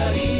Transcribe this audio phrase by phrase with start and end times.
[0.00, 0.39] Sergio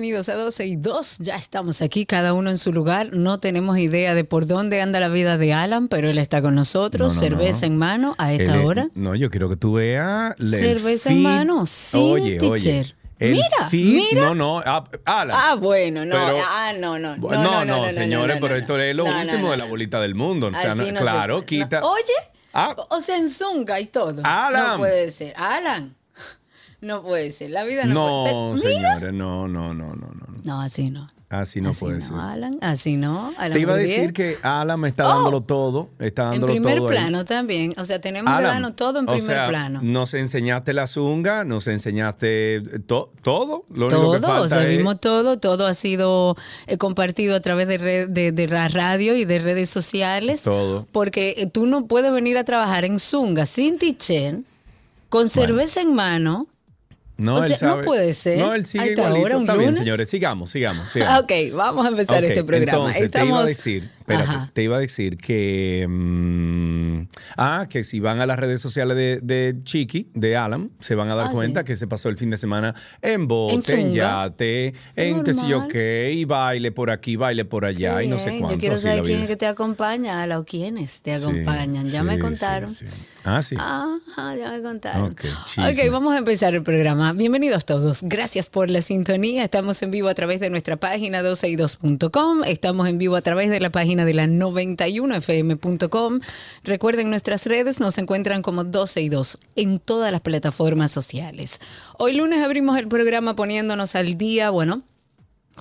[0.00, 1.18] Bienvenidos a 12 y 2.
[1.18, 3.10] Ya estamos aquí, cada uno en su lugar.
[3.12, 6.54] No tenemos idea de por dónde anda la vida de Alan, pero él está con
[6.54, 7.08] nosotros.
[7.12, 7.66] No, no, Cerveza no.
[7.66, 8.88] en mano a esta Él hora.
[8.94, 10.36] No, yo quiero que tú veas.
[10.38, 12.50] Cerveza en mano, sin oye, teacher.
[12.86, 12.94] oye.
[13.18, 14.22] El Mira, feed- mira.
[14.22, 14.62] No, no.
[14.64, 15.36] ah, Alan.
[15.38, 16.14] Ah, bueno, no.
[16.16, 17.18] Pero- ah, no, no.
[17.18, 20.46] No, no, no, no, señores, pero esto es lo último de la bolita del mundo.
[20.46, 21.44] O sea, no- se- claro, no.
[21.44, 21.82] quita.
[21.84, 22.02] Oye,
[22.54, 22.74] Ah.
[22.88, 24.22] o sea, en Zunga y todo.
[24.24, 24.66] Alan.
[24.66, 25.34] No puede ser.
[25.36, 25.94] Alan.
[26.80, 27.50] No puede ser.
[27.50, 28.94] La vida no, No, puede Mira.
[28.94, 30.26] señores, no, no, no, no, no.
[30.42, 30.60] no.
[30.62, 31.08] Así no.
[31.28, 32.16] Así no así puede no, ser.
[32.18, 32.58] Alan.
[32.60, 33.32] Así no.
[33.38, 35.90] Alan Te iba a decir que Alan me está dándolo todo.
[36.00, 36.96] Está En dándolo primer todo ahí.
[36.96, 37.72] plano también.
[37.78, 39.78] O sea, tenemos Alan, todo en o primer sea, plano.
[39.80, 43.64] Nos enseñaste la zunga, nos enseñaste to- todo.
[43.72, 46.36] Lo único que Todo, falta o sea, es- vimos todo, todo ha sido
[46.66, 50.42] eh, compartido a través de, red- de, de la radio y de redes sociales.
[50.42, 50.86] Todo.
[50.90, 54.46] Porque eh, tú no puedes venir a trabajar en Zunga sin tichen,
[55.08, 56.48] con cerveza en mano.
[57.20, 57.84] No, O él sea, no sabe.
[57.84, 58.38] puede ser.
[58.38, 59.20] No, él sigue igualito.
[59.22, 59.78] hora, un Está bien, lunes.
[59.78, 60.08] señores.
[60.10, 61.20] Sigamos, sigamos, sigamos.
[61.24, 62.78] Ok, vamos a empezar Ok, este programa.
[62.86, 63.26] Entonces, Estamos...
[63.28, 65.86] te iba a decir, espérate, te iba a decir que.
[65.88, 67.02] mm,
[67.36, 71.10] ah, que si van a las redes sociales de, de Chiqui, de Alan, se van
[71.10, 71.66] a dar Ah, cuenta sí.
[71.66, 74.24] que se pasó el fin de semana en bote, en, Zunga.
[74.24, 78.16] yate, en qué sé yo qué, y baile por aquí, baile por allá, y no
[78.18, 78.56] sé Bien, cuánto.
[78.56, 81.86] Yo quiero saber quién es que te acompaña, o quiénes te Sí, acompañan.
[81.88, 82.72] Ya me sí, contaron.
[82.72, 83.02] sí, sí.
[83.24, 83.54] Ah, sí.
[83.58, 85.10] Ajá, ya me contaron.
[85.12, 85.68] Ok, chisme.
[85.70, 87.09] ok, vamos a empezar el programa.
[87.14, 88.02] Bienvenidos todos.
[88.02, 89.42] Gracias por la sintonía.
[89.42, 92.44] Estamos en vivo a través de nuestra página 12y2.com.
[92.44, 96.20] Estamos en vivo a través de la página de la 91fm.com.
[96.62, 101.58] Recuerden nuestras redes, nos encuentran como 12 y 2 en todas las plataformas sociales.
[101.98, 104.82] Hoy lunes abrimos el programa poniéndonos al día, bueno,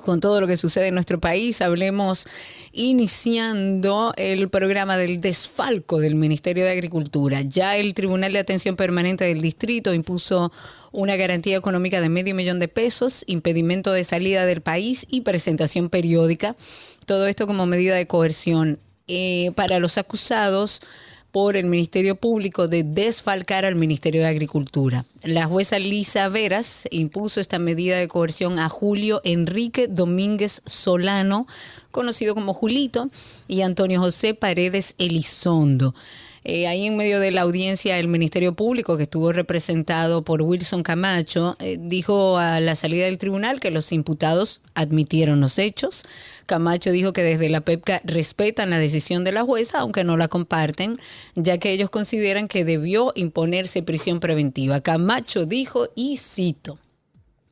[0.02, 1.62] con todo lo que sucede en nuestro país.
[1.62, 2.26] Hablemos
[2.72, 7.42] iniciando el programa del desfalco del Ministerio de Agricultura.
[7.42, 10.52] Ya el Tribunal de Atención Permanente del Distrito impuso
[10.92, 15.90] una garantía económica de medio millón de pesos, impedimento de salida del país y presentación
[15.90, 16.56] periódica.
[17.06, 20.82] Todo esto como medida de coerción eh, para los acusados
[21.32, 25.06] por el Ministerio Público de desfalcar al Ministerio de Agricultura.
[25.24, 31.48] La jueza Lisa Veras impuso esta medida de coerción a Julio Enrique Domínguez Solano,
[31.92, 33.10] conocido como Julito,
[33.48, 35.94] y Antonio José Paredes Elizondo.
[36.44, 40.84] Eh, ahí en medio de la audiencia el Ministerio Público, que estuvo representado por Wilson
[40.84, 46.06] Camacho, eh, dijo a la salida del tribunal que los imputados admitieron los hechos.
[46.46, 50.28] Camacho dijo que desde la PEPCA respetan la decisión de la jueza, aunque no la
[50.28, 50.98] comparten,
[51.36, 54.82] ya que ellos consideran que debió imponerse prisión preventiva.
[54.82, 56.80] Camacho dijo, y cito,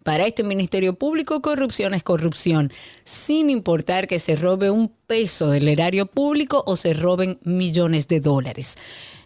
[0.08, 2.72] para este Ministerio Público, corrupción es corrupción,
[3.04, 8.22] sin importar que se robe un peso del erario público o se roben millones de
[8.22, 8.78] dólares.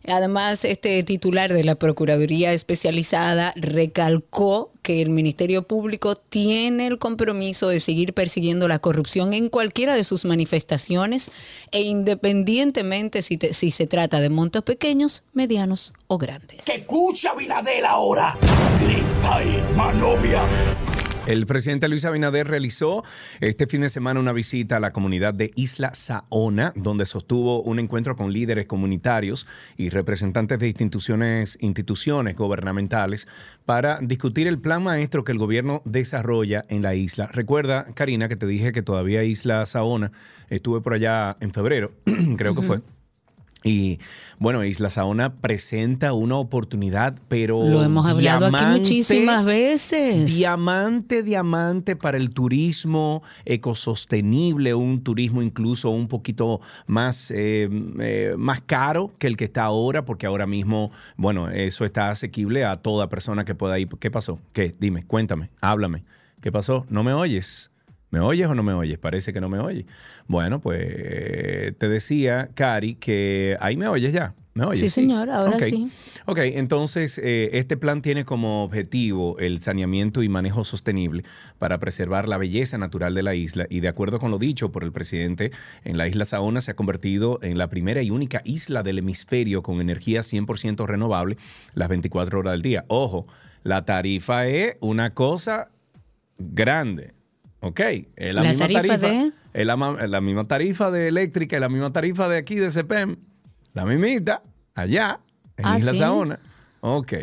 [0.08, 7.70] Además, este titular de la Procuraduría Especializada recalcó que el Ministerio Público tiene el compromiso
[7.70, 11.32] de seguir persiguiendo la corrupción en cualquiera de sus manifestaciones
[11.72, 13.38] e independientemente si,
[13.72, 16.66] se trata de montos pequeños, medianos o grandes.
[16.66, 18.38] Que escucha Binadel ahora.
[18.80, 19.22] Grita.
[21.32, 23.06] El presidente Luis Abinader realizó
[23.40, 27.80] este fin de semana una visita a la comunidad de Isla Saona, donde sostuvo un
[27.80, 29.48] encuentro con líderes comunitarios
[29.78, 33.30] y representantes de instituciones, instituciones gubernamentales
[33.66, 37.28] para discutir el plan maestro que el gobierno desarrolla en la isla.
[37.32, 40.12] Recuerda, Karina, que te dije que todavía Isla Saona,
[40.50, 41.94] estuve por allá en febrero,
[42.36, 42.82] creo que fue.
[43.64, 44.00] Y
[44.40, 47.64] bueno, Isla Saona presenta una oportunidad, pero.
[47.64, 50.36] Lo hemos hablado aquí diamante, muchísimas veces.
[50.36, 57.70] Diamante, diamante para el turismo ecosostenible, un turismo incluso un poquito más, eh,
[58.00, 62.66] eh, más caro que el que está ahora, porque ahora mismo, bueno, eso está asequible
[62.66, 63.90] a toda persona que pueda ir.
[64.00, 64.40] ¿Qué pasó?
[64.54, 64.74] ¿Qué?
[64.80, 66.04] Dime, cuéntame, háblame.
[66.42, 66.88] ¿Qué pasó?
[66.90, 67.70] ¿No me oyes?
[68.12, 68.98] ¿Me oyes o no me oyes?
[68.98, 69.86] Parece que no me oyes.
[70.28, 74.36] Bueno, pues te decía, Cari, que ahí me oyes ya.
[74.54, 74.80] ¿Me oyes?
[74.80, 75.90] Sí, señor, ahora sí.
[76.26, 81.24] Ok, entonces eh, este plan tiene como objetivo el saneamiento y manejo sostenible
[81.58, 84.84] para preservar la belleza natural de la isla y de acuerdo con lo dicho por
[84.84, 85.52] el presidente,
[85.86, 89.64] en la isla Saona se ha convertido en la primera y única isla del hemisferio
[89.64, 91.38] con energía 100% renovable
[91.74, 92.84] las 24 horas del día.
[92.90, 93.28] Ojo,
[93.64, 95.70] la tarifa es una cosa
[96.38, 97.14] grande.
[97.62, 97.80] ¿Ok?
[98.16, 99.32] Es ¿La tarifa de?
[99.54, 103.18] Es la, la misma tarifa de eléctrica, es la misma tarifa de aquí de CPM.
[103.74, 104.44] La mismita,
[104.76, 105.20] allá,
[105.58, 105.98] en Ah, Isla ¿sí?
[106.00, 106.40] Saona.
[106.82, 107.14] Ok.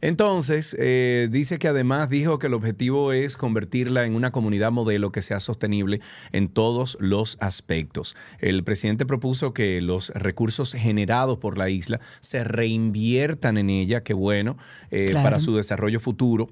[0.00, 5.10] Entonces, eh, dice que además dijo que el objetivo es convertirla en una comunidad modelo
[5.10, 8.14] que sea sostenible en todos los aspectos.
[8.38, 14.14] El presidente propuso que los recursos generados por la isla se reinviertan en ella, que
[14.14, 14.56] bueno,
[14.92, 15.24] eh, Claro.
[15.24, 16.48] para su desarrollo futuro,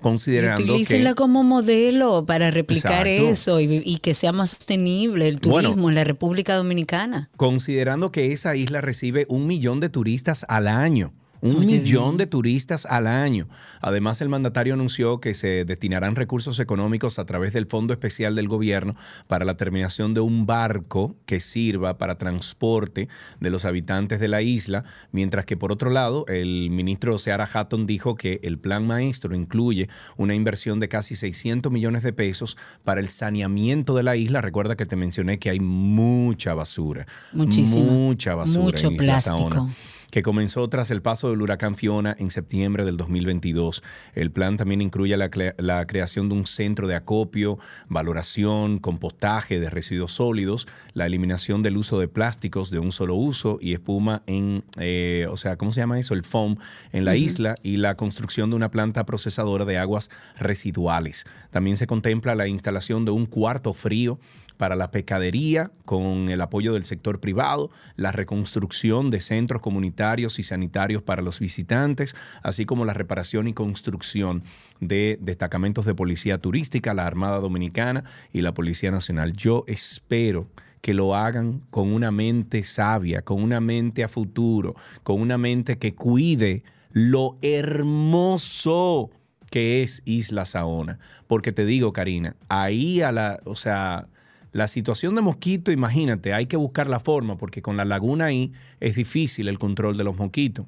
[0.00, 1.14] considerando utilícenla que...
[1.16, 3.30] como modelo para replicar Exacto.
[3.32, 5.68] eso y, y que sea más sostenible el Bueno.
[5.68, 7.30] turismo en la República Dominicana.
[7.36, 11.12] considerando que esa isla recibe un millón de turistas al año.
[11.40, 13.48] Un Oye, millón de turistas al año.
[13.80, 18.48] Además, el mandatario anunció que se destinarán recursos económicos a través del Fondo Especial del
[18.48, 18.94] Gobierno
[19.26, 23.08] para la terminación de un barco que sirva para transporte
[23.40, 27.86] de los habitantes de la isla, mientras que por otro lado, el ministro Seara Hatton
[27.86, 33.00] dijo que el plan maestro incluye una inversión de casi 600 millones de pesos para
[33.00, 34.40] el saneamiento de la isla.
[34.40, 37.06] Recuerda que te mencioné que hay mucha basura.
[37.32, 37.90] Muchísima.
[37.90, 39.50] Mucha basura Mucho en Isla plástico.
[39.50, 39.74] Saona
[40.10, 43.82] que comenzó tras el paso del huracán Fiona en septiembre del 2022.
[44.14, 47.58] El plan también incluye la, cre- la creación de un centro de acopio,
[47.88, 53.58] valoración, compostaje de residuos sólidos, la eliminación del uso de plásticos de un solo uso
[53.60, 56.14] y espuma en, eh, o sea, ¿cómo se llama eso?
[56.14, 56.56] El foam
[56.92, 61.24] en la isla y la construcción de una planta procesadora de aguas residuales.
[61.50, 64.18] También se contempla la instalación de un cuarto frío
[64.60, 70.42] para la pescadería con el apoyo del sector privado, la reconstrucción de centros comunitarios y
[70.42, 74.42] sanitarios para los visitantes, así como la reparación y construcción
[74.78, 78.04] de destacamentos de policía turística, la Armada Dominicana
[78.34, 79.32] y la Policía Nacional.
[79.32, 80.46] Yo espero
[80.82, 85.78] que lo hagan con una mente sabia, con una mente a futuro, con una mente
[85.78, 89.10] que cuide lo hermoso
[89.50, 90.98] que es Isla Saona.
[91.28, 94.06] Porque te digo, Karina, ahí a la, o sea,
[94.52, 98.52] la situación de mosquito, imagínate, hay que buscar la forma, porque con la laguna ahí
[98.80, 100.66] es difícil el control de los mosquitos.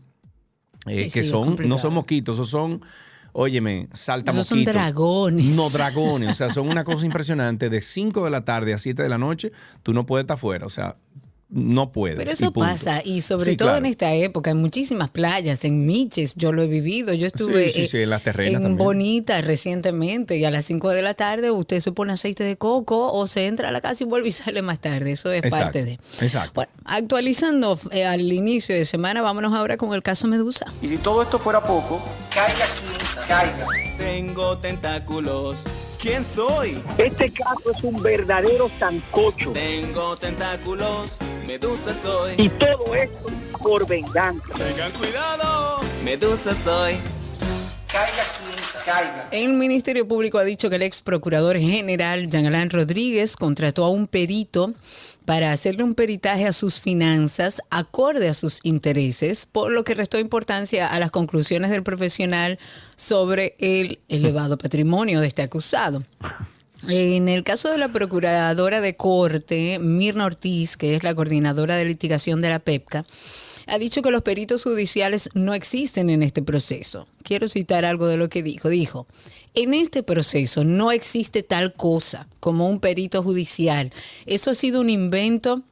[0.86, 2.80] Eh, Sí, que son, no son mosquitos, esos son,
[3.32, 5.54] óyeme, salta Esos son dragones.
[5.56, 6.30] No, dragones.
[6.30, 7.70] O sea, son una cosa impresionante.
[7.70, 9.52] De 5 de la tarde a 7 de la noche,
[9.82, 10.66] tú no puedes estar afuera.
[10.66, 10.96] O sea,
[11.54, 12.16] no puedes.
[12.18, 12.60] Pero y eso punto.
[12.68, 13.84] pasa, y sobre Sí, todo claro.
[13.84, 17.12] en esta época, en muchísimas playas, en Miches, yo lo he vivido.
[17.12, 18.78] Yo estuve sí, eh, sí, en las terrenas en también.
[18.78, 23.12] Bonita recientemente, y a las 5 de la tarde usted se pone aceite de coco
[23.12, 25.12] o se entra a la casa y vuelve y sale más tarde.
[25.12, 25.92] Eso es Exacto, parte de.
[26.20, 26.52] exacto.
[26.54, 30.66] Bueno, actualizando eh, al inicio de semana, vámonos ahora con el caso Medusa.
[30.80, 32.02] Y si todo esto fuera poco,
[32.34, 33.66] caiga quien caiga.
[33.98, 35.60] Tengo tentáculos.
[36.02, 36.82] ¿Quién soy?
[36.98, 39.52] Este caso es un verdadero sancocho.
[39.52, 41.18] Tengo tentáculos.
[41.46, 42.34] Medusa soy.
[42.38, 43.26] Y todo esto
[43.62, 44.48] por venganza.
[44.54, 45.80] Tengan cuidado.
[46.02, 46.94] Medusa soy.
[47.86, 49.28] Caiga quien caiga.
[49.30, 53.90] El Ministerio Público ha dicho que el ex procurador general Jean Alain Rodríguez contrató a
[53.90, 54.74] un perito
[55.24, 60.18] para hacerle un peritaje a sus finanzas acorde a sus intereses, por lo que restó
[60.18, 62.58] importancia a las conclusiones del profesional
[62.96, 66.02] sobre el elevado patrimonio de este acusado.
[66.88, 71.84] En el caso de la procuradora de corte, Mirna Ortiz, que es la coordinadora de
[71.84, 73.04] litigación de la PEPCA,
[73.68, 77.06] ha dicho que los peritos judiciales no existen en este proceso.
[77.22, 78.68] Quiero citar algo de lo que dijo.
[78.68, 79.06] Dijo,
[79.54, 83.92] en este proceso no existe tal cosa como un perito judicial.
[84.26, 85.62] Eso ha sido un invento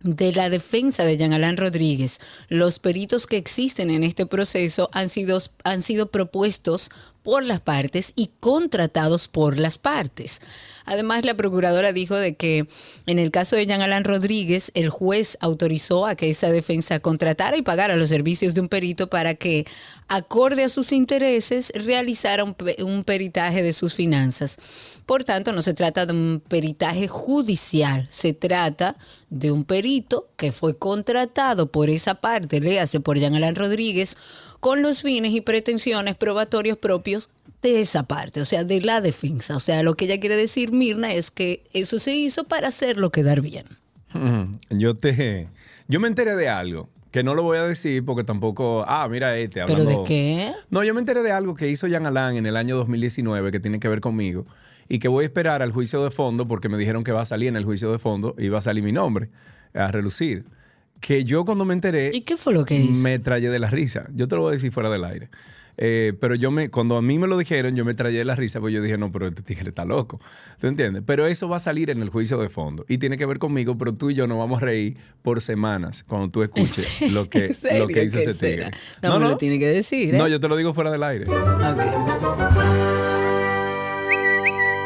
[0.00, 2.20] de la defensa de Jean Alain Rodríguez.
[2.48, 6.90] Los peritos que existen en este proceso han sido, han sido propuestos
[7.22, 10.40] por las partes y contratados por las partes.
[10.84, 12.68] Además, la procuradora dijo de que
[13.06, 17.56] en el caso de Jean Alain Rodríguez, el juez autorizó a que esa defensa contratara
[17.56, 19.66] y pagara los servicios de un perito para que,
[20.08, 24.58] acorde a sus intereses, realizara un, un peritaje de sus finanzas.
[25.04, 28.96] Por tanto, no se trata de un peritaje judicial, se trata
[29.30, 34.16] de un perito que fue contratado por esa parte, léase por Jean Alain Rodríguez,
[34.60, 37.30] con los fines y pretensiones probatorios propios
[37.62, 39.56] de esa parte, o sea, de la defensa.
[39.56, 43.10] O sea, lo que ella quiere decir, Mirna, es que eso se hizo para hacerlo
[43.10, 43.66] quedar bien.
[44.70, 45.48] Yo te.
[45.88, 48.84] Yo me enteré de algo que no lo voy a decir porque tampoco.
[48.86, 49.62] Ah, mira este.
[49.64, 50.52] ¿Pero Hablando, de qué?
[50.68, 53.58] No, yo me enteré de algo que hizo Jean Alain en el año 2019 que
[53.58, 54.44] tiene que ver conmigo.
[54.86, 57.24] y que voy a esperar al juicio de fondo porque me dijeron que va a
[57.24, 59.30] salir en el juicio de fondo y va a salir mi nombre
[59.72, 60.44] a relucir.
[61.00, 62.10] Que yo cuando me enteré...
[62.12, 63.02] ¿Y qué fue lo que hizo?
[63.02, 64.06] Me traje de la risa.
[64.14, 65.30] Yo te lo voy a decir fuera del aire.
[65.78, 68.60] Eh, pero yo me, cuando a mí me lo dijeron, yo me de la risa,
[68.60, 70.20] pues yo dije, no, pero este tigre está loco.
[70.58, 71.02] ¿Tú entiendes?
[71.06, 72.84] Pero eso va a salir en el juicio de fondo.
[72.88, 76.04] Y tiene que ver conmigo, pero tú y yo nos vamos a reír por semanas
[76.04, 78.70] cuando tú escuches lo que, lo que hizo ¿Qué ese será?
[78.70, 78.80] tigre.
[79.02, 80.18] No, me lo tiene que decir, ¿eh?
[80.18, 81.26] No, yo te lo digo fuera del aire.
[81.28, 83.15] Ok.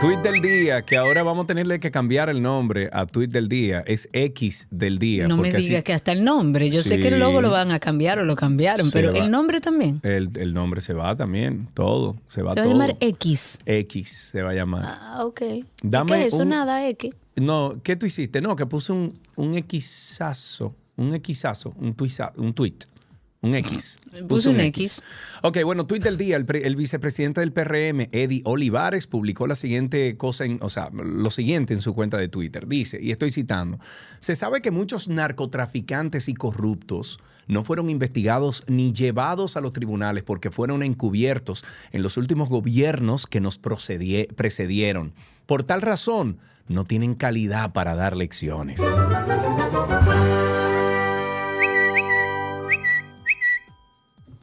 [0.01, 3.49] Tweet del día, que ahora vamos a tenerle que cambiar el nombre a Tweet del
[3.49, 5.29] día, es X del día.
[5.29, 6.71] No me así- digas que hasta el nombre.
[6.71, 9.19] Yo sé que el logo lo van a cambiar o lo cambiaron, Se pero va.
[9.19, 10.01] el nombre también.
[10.03, 13.59] El, el nombre se va también, todo, se va Se va a llamar X.
[13.67, 14.85] X se va a llamar.
[14.87, 15.43] Ah, ok.
[15.43, 16.43] ¿Y Dame ¿Qué es eso?
[16.45, 17.15] un- Nada, X.
[17.37, 18.41] No, ¿qué tú hiciste?
[18.41, 22.73] No, que puse un, un Xazo, un Xazo, un, tuiza- un tweet.
[23.43, 23.99] Un X.
[24.29, 25.03] Puse un X.
[25.43, 26.37] Ok, bueno, tweet del día.
[26.37, 30.91] El, pre- el vicepresidente del PRM, Eddie Olivares, publicó la siguiente cosa, en, o sea,
[30.93, 32.67] lo siguiente en su cuenta de Twitter.
[32.69, 33.79] Dice, y estoy citando,
[34.19, 37.19] se sabe que muchos narcotraficantes y corruptos
[37.49, 43.27] no fueron investigados ni llevados a los tribunales porque fueron encubiertos en los últimos gobiernos
[43.27, 45.15] que nos precedieron.
[45.47, 46.37] Por tal razón,
[46.69, 48.81] no tienen calidad para dar lecciones.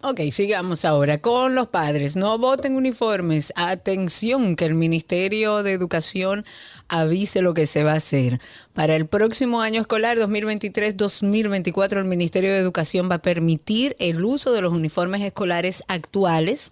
[0.04, 2.16] Ok, sigamos ahora con los padres.
[2.16, 3.52] No voten uniformes.
[3.56, 6.46] Atención, que el Ministerio de Educación
[6.88, 8.40] avise lo que se va a hacer.
[8.74, 14.54] Para el próximo año escolar 2023-2024, el Ministerio de Educación va a permitir el uso
[14.54, 16.72] de los uniformes escolares actuales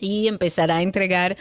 [0.00, 1.36] y empezará a entregar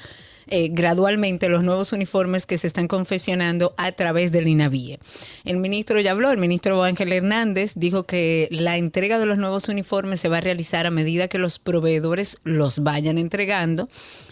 [0.48, 5.00] eh, gradualmente los nuevos uniformes que se están confeccionando a través del INAVIE.
[5.46, 9.70] El ministro ya habló, el ministro Ángel Hernández dijo que la entrega de los nuevos
[9.70, 13.90] uniformes se va a realizar a medida que los proveedores los vayan entregando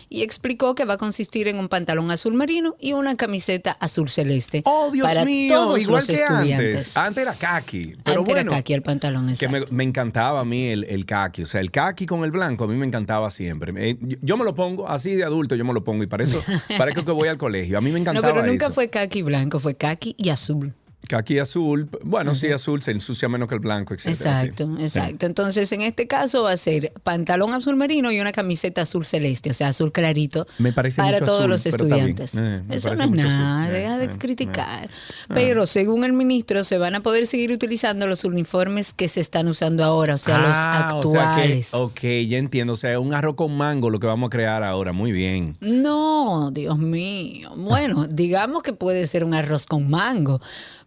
[0.09, 4.09] y explicó que va a consistir en un pantalón azul marino y una camiseta azul
[4.09, 6.97] celeste Oh, Dios para mío, todos igual los que estudiantes.
[6.97, 6.97] antes.
[6.97, 7.95] Antes era kaki.
[8.03, 11.43] Pero Antes bueno, era kaki el pantalón, que me, encantaba a mí el, el kaki.
[11.43, 13.71] O sea, el kaki con el blanco a mí me encantaba siempre.
[13.77, 16.23] Eh, yo, yo me lo pongo, así de adulto yo me lo pongo y para
[16.23, 16.41] eso
[16.77, 17.77] parezco que voy al colegio.
[17.77, 18.73] A mí me No, encantaba pero nunca eso.
[18.75, 20.73] fue kaki blanco, fue kaki y azul.
[21.07, 21.89] Kaki azul.
[22.03, 24.07] Bueno, sí, azul se ensucia menos que el blanco, etc.
[24.07, 25.25] Exacto, exacto.
[25.25, 29.49] Entonces, en este caso va a ser pantalón azul marino y una camiseta azul celeste,
[29.49, 32.35] o sea, azul clarito Me parece para mucho todos azul, los estudiantes.
[32.35, 33.15] Eh, Eso no es azul.
[33.17, 34.89] nada, Eh, deja de eh, criticar.
[35.33, 39.47] Pero según el ministro, se van a poder seguir utilizando los uniformes que se están
[39.47, 41.73] usando ahora, o sea, los Ah, o sea que- actuales.
[41.73, 42.73] ok, ya entiendo.
[42.73, 44.91] O sea, un arroz con mango lo que vamos a crear ahora.
[44.91, 45.55] Muy bien.
[45.61, 47.51] No, Dios mío.
[47.55, 50.41] Bueno, digamos que puede ser un arroz con mango,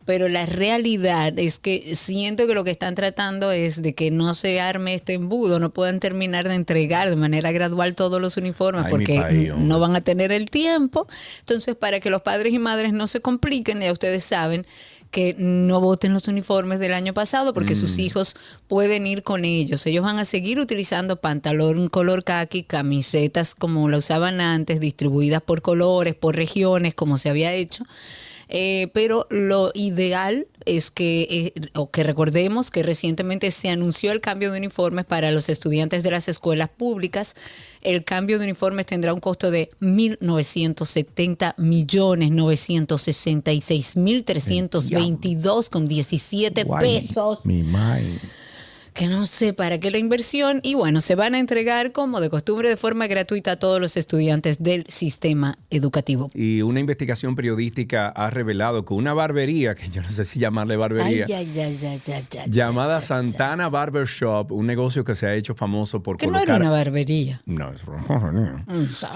[0.05, 4.35] pero la realidad es que siento que lo que están tratando es de que no
[4.35, 8.85] se arme este embudo, no puedan terminar de entregar de manera gradual todos los uniformes
[8.87, 11.07] Ay, porque país, no van a tener el tiempo.
[11.41, 14.67] Entonces, para que los padres y madres no se compliquen, ya ustedes saben
[15.11, 18.01] que no voten los uniformes del año pasado porque sus Mm.
[18.01, 18.35] hijos
[18.67, 19.85] pueden ir con ellos.
[19.85, 25.61] Ellos van a seguir utilizando pantalón color khaki, camisetas como la usaban antes, distribuidas por
[25.61, 27.85] colores, por regiones, como se había hecho.
[28.49, 34.21] Eh, pero lo ideal es que, eh, o que recordemos que recientemente se anunció el
[34.21, 37.35] cambio de uniformes para los estudiantes de las escuelas públicas.
[37.83, 46.65] El cambio de uniformes tendrá un costo de 1.970 millones 966 mil 322 con 17
[46.65, 47.65] pesos Mi.
[48.95, 52.29] Que no sé para qué la inversión y bueno, se van a entregar como de
[52.29, 56.31] costumbre de forma gratuita a todos los estudiantes del sistema educativo.
[56.35, 60.77] Y una investigación periodística ha revelado que una barbería, que yo no sé si llamarle
[60.77, 65.35] barbería, ya, ya, ya, ya, ya, llamada Santana Barber Shop, un negocio que se ha
[65.35, 66.57] hecho famoso por Que no colocar...
[66.57, 67.41] era una barbería.
[67.47, 67.83] No, es.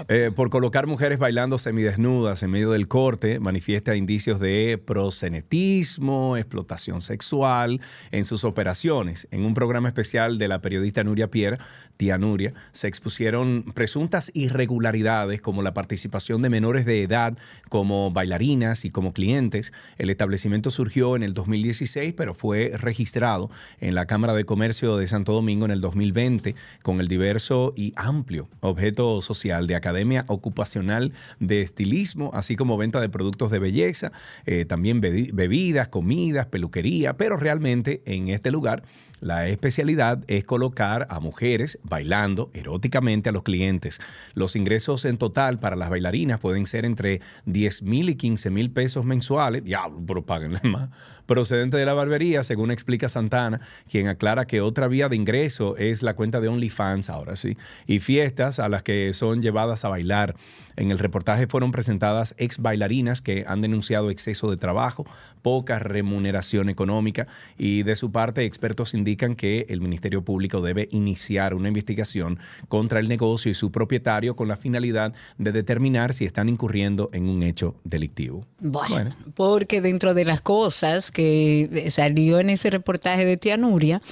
[0.09, 7.01] Eh, por colocar mujeres bailando semidesnudas en medio del corte, manifiesta indicios de prosenetismo, explotación
[7.01, 7.81] sexual
[8.11, 9.29] en sus operaciones.
[9.31, 11.59] En un programa especial de la periodista Nuria Pierre,
[11.97, 17.37] tía Nuria, se expusieron presuntas irregularidades como la participación de menores de edad
[17.69, 19.73] como bailarinas y como clientes.
[19.99, 25.07] El establecimiento surgió en el 2016, pero fue registrado en la Cámara de Comercio de
[25.07, 31.13] Santo Domingo en el 2020 con el diverso y amplio objeto social de academia ocupacional
[31.41, 34.13] de estilismo, así como venta de productos de belleza,
[34.45, 38.83] eh, también bebi- bebidas, comidas, peluquería, pero realmente en este lugar
[39.21, 44.01] la especialidad es colocar a mujeres bailando eróticamente a los clientes.
[44.35, 48.71] Los ingresos en total para las bailarinas pueden ser entre 10 mil y 15 mil
[48.71, 49.65] pesos mensuales.
[49.65, 50.91] Diablo, pero páguenle más
[51.27, 56.03] procedente de la barbería, según explica Santana, quien aclara que otra vía de ingreso es
[56.03, 57.57] la cuenta de OnlyFans, ahora sí,
[57.87, 60.35] y fiestas a las que son llevadas a bailar.
[60.77, 65.07] En el reportaje fueron presentadas ex bailarinas que han denunciado exceso de trabajo,
[65.43, 71.55] poca remuneración económica y de su parte expertos indican que el Ministerio Público debe iniciar
[71.55, 76.49] una investigación contra el negocio y su propietario con la finalidad de determinar si están
[76.49, 78.47] incurriendo en un hecho delictivo.
[78.61, 84.03] Bueno, porque dentro de las cosas que salió en ese reportaje de Tía Nuria,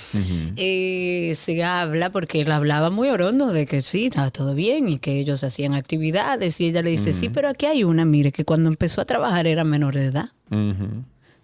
[0.57, 4.99] eh, se habla, porque él hablaba muy orondo de que sí, estaba todo bien y
[4.99, 8.47] que ellos hacían actividades y ella le dice, sí, pero aquí hay una, mire, que
[8.47, 10.31] cuando empezó a trabajar era menor de edad.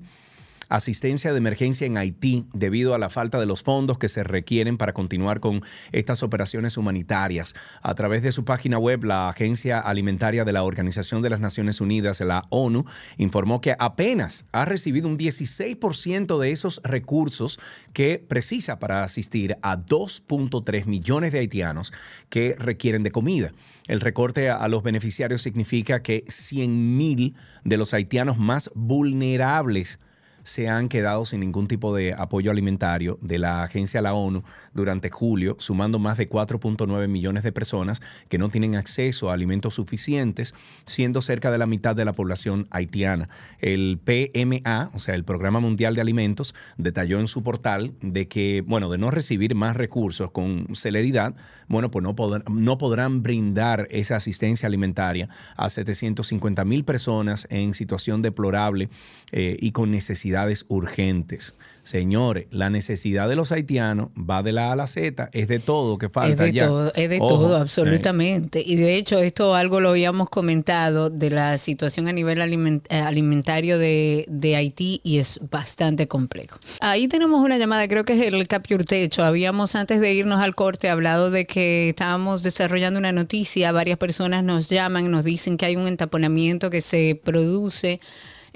[0.68, 4.76] asistencia de emergencia en Haití debido a la falta de los fondos que se requieren
[4.76, 7.54] para continuar con estas operaciones humanitarias.
[7.82, 11.80] A través de su página web, la Agencia Alimentaria de la Organización de las Naciones
[11.80, 12.84] Unidas, la ONU,
[13.16, 17.58] informó que apenas ha recibido un 16% de esos recursos
[17.92, 21.92] que precisa para asistir a 2.3 millones de haitianos
[22.28, 23.52] que requieren de comida.
[23.86, 27.34] El recorte a los beneficiarios significa que 100 mil
[27.64, 29.98] de los haitianos más vulnerables
[30.42, 35.10] se han quedado sin ningún tipo de apoyo alimentario de la agencia la ONU durante
[35.10, 40.54] julio, sumando más de 4.9 millones de personas que no tienen acceso a alimentos suficientes,
[40.86, 43.28] siendo cerca de la mitad de la población haitiana.
[43.58, 48.62] El PMA, o sea, el Programa Mundial de Alimentos, detalló en su portal de que,
[48.66, 51.34] bueno, de no recibir más recursos con celeridad,
[51.68, 52.14] bueno, pues no,
[52.50, 58.88] no podrán brindar esa asistencia alimentaria a 750 mil personas en situación deplorable
[59.32, 61.54] eh, y con necesidades urgentes.
[61.88, 65.58] Señores, la necesidad de los haitianos va de la A a la Z, es de
[65.58, 66.66] todo que falta Es de ya.
[66.66, 67.60] todo, es de Ojo, todo, eh.
[67.62, 68.62] absolutamente.
[68.64, 72.98] Y de hecho, esto algo lo habíamos comentado de la situación a nivel aliment- eh,
[73.00, 76.58] alimentario de, de Haití y es bastante complejo.
[76.82, 79.24] Ahí tenemos una llamada, creo que es el Capture Techo.
[79.24, 84.44] Habíamos antes de irnos al corte hablado de que estábamos desarrollando una noticia, varias personas
[84.44, 88.00] nos llaman, nos dicen que hay un entaponamiento que se produce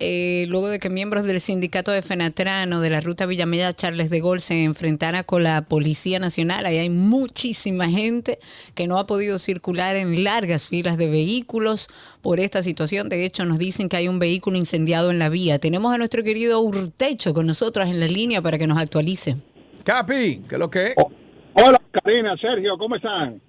[0.04, 4.18] eh, luego de que miembros del sindicato de Fenatrano de la ruta Villamella Charles de
[4.18, 6.66] Gaulle se enfrentara con la Policía Nacional.
[6.66, 8.40] Ahí hay muchísima gente
[8.74, 11.88] que no ha podido circular en largas filas de vehículos
[12.20, 13.08] por esta situación.
[13.08, 15.60] De hecho, nos dicen que hay un vehículo incendiado en la vía.
[15.60, 19.36] Tenemos a nuestro querido Urtecho con nosotros en la línea para que nos actualice.
[19.84, 20.94] Capi, ¿qué es lo que es?
[21.54, 23.40] Hola, Karina, Sergio, ¿cómo están?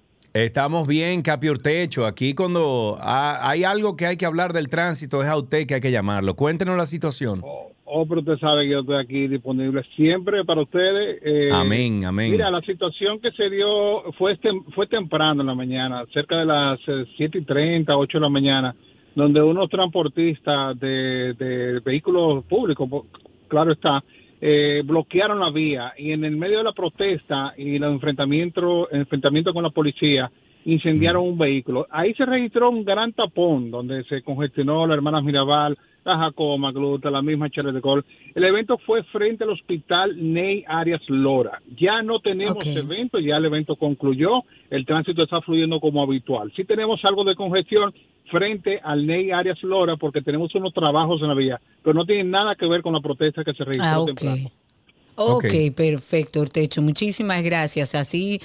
[0.44, 2.04] Estamos bien, Capi Urtecho.
[2.06, 5.74] Aquí cuando ha- hay algo que hay que hablar del tránsito, es a usted que
[5.74, 6.34] hay que llamarlo.
[6.34, 7.40] Cuéntenos la situación.
[7.86, 11.20] Oh, pero usted sabe que yo estoy aquí disponible siempre para ustedes.
[11.24, 12.32] eh, Amén, amén.
[12.32, 16.46] Mira, la situación que se dio fue, tem- fue temprano en la mañana, cerca de
[16.46, 18.74] las eh, 7 y 30, 8 de la mañana,
[19.14, 22.88] donde unos transportistas de, de vehículos públicos,
[23.46, 24.02] claro está,
[24.46, 29.54] eh, bloquearon la vía y en el medio de la protesta y el enfrentamiento, enfrentamiento
[29.54, 30.30] con la policía,
[30.66, 31.86] incendiaron un vehículo.
[31.90, 37.22] Ahí se registró un gran tapón donde se congestionó la hermana Mirabal, la Magluta, la
[37.22, 38.04] misma Charles de Gaulle.
[38.34, 41.60] El evento fue frente al hospital Ney Arias Lora.
[41.76, 42.76] Ya no tenemos Ok.
[42.76, 46.52] evento, ya el evento concluyó, el tránsito está fluyendo como habitual.
[46.54, 47.94] Sí tenemos algo de congestión
[48.30, 52.30] frente al Ney Arias Lora porque tenemos unos trabajos en la vía, pero no tienen
[52.30, 54.06] nada que ver con la protesta que se registró Ah, ok.
[54.08, 54.50] temprano.
[55.16, 55.44] Ok,
[55.76, 56.82] perfecto, Urtecho.
[56.82, 57.94] Muchísimas gracias.
[57.94, 58.40] Así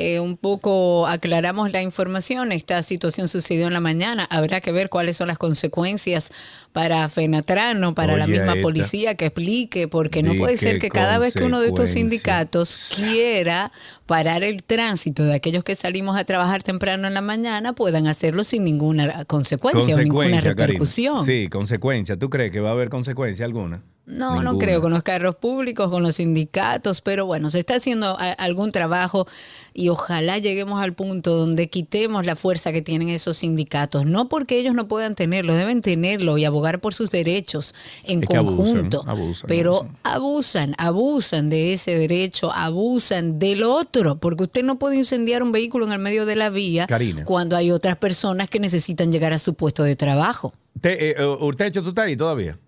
[0.00, 2.52] eh, un poco aclaramos la información.
[2.52, 4.26] Esta situación sucedió en la mañana.
[4.30, 6.32] Habrá que ver cuáles son las consecuencias
[6.72, 8.62] para Fenatrano, para la misma esta.
[8.62, 12.92] policía que explique, porque no puede ser que cada vez que uno de estos sindicatos
[12.96, 13.72] quiera
[14.06, 18.42] parar el tránsito de aquellos que salimos a trabajar temprano en la mañana, puedan hacerlo
[18.42, 20.40] sin ninguna consecuencia, o ninguna Karina.
[20.40, 21.26] repercusión.
[21.26, 22.16] Sí, consecuencia.
[22.16, 23.82] ¿Tú crees que va a haber consecuencia alguna?
[24.06, 28.16] No, no creo con los carros públicos, con los sindicatos, pero bueno, se está haciendo
[28.38, 29.28] algún trabajo
[29.72, 34.06] y ojalá lleguemos al punto donde quitemos la fuerza que tienen esos sindicatos.
[34.06, 37.74] No porque ellos no puedan tenerlo, deben tenerlo y abogar por sus derechos
[38.04, 39.04] en Es que abusan, conjunto.
[39.06, 39.96] abusan, pero abusan.
[40.04, 45.86] abusan, abusan de ese derecho, abusan del otro, porque usted no puede incendiar un vehículo
[45.86, 47.24] en el medio de la vía Karina.
[47.24, 50.52] cuando hay otras personas que necesitan llegar a su puesto de trabajo.
[50.80, 52.58] Te, eh, Urtecho, ¿tú estás ahí todavía?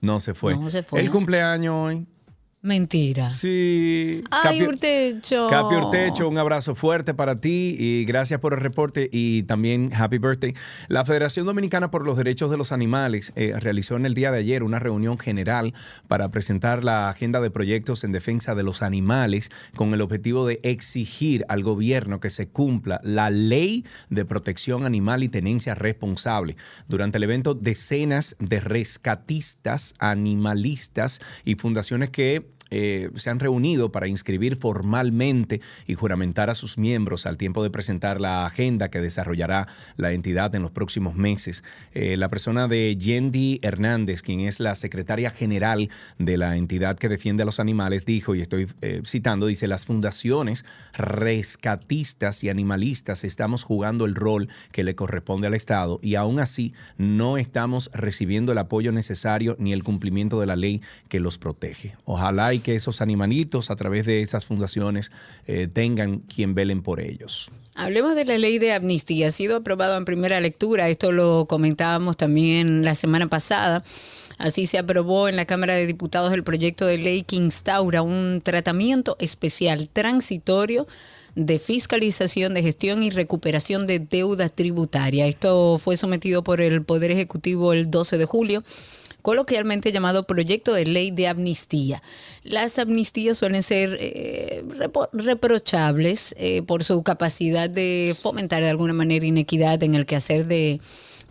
[0.00, 0.56] No se fue.
[0.56, 1.00] No se fue.
[1.00, 2.06] El cumpleaños hoy.
[2.64, 3.32] Mentira.
[3.32, 4.22] Sí.
[4.30, 5.48] Ay, Capi- Urtecho.
[5.50, 10.18] Capi Urtecho, un abrazo fuerte para ti y gracias por el reporte y también happy
[10.18, 10.54] birthday.
[10.86, 14.38] La Federación Dominicana por los Derechos de los Animales eh, realizó en el día de
[14.38, 15.74] ayer una reunión general
[16.06, 20.60] para presentar la agenda de proyectos en defensa de los animales con el objetivo de
[20.62, 26.56] exigir al gobierno que se cumpla la ley de protección animal y tenencia responsable.
[26.86, 34.08] Durante el evento, decenas de rescatistas, animalistas y fundaciones que eh, se han reunido para
[34.08, 39.68] inscribir formalmente y juramentar a sus miembros al tiempo de presentar la agenda que desarrollará
[39.98, 41.64] la entidad en los próximos meses.
[41.92, 47.10] Eh, la persona de Yendi Hernández, quien es la secretaria general de la entidad que
[47.10, 53.22] defiende a los animales, dijo, y estoy eh, citando, dice, las fundaciones rescatistas y animalistas
[53.22, 58.52] estamos jugando el rol que le corresponde al Estado y aún así no estamos recibiendo
[58.52, 60.80] el apoyo necesario ni el cumplimiento de la ley
[61.10, 61.96] que los protege.
[62.06, 65.10] Ojalá y que esos animalitos a través de esas fundaciones
[65.46, 67.50] eh, tengan quien velen por ellos.
[67.74, 69.28] Hablemos de la ley de amnistía.
[69.28, 70.88] Ha sido aprobado en primera lectura.
[70.88, 73.82] Esto lo comentábamos también la semana pasada.
[74.38, 78.40] Así se aprobó en la Cámara de Diputados el proyecto de ley que instaura un
[78.42, 80.86] tratamiento especial transitorio
[81.34, 85.26] de fiscalización, de gestión y recuperación de deuda tributaria.
[85.26, 88.62] Esto fue sometido por el Poder Ejecutivo el 12 de julio
[89.22, 92.02] coloquialmente llamado proyecto de ley de amnistía.
[92.42, 94.64] Las amnistías suelen ser eh,
[95.12, 100.80] reprochables eh, por su capacidad de fomentar de alguna manera inequidad en el quehacer de,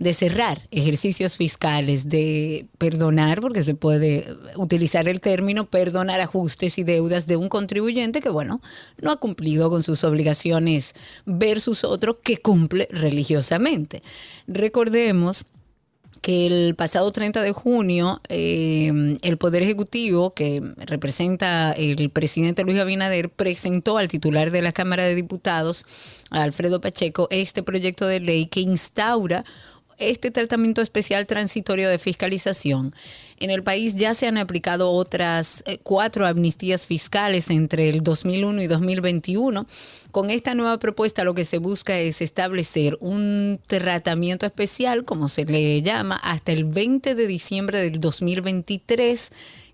[0.01, 6.83] de cerrar ejercicios fiscales, de perdonar, porque se puede utilizar el término perdonar ajustes y
[6.83, 8.61] deudas de un contribuyente que, bueno,
[8.99, 10.95] no ha cumplido con sus obligaciones
[11.27, 14.01] versus otro que cumple religiosamente.
[14.47, 15.45] Recordemos
[16.21, 22.79] que el pasado 30 de junio eh, el Poder Ejecutivo, que representa el presidente Luis
[22.79, 25.85] Abinader, presentó al titular de la Cámara de Diputados,
[26.29, 29.43] Alfredo Pacheco, este proyecto de ley que instaura
[29.97, 32.93] este tratamiento especial transitorio de fiscalización.
[33.41, 38.61] En el país ya se han aplicado otras eh, cuatro amnistías fiscales entre el 2001
[38.61, 39.65] y 2021.
[40.11, 45.45] Con esta nueva propuesta lo que se busca es establecer un tratamiento especial, como se
[45.45, 49.31] le llama, hasta el 20 de diciembre del 2023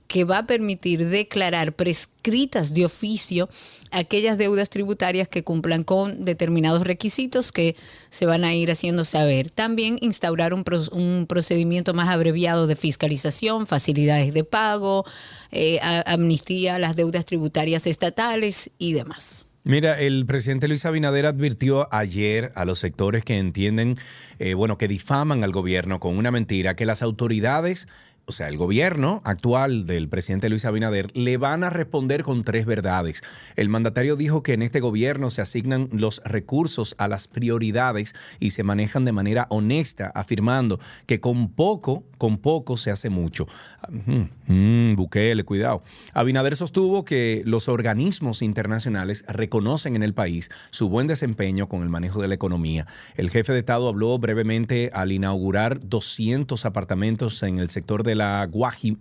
[0.07, 3.49] que va a permitir declarar prescritas de oficio
[3.91, 7.75] aquellas deudas tributarias que cumplan con determinados requisitos que
[8.09, 9.49] se van a ir haciendo saber.
[9.49, 15.05] También instaurar un, pro- un procedimiento más abreviado de fiscalización, facilidades de pago,
[15.51, 19.45] eh, amnistía a las deudas tributarias estatales y demás.
[19.63, 23.97] Mira, el presidente Luis Abinader advirtió ayer a los sectores que entienden,
[24.39, 27.89] eh, bueno, que difaman al gobierno con una mentira, que las autoridades,
[28.29, 32.65] o sea, el gobierno actual del presidente Luis Abinader, le van a responder con tres
[32.65, 33.23] verdades.
[33.55, 38.49] El mandatario dijo que en este gobierno se asignan los recursos a las prioridades y
[38.49, 43.47] se manejan de manera honesta, afirmando que con poco, con poco se hace mucho.
[43.87, 45.81] Mm, mm, Bukele, cuidado.
[46.13, 51.87] Abinader sostuvo que los organismos internacionales reconocen en el país su buen desempeño con el
[51.89, 52.87] manejo de la economía.
[53.15, 58.49] El jefe de Estado habló brevemente al inaugurar 200 apartamentos en el sector de la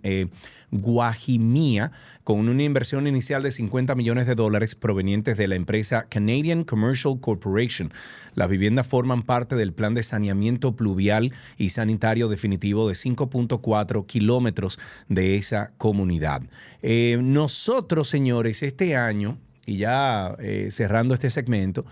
[0.03, 0.27] eh,
[0.69, 1.91] Guajimía
[2.23, 7.19] con una inversión inicial de 50 millones de dólares provenientes de la empresa Canadian Commercial
[7.21, 7.93] Corporation.
[8.35, 14.77] Las viviendas forman parte del plan de saneamiento pluvial y sanitario definitivo de 5.4 kilómetros
[15.07, 16.41] de esa comunidad.
[16.81, 21.85] Eh, nosotros, señores, este año, y ya eh, cerrando este segmento,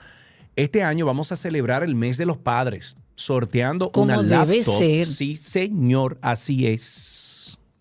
[0.55, 4.78] este año vamos a celebrar el mes de los padres, sorteando Como una debe laptop.
[4.80, 5.06] ser.
[5.08, 7.34] Sí, señor, así es.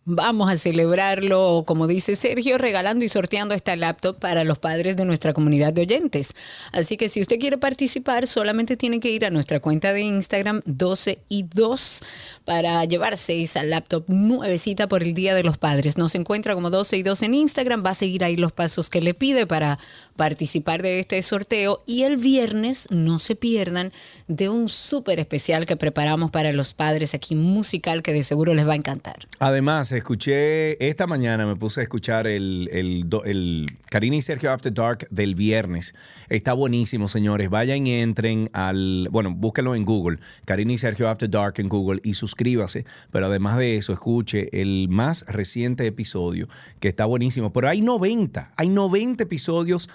[0.07, 5.07] Vamos a celebrarlo, como dice Sergio, regalando y sorteando esta laptop para los padres de
[5.07, 6.35] nuestra comunidad de oyentes.
[6.73, 10.61] Así que si usted quiere participar, solamente tiene que ir a nuestra cuenta de Instagram
[10.67, 12.03] 12 y 2
[12.45, 15.97] para llevarse esa laptop nuevecita por el Día de los Padres.
[15.97, 19.01] Nos encuentra como 12 y 2 en Instagram, va a seguir ahí los pasos que
[19.01, 19.79] le pide para
[20.17, 23.91] participar de este sorteo y el viernes no se pierdan
[24.29, 28.69] de un súper especial que preparamos para los padres aquí musical que de seguro les
[28.69, 29.27] va a encantar.
[29.39, 35.07] Además, escuché esta mañana, me puse a escuchar el, el, Karina y Sergio After Dark
[35.11, 35.95] del viernes.
[36.29, 37.51] Está buenísimo, señores.
[37.51, 39.09] Vayan y entren al.
[39.11, 40.19] Bueno, búsquenlo en Google.
[40.45, 42.85] Karina y Sergio After Dark en Google y suscríbase.
[43.11, 46.49] Pero además de eso, escuche el más reciente episodio
[46.81, 47.53] que está buenísimo.
[47.53, 49.89] Pero hay 90, hay 90 episodios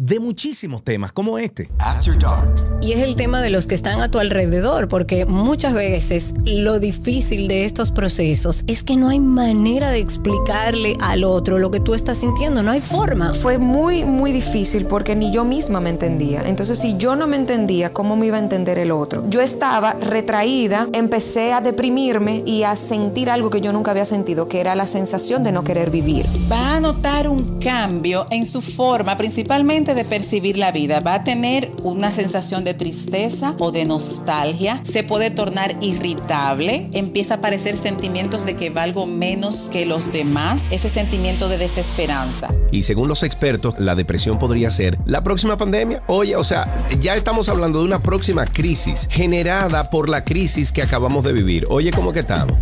[0.00, 1.70] de muchísimos temas como este.
[1.78, 2.80] After Dark.
[2.80, 6.80] Y es el tema de los que están a tu alrededor, porque muchas veces lo
[6.80, 11.80] difícil de estos procesos es que no hay manera de explicarle al otro lo que
[11.80, 13.34] tú estás sintiendo, no hay forma.
[13.34, 16.48] Fue muy, muy difícil porque ni yo misma me entendía.
[16.48, 19.22] Entonces, si yo no me entendía, ¿cómo me iba a entender el otro?
[19.28, 24.48] Yo estaba retraída, empecé a deprimirme y a sentir algo que yo nunca había sentido,
[24.48, 26.24] que era la sensación de no querer vivir.
[26.50, 31.00] va a notar un cambio en su forma, principalmente de percibir la vida.
[31.00, 34.80] Va a tener una sensación de tristeza o de nostalgia.
[34.84, 36.88] Se puede tornar irritable.
[36.92, 40.66] Empieza a aparecer sentimientos de que valgo menos que los demás.
[40.70, 42.48] Ese sentimiento de desesperanza.
[42.72, 46.02] Y según los expertos, la depresión podría ser la próxima pandemia.
[46.06, 50.82] Oye, o sea, ya estamos hablando de una próxima crisis generada por la crisis que
[50.82, 51.66] acabamos de vivir.
[51.68, 52.56] Oye, ¿cómo que estamos?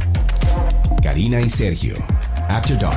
[1.03, 1.95] Karina y Sergio.
[2.49, 2.97] After Dark.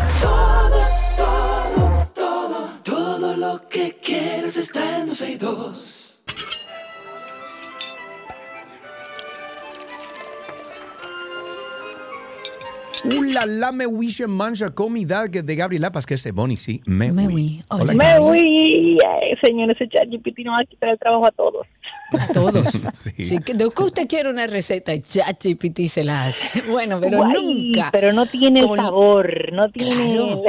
[2.83, 3.97] Todo lo que
[4.51, 6.23] quieres está en 12 y 2.
[13.03, 16.81] Uh, la la me wish mancha comida que de Gabriela Paz, es Bonnie, sí.
[16.85, 17.09] Me,
[17.69, 17.93] Hola.
[17.93, 18.21] Me Gaby.
[18.23, 21.65] voy, ay, señor, ese ChatGPT no va a quitar el trabajo a todos.
[22.19, 22.67] A todos.
[22.93, 23.11] Sí.
[23.23, 26.61] Si que- de que usted quiere una receta, ya GPT se la hace.
[26.69, 27.89] Bueno, pero Guay, nunca.
[27.91, 30.43] Pero no tiene el- sabor, no tiene Claro.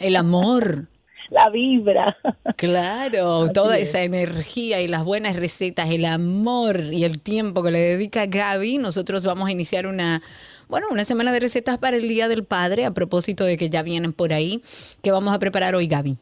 [0.00, 0.88] El amor.
[1.34, 2.16] La vibra.
[2.56, 3.88] Claro, toda es.
[3.88, 8.78] esa energía y las buenas recetas, el amor y el tiempo que le dedica Gaby,
[8.78, 10.22] nosotros vamos a iniciar una,
[10.68, 13.82] bueno, una semana de recetas para el Día del Padre, a propósito de que ya
[13.82, 14.62] vienen por ahí.
[15.02, 16.16] ¿Qué vamos a preparar hoy, Gaby?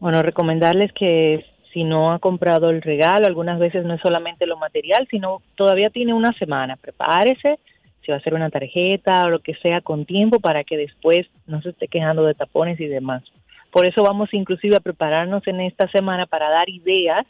[0.00, 4.56] Bueno, recomendarles que si no ha comprado el regalo, algunas veces no es solamente lo
[4.56, 6.76] material, sino todavía tiene una semana.
[6.76, 7.58] Prepárese,
[8.04, 11.26] si va a ser una tarjeta o lo que sea, con tiempo para que después
[11.46, 13.22] no se esté quejando de tapones y demás.
[13.70, 17.26] Por eso vamos inclusive a prepararnos en esta semana para dar ideas.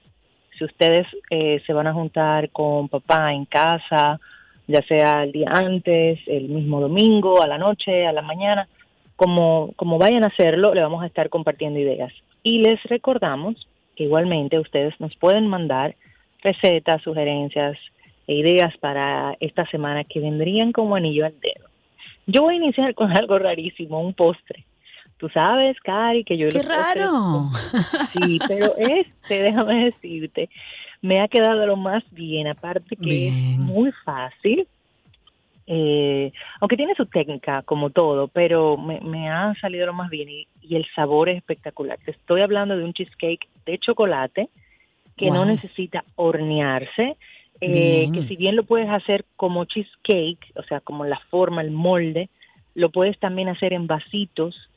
[0.58, 4.18] Si ustedes eh, se van a juntar con papá en casa,
[4.66, 8.68] ya sea el día antes, el mismo domingo, a la noche, a la mañana,
[9.16, 12.12] como, como vayan a hacerlo, le vamos a estar compartiendo ideas.
[12.42, 15.94] Y les recordamos que igualmente ustedes nos pueden mandar
[16.42, 17.76] recetas, sugerencias
[18.26, 21.68] e ideas para esta semana que vendrían como anillo al dedo.
[22.26, 24.64] Yo voy a iniciar con algo rarísimo, un postre.
[25.20, 27.50] Tú sabes, Cari, que yo ¡Qué raro!
[28.12, 30.48] Sí, pero este, déjame decirte,
[31.02, 34.66] me ha quedado lo más bien, aparte que es muy fácil,
[35.66, 40.28] eh, aunque tiene su técnica como todo, pero me, me ha salido lo más bien
[40.28, 41.98] y, y el sabor es espectacular.
[42.04, 44.48] Te estoy hablando de un cheesecake de chocolate
[45.16, 47.18] que no necesita hornearse,
[47.60, 51.70] eh, que si bien lo puedes hacer como cheesecake, o sea, como la forma, el
[51.70, 52.30] molde,
[52.74, 54.69] lo puedes también hacer en vasitos,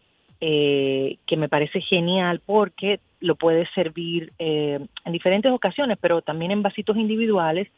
[0.46, 6.52] eh, que me parece genial porque lo puedes servir eh, en diferentes ocasiones, pero también
[6.52, 7.70] en vasitos individuales,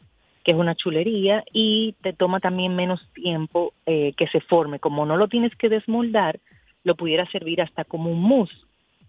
[0.43, 4.79] que es una chulería, y te toma también menos tiempo eh, que se forme.
[4.79, 6.39] Como no lo tienes que desmoldar,
[6.83, 8.57] lo pudieras servir hasta como un mousse.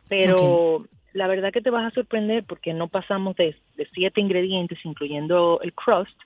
[0.07, 4.79] Pero la verdad que te vas a sorprender porque no pasamos de, de siete ingredientes,
[4.85, 6.19] incluyendo el crust,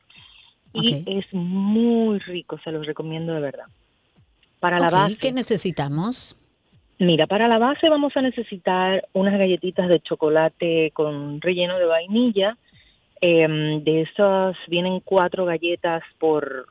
[0.72, 3.66] y es muy rico, se los recomiendo de verdad.
[4.58, 6.39] Para la base, ¿Qué necesitamos?
[7.00, 12.58] Mira, para la base vamos a necesitar unas galletitas de chocolate con relleno de vainilla.
[13.22, 16.66] Em, de esas vienen cuatro galletas por,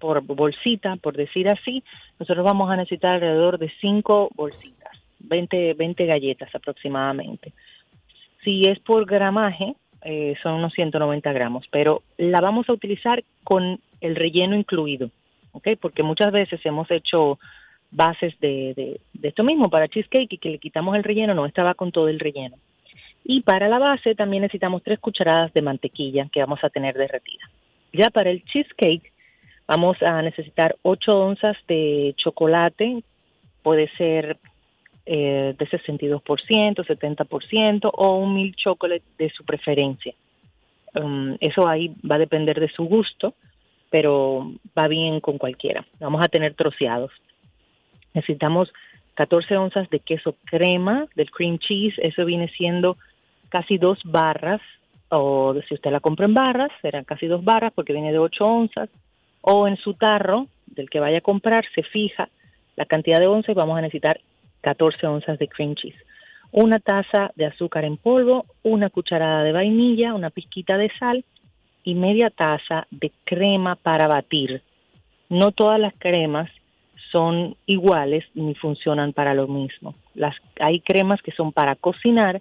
[0.00, 1.84] por bolsita, por decir así.
[2.18, 7.52] Nosotros vamos a necesitar alrededor de cinco bolsitas, 20, 20 galletas aproximadamente.
[8.42, 13.78] Si es por gramaje, eh, son unos 190 gramos, pero la vamos a utilizar con
[14.00, 15.10] el relleno incluido,
[15.52, 15.68] ¿ok?
[15.80, 17.38] Porque muchas veces hemos hecho
[17.90, 21.74] bases de, esto mismo para cheesecake y que le quitamos el relleno, no, esta va
[21.74, 22.56] con todo el relleno.
[23.24, 27.50] Y para la base también necesitamos tres cucharadas de mantequilla que vamos a tener derretida.
[27.92, 29.12] Ya para el cheesecake
[29.70, 33.04] Vamos a necesitar 8 onzas de chocolate,
[33.62, 34.36] puede ser
[35.06, 40.12] eh, de 62%, 70% o un mil chocolate de su preferencia.
[40.96, 43.34] Um, eso ahí va a depender de su gusto,
[43.90, 45.86] pero va bien con cualquiera.
[46.00, 47.12] Vamos a tener troceados.
[48.14, 48.72] Necesitamos
[49.14, 52.96] 14 onzas de queso crema, del cream cheese, eso viene siendo
[53.48, 54.60] casi dos barras,
[55.10, 58.46] o si usted la compra en barras, serán casi dos barras porque viene de 8
[58.46, 58.88] onzas,
[59.42, 62.28] o en su tarro del que vaya a comprar se fija
[62.76, 64.20] la cantidad de onzas y vamos a necesitar
[64.62, 65.98] 14 onzas de cream cheese.
[66.52, 71.24] Una taza de azúcar en polvo, una cucharada de vainilla, una pizquita de sal
[71.84, 74.62] y media taza de crema para batir.
[75.28, 76.50] No todas las cremas
[77.10, 79.94] son iguales ni funcionan para lo mismo.
[80.14, 82.40] Las, hay cremas que son para cocinar,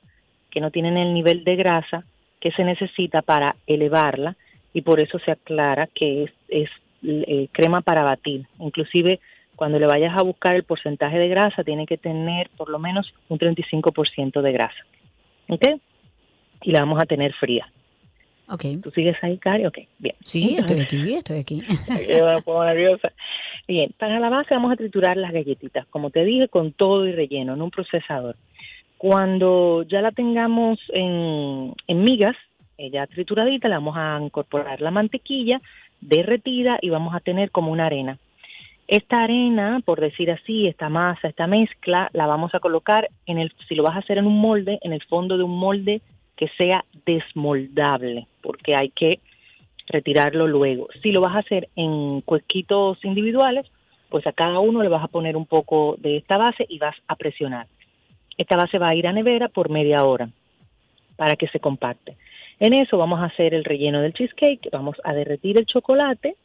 [0.52, 2.04] que no tienen el nivel de grasa
[2.40, 4.36] que se necesita para elevarla
[4.74, 6.70] y por eso se aclara que es, es
[7.04, 8.48] eh, crema para batir.
[8.60, 9.20] Inclusive
[9.56, 13.14] cuando le vayas a buscar el porcentaje de grasa tiene que tener por lo menos
[13.28, 14.86] un 35% de grasa.
[15.50, 15.66] ¿Ok?
[16.62, 17.70] Y la vamos a tener fría.
[18.48, 18.66] Ok.
[18.82, 19.66] ¿Tú sigues ahí, Cari?
[19.66, 20.16] Ok, bien.
[20.24, 21.62] Sí, estoy aquí, estoy aquí.
[21.90, 23.12] me pongo nerviosa.
[23.70, 27.12] Bien, para la base vamos a triturar las galletitas, como te dije, con todo y
[27.12, 28.36] relleno, en un procesador.
[28.98, 32.36] Cuando ya la tengamos en, migas,
[32.80, 35.62] ya trituradita, le vamos a incorporar la mantequilla
[36.02, 38.18] derretida y vamos a tener como una arena.
[38.88, 43.54] Esta arena, por decir así, esta masa, esta mezcla, la vamos a colocar en el,
[43.68, 46.02] si lo vas a hacer en un molde, en el fondo de un molde
[46.36, 49.20] que sea desmoldable, porque hay que
[49.90, 50.88] retirarlo luego.
[51.02, 53.66] Si lo vas a hacer en cuesquitos individuales,
[54.10, 56.96] pues a cada uno le vas a poner un poco de esta base y vas
[57.08, 57.68] a presionar.
[58.38, 60.30] Esta base va a ir a nevera por media hora
[61.16, 62.16] para que se compacte.
[62.60, 66.36] En eso vamos a hacer el relleno del cheesecake, vamos a derretir el chocolate,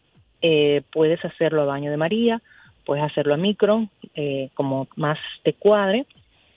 [0.42, 2.42] eh, puedes hacerlo a baño de María,
[2.84, 6.06] puedes hacerlo a micro, eh, como más te cuadre,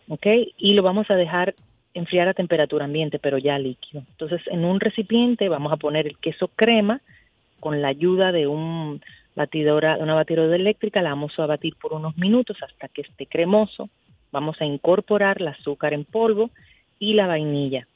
[0.09, 0.25] ¿ok?
[0.57, 1.55] Y lo vamos a dejar
[1.97, 4.03] enfriar a temperatura ambiente, pero ya líquido.
[4.11, 7.01] Entonces, en un recipiente vamos a poner el queso crema
[7.59, 8.99] con la ayuda de una
[9.35, 13.89] batidora eléctrica, la vamos a batir por unos minutos hasta que esté cremoso.
[14.31, 16.49] Vamos a incorporar el azúcar en polvo
[16.99, 17.87] y la vainilla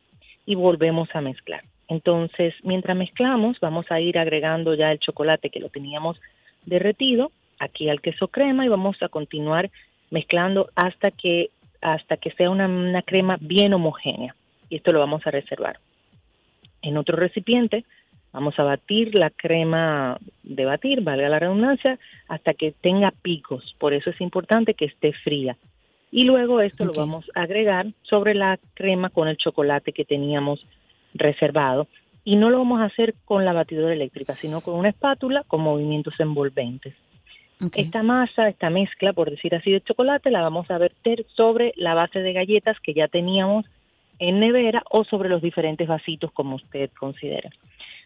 [0.45, 1.63] y volvemos a mezclar.
[1.87, 6.19] Entonces, mientras mezclamos, vamos a ir agregando ya el chocolate que lo teníamos
[6.65, 9.69] derretido aquí al queso crema y vamos a continuar
[10.09, 11.49] mezclando hasta que
[11.81, 14.35] hasta que sea una, crema bien homogénea.
[14.69, 15.79] Y esto lo vamos a reservar.
[16.81, 17.85] En otro recipiente
[18.31, 23.75] vamos a batir la crema de batir, valga la redundancia, hasta que tenga picos.
[23.77, 25.57] Por eso es importante que esté fría.
[26.11, 30.65] Y luego esto lo vamos a agregar sobre la crema con el chocolate que teníamos
[31.13, 31.87] reservado.
[32.23, 35.61] Y no lo vamos a hacer con la batidora eléctrica, sino con una espátula con
[35.61, 36.93] movimientos envolventes.
[37.76, 41.93] Esta masa, esta mezcla, por decir así, de chocolate, la vamos a verter sobre la
[41.93, 43.65] base de galletas que ya teníamos
[44.17, 47.50] en nevera o sobre los diferentes vasitos como usted considera.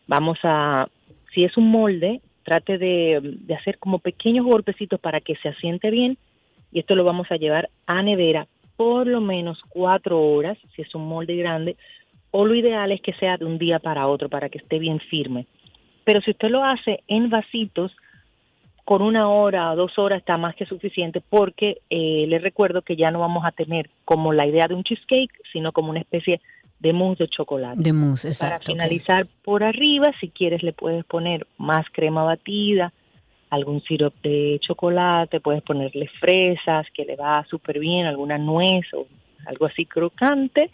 [0.08, 0.88] Vamos a,
[1.34, 6.18] si es un molde, trate de, hacer como pequeños golpecitos para que se asiente bien
[6.72, 10.94] y esto lo vamos a llevar a nevera por lo menos cuatro horas, si es
[10.96, 11.78] un molde grande,
[12.32, 15.00] o lo ideal es que sea de un día para otro para que esté bien
[15.00, 15.48] firme.
[16.04, 17.96] Pero si usted lo hace en vasitos,
[18.86, 22.96] con una hora o dos horas está más que suficiente porque eh, les recuerdo que
[22.96, 26.40] ya no vamos a tener como la idea de un cheesecake, sino como una especie
[26.80, 27.82] de mousse de chocolate.
[27.82, 28.54] De mousse, exacto.
[28.54, 32.94] Para finalizar por arriba, si quieres le puedes poner más crema batida,
[33.50, 39.08] algún sirope de chocolate, puedes ponerle fresas que le va súper bien, alguna nuez o
[39.48, 40.70] algo así crocante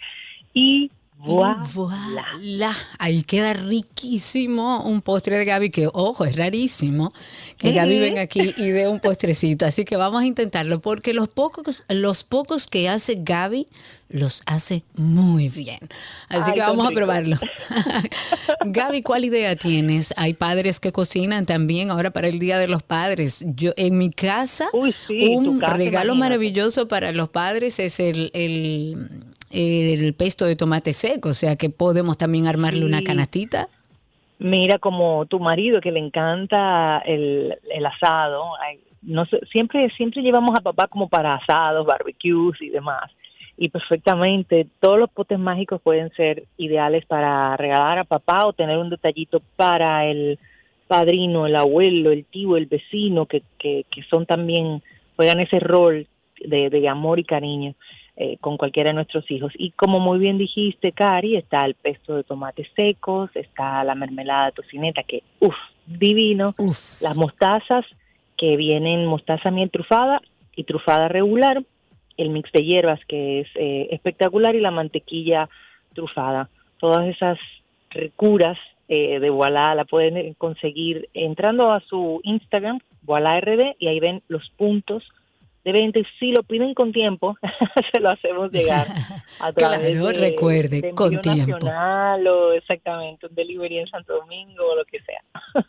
[0.54, 0.92] y
[1.24, 2.76] Voilà.
[2.98, 7.14] Ahí queda riquísimo un postre de Gaby, que ojo, es rarísimo
[7.58, 9.66] que Gaby venga aquí y dé un postrecito.
[9.66, 13.68] Así que vamos a intentarlo, porque los pocos, los pocos que hace Gaby
[14.10, 15.80] los hace muy bien.
[16.28, 17.38] Así que vamos a probarlo.
[18.66, 20.14] Gaby, ¿cuál idea tienes?
[20.18, 23.44] Hay padres que cocinan también ahora para el Día de los Padres.
[23.56, 28.98] Yo en mi casa, un regalo maravilloso para los padres es el el
[30.18, 33.68] pesto de tomate seco, o sea que podemos también armarle una canastita.
[34.40, 38.54] Mira, como tu marido que le encanta el, asado,
[39.04, 43.12] no siempre, siempre llevamos a papá como para asados, barbecues y demás.
[43.56, 48.80] Y perfectamente, todos los potes mágicos pueden ser ideales para regalar a papá o tener
[48.80, 50.40] un detallito para el
[50.88, 54.82] padrino, el abuelo, el tío, el vecino, que, que, que son también,
[55.16, 56.08] juegan ese rol
[56.44, 57.76] de, de amor y cariño.
[58.18, 59.54] Eh, con cualquiera de nuestros hijos.
[59.56, 64.48] Y como muy bien dijiste, Cari, está el pesto de tomates secos, está la mermelada
[64.48, 65.56] de tocineta, que, uff,
[65.88, 66.52] divino.
[66.60, 67.86] Las mostazas
[68.38, 70.22] que vienen mostaza miel trufada
[70.58, 71.64] y trufada regular,
[72.18, 75.50] el mix de hierbas que es eh, espectacular y la mantequilla
[75.94, 76.50] trufada.
[76.80, 77.40] Todas esas
[78.18, 78.58] curas
[78.90, 84.22] eh, de Voilà la pueden conseguir entrando a su Instagram, Voilà RD, y ahí ven
[84.28, 85.04] los puntos
[85.64, 87.38] de venta y si lo piden con tiempo,
[87.94, 88.88] se lo hacemos llegar
[89.40, 91.60] a través claro, recuerde, con tiempo.
[91.60, 95.22] Nacional o exactamente un delivery en Santo Domingo o lo que sea.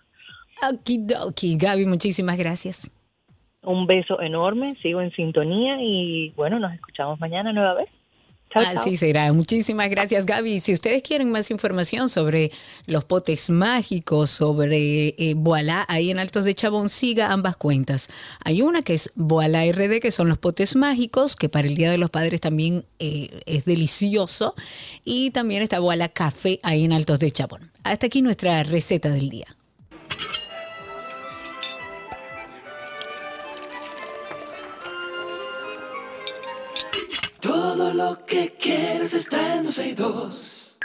[0.70, 1.56] Okidoki.
[1.58, 2.90] Gaby, muchísimas gracias.
[3.62, 7.88] Un beso enorme, sigo en sintonía y bueno, nos escuchamos mañana nueva vez.
[8.54, 9.32] Así será.
[9.32, 10.60] Muchísimas gracias, Gaby.
[10.60, 12.50] Si ustedes quieren más información sobre
[12.86, 15.34] los potes mágicos, sobre eh,
[15.88, 18.08] ahí en Altos de Chabón, siga ambas cuentas.
[18.44, 21.90] Hay una que es Voilà RD, que son los potes mágicos, que para el Día
[21.90, 24.54] de los Padres también eh, es delicioso.
[25.04, 27.70] Y también está Voilà Café ahí en Altos de Chabón.
[27.84, 29.56] Hasta aquí nuestra receta del día.
[37.94, 40.78] Lo que quieres está en 12 y 2.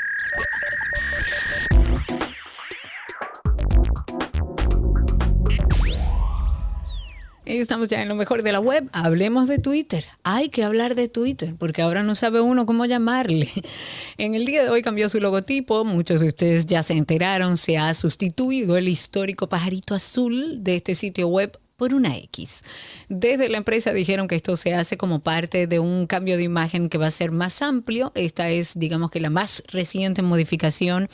[7.45, 8.89] Estamos ya en lo mejor de la web.
[8.91, 10.03] Hablemos de Twitter.
[10.23, 13.49] Hay que hablar de Twitter porque ahora no sabe uno cómo llamarle.
[14.17, 15.85] En el día de hoy cambió su logotipo.
[15.85, 17.55] Muchos de ustedes ya se enteraron.
[17.55, 22.63] Se ha sustituido el histórico pajarito azul de este sitio web por una X.
[23.07, 26.89] Desde la empresa dijeron que esto se hace como parte de un cambio de imagen
[26.89, 28.11] que va a ser más amplio.
[28.15, 31.07] Esta es, digamos que la más reciente modificación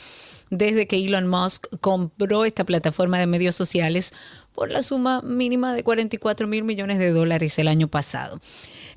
[0.50, 4.12] desde que Elon Musk compró esta plataforma de medios sociales
[4.52, 8.40] por la suma mínima de 44 mil millones de dólares el año pasado.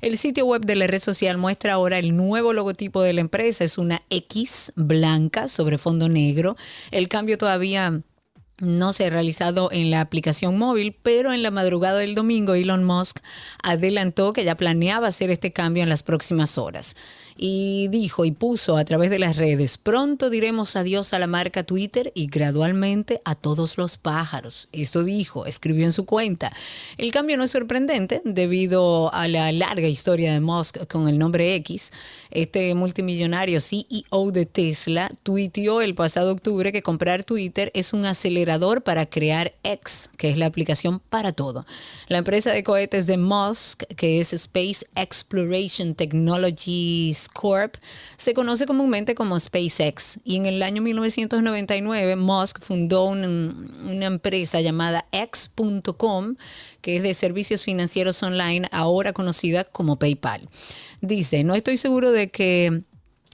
[0.00, 3.64] El sitio web de la red social muestra ahora el nuevo logotipo de la empresa.
[3.64, 6.56] Es una X blanca sobre fondo negro.
[6.92, 8.02] El cambio todavía
[8.60, 12.84] no se ha realizado en la aplicación móvil, pero en la madrugada del domingo Elon
[12.84, 13.20] Musk
[13.62, 16.96] adelantó que ya planeaba hacer este cambio en las próximas horas
[17.40, 21.62] y dijo y puso a través de las redes, pronto diremos adiós a la marca
[21.62, 24.68] Twitter y gradualmente a todos los pájaros.
[24.72, 26.50] Esto dijo, escribió en su cuenta.
[26.96, 31.54] El cambio no es sorprendente debido a la larga historia de Musk con el nombre
[31.54, 31.92] X.
[32.32, 38.47] Este multimillonario CEO de Tesla tuiteó el pasado octubre que comprar Twitter es un acelerador
[38.82, 41.66] para crear X, que es la aplicación para todo.
[42.08, 47.76] La empresa de cohetes de Musk, que es Space Exploration Technologies Corp
[48.16, 55.06] se conoce comúnmente como SpaceX y en el año 1999 Musk fundó una empresa llamada
[55.12, 56.36] X.com
[56.80, 60.48] que es de servicios financieros online ahora conocida como PayPal.
[61.00, 62.82] Dice, no estoy seguro de que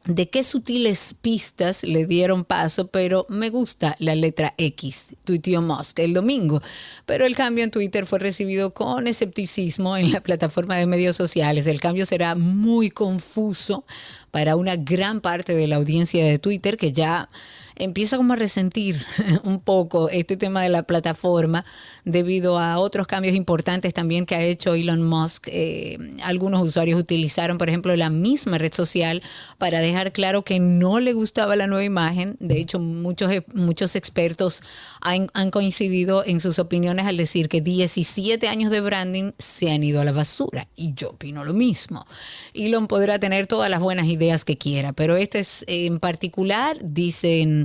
[0.07, 5.98] de qué sutiles pistas le dieron paso, pero me gusta la letra X, tuiteó Musk
[6.00, 6.62] el domingo.
[7.07, 11.66] Pero el cambio en Twitter fue recibido con escepticismo en la plataforma de medios sociales.
[11.66, 13.84] El cambio será muy confuso
[14.30, 17.30] para una gran parte de la audiencia de Twitter que ya
[17.77, 19.05] empieza como a resentir
[19.45, 21.64] un poco este tema de la plataforma
[22.05, 25.49] debido a otros cambios importantes también que ha hecho Elon Musk.
[25.51, 29.22] Eh, algunos usuarios utilizaron, por ejemplo, la misma red social
[29.59, 32.37] para dejar claro que no le gustaba la nueva imagen.
[32.41, 34.62] De hecho, muchos, muchos expertos
[35.01, 39.83] han, han coincidido en sus opiniones al decir que 17 años de branding se han
[39.83, 40.68] ido a la basura.
[40.77, 42.07] Y yo opino lo mismo.
[42.55, 47.63] Elon podrá tener todas las buenas ideas que quiera, pero este es en particular, dicen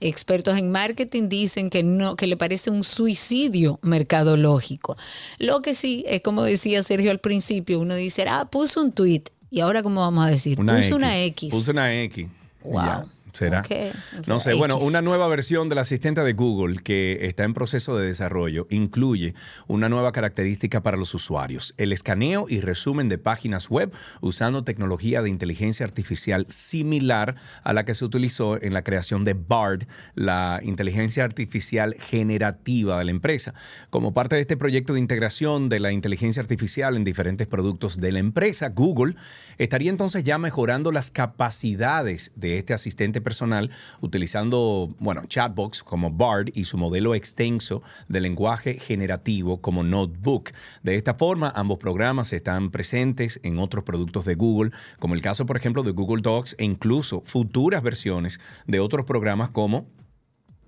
[0.00, 4.96] expertos en marketing dicen que no, que le parece un suicidio mercadológico.
[5.38, 9.24] Lo que sí es como decía Sergio al principio, uno dice, ah, puso un tweet.
[9.50, 10.58] Y ahora, ¿cómo vamos a decir?
[10.58, 11.50] puso una X.
[11.52, 12.26] Puso una X.
[12.62, 13.08] Wow.
[13.36, 13.62] ¿Será?
[14.26, 14.54] No sé.
[14.54, 19.34] Bueno, una nueva versión del asistente de Google que está en proceso de desarrollo incluye
[19.66, 25.20] una nueva característica para los usuarios, el escaneo y resumen de páginas web usando tecnología
[25.20, 30.60] de inteligencia artificial similar a la que se utilizó en la creación de BARD, la
[30.62, 33.52] inteligencia artificial generativa de la empresa.
[33.90, 38.12] Como parte de este proyecto de integración de la inteligencia artificial en diferentes productos de
[38.12, 39.14] la empresa, Google
[39.58, 46.50] estaría entonces ya mejorando las capacidades de este asistente personal utilizando, bueno, chatbox como BARD
[46.54, 50.50] y su modelo extenso de lenguaje generativo como Notebook.
[50.82, 55.46] De esta forma, ambos programas están presentes en otros productos de Google, como el caso,
[55.46, 59.86] por ejemplo, de Google Docs e incluso futuras versiones de otros programas como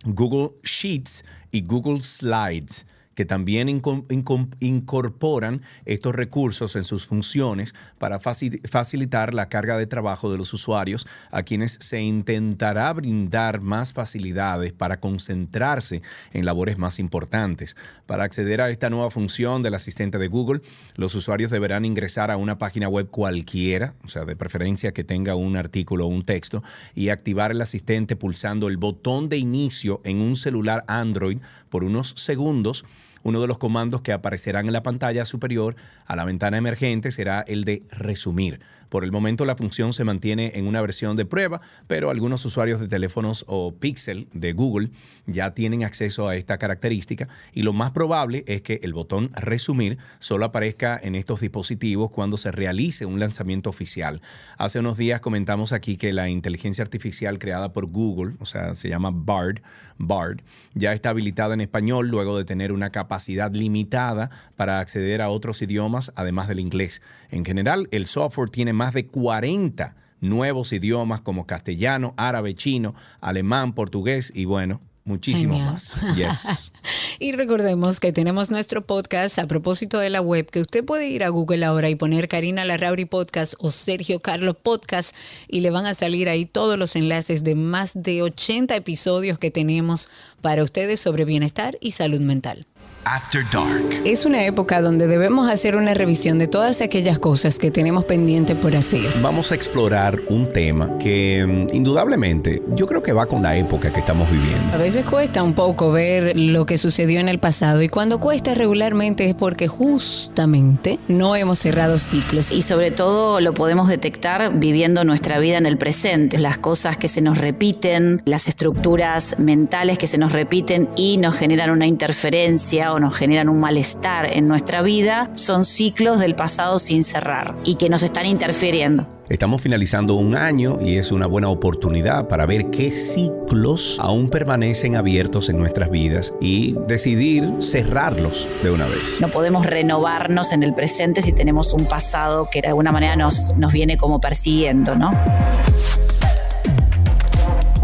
[0.04, 2.86] Google Sheets y Google Slides
[3.18, 9.76] que también inco- inco- incorporan estos recursos en sus funciones para faci- facilitar la carga
[9.76, 16.00] de trabajo de los usuarios a quienes se intentará brindar más facilidades para concentrarse
[16.32, 17.74] en labores más importantes.
[18.06, 20.60] Para acceder a esta nueva función del asistente de Google,
[20.94, 25.34] los usuarios deberán ingresar a una página web cualquiera, o sea, de preferencia que tenga
[25.34, 26.62] un artículo o un texto,
[26.94, 31.38] y activar el asistente pulsando el botón de inicio en un celular Android
[31.68, 32.84] por unos segundos.
[33.22, 37.40] Uno de los comandos que aparecerán en la pantalla superior a la ventana emergente será
[37.46, 38.60] el de resumir.
[38.88, 42.80] Por el momento la función se mantiene en una versión de prueba, pero algunos usuarios
[42.80, 44.90] de teléfonos o Pixel de Google
[45.26, 49.98] ya tienen acceso a esta característica y lo más probable es que el botón resumir
[50.18, 54.20] solo aparezca en estos dispositivos cuando se realice un lanzamiento oficial.
[54.56, 58.88] Hace unos días comentamos aquí que la inteligencia artificial creada por Google, o sea, se
[58.88, 59.62] llama Bard,
[59.98, 60.42] Bard,
[60.74, 65.60] ya está habilitada en español luego de tener una capacidad limitada para acceder a otros
[65.60, 67.02] idiomas además del inglés.
[67.30, 73.74] En general, el software tiene más de 40 nuevos idiomas como castellano, árabe, chino, alemán,
[73.74, 75.72] portugués y bueno, muchísimos Genial.
[75.72, 76.16] más.
[76.16, 76.72] Yes.
[77.20, 81.24] Y recordemos que tenemos nuestro podcast a propósito de la web, que usted puede ir
[81.24, 85.16] a Google ahora y poner Karina Larrauri Podcast o Sergio Carlos Podcast
[85.48, 89.50] y le van a salir ahí todos los enlaces de más de 80 episodios que
[89.50, 90.08] tenemos
[90.42, 92.68] para ustedes sobre bienestar y salud mental.
[93.04, 94.02] After Dark.
[94.04, 98.54] Es una época donde debemos hacer una revisión de todas aquellas cosas que tenemos pendiente
[98.54, 99.06] por hacer.
[99.22, 103.92] Vamos a explorar un tema que mm, indudablemente yo creo que va con la época
[103.92, 104.74] que estamos viviendo.
[104.74, 108.54] A veces cuesta un poco ver lo que sucedió en el pasado y cuando cuesta
[108.54, 112.50] regularmente es porque justamente no hemos cerrado ciclos.
[112.50, 117.08] Y sobre todo lo podemos detectar viviendo nuestra vida en el presente, las cosas que
[117.08, 122.92] se nos repiten, las estructuras mentales que se nos repiten y nos generan una interferencia
[122.92, 127.76] o nos generan un malestar en nuestra vida, son ciclos del pasado sin cerrar y
[127.76, 129.06] que nos están interfiriendo.
[129.28, 134.96] Estamos finalizando un año y es una buena oportunidad para ver qué ciclos aún permanecen
[134.96, 139.18] abiertos en nuestras vidas y decidir cerrarlos de una vez.
[139.20, 143.54] No podemos renovarnos en el presente si tenemos un pasado que de alguna manera nos,
[143.58, 145.12] nos viene como persiguiendo, ¿no?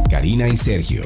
[0.09, 1.03] Karina y Sergio.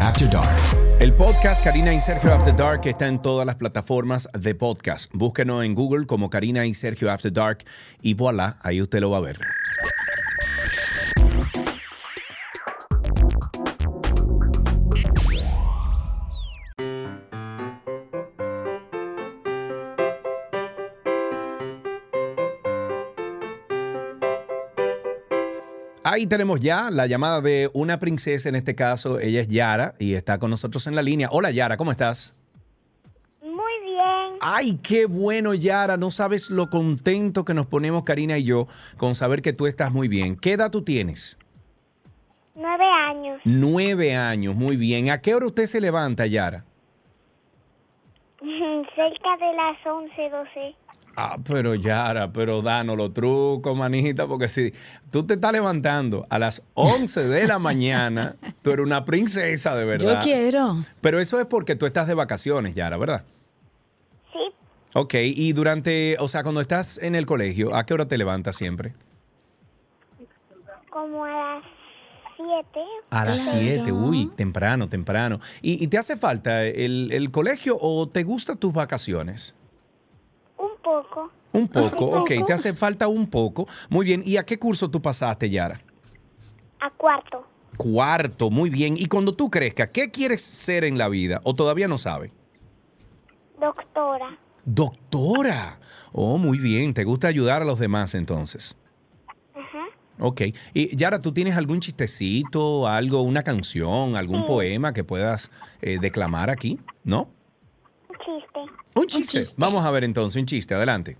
[0.00, 0.87] After Dark.
[1.00, 5.08] El podcast Karina y Sergio After Dark está en todas las plataformas de podcast.
[5.14, 7.58] Búsquenos en Google como Karina y Sergio After Dark
[8.02, 9.38] y voilà, ahí usted lo va a ver.
[26.04, 30.14] Ahí tenemos ya la llamada de una princesa, en este caso, ella es Yara y
[30.14, 31.28] está con nosotros en la línea.
[31.30, 32.36] Hola Yara, ¿cómo estás?
[33.42, 34.38] Muy bien.
[34.40, 39.14] Ay, qué bueno Yara, no sabes lo contento que nos ponemos Karina y yo con
[39.14, 40.36] saber que tú estás muy bien.
[40.36, 41.36] ¿Qué edad tú tienes?
[42.54, 43.40] Nueve años.
[43.44, 45.10] Nueve años, muy bien.
[45.10, 46.64] ¿A qué hora usted se levanta, Yara?
[48.94, 50.74] Cerca de las once, doce.
[51.20, 54.72] Ah, pero Yara, pero danos los trucos, manita, porque si
[55.10, 59.84] tú te estás levantando a las 11 de la mañana, tú eres una princesa de
[59.84, 60.14] verdad.
[60.14, 60.76] Yo quiero.
[61.00, 63.24] Pero eso es porque tú estás de vacaciones, Yara, ¿verdad?
[64.32, 64.38] Sí.
[64.94, 68.54] Ok, y durante, o sea, cuando estás en el colegio, ¿a qué hora te levantas
[68.54, 68.94] siempre?
[70.88, 71.64] Como a las
[72.36, 72.80] siete.
[73.10, 75.40] A las 7, uy, temprano, temprano.
[75.62, 79.56] ¿Y, y te hace falta el, el colegio o te gustan tus vacaciones?
[80.88, 81.30] Un poco.
[81.52, 82.46] Un poco, Un ok, poco.
[82.46, 83.66] te hace falta un poco.
[83.88, 85.80] Muy bien, ¿y a qué curso tú pasaste, Yara?
[86.80, 87.46] A cuarto.
[87.76, 88.96] Cuarto, muy bien.
[88.96, 92.32] ¿Y cuando tú crezcas, qué quieres ser en la vida o todavía no sabes?
[93.60, 94.38] Doctora.
[94.64, 95.78] Doctora.
[96.12, 98.76] Oh, muy bien, te gusta ayudar a los demás entonces.
[99.54, 99.84] Ajá.
[100.20, 100.42] Ok.
[100.74, 104.46] Y Yara, ¿tú tienes algún chistecito, algo, una canción, algún Sí.
[104.46, 106.78] poema que puedas eh, declamar aquí?
[107.04, 107.28] ¿No?
[108.08, 108.60] Un chiste.
[108.98, 109.44] Un chiste.
[109.56, 111.16] Vamos a ver entonces, un chiste, adelante.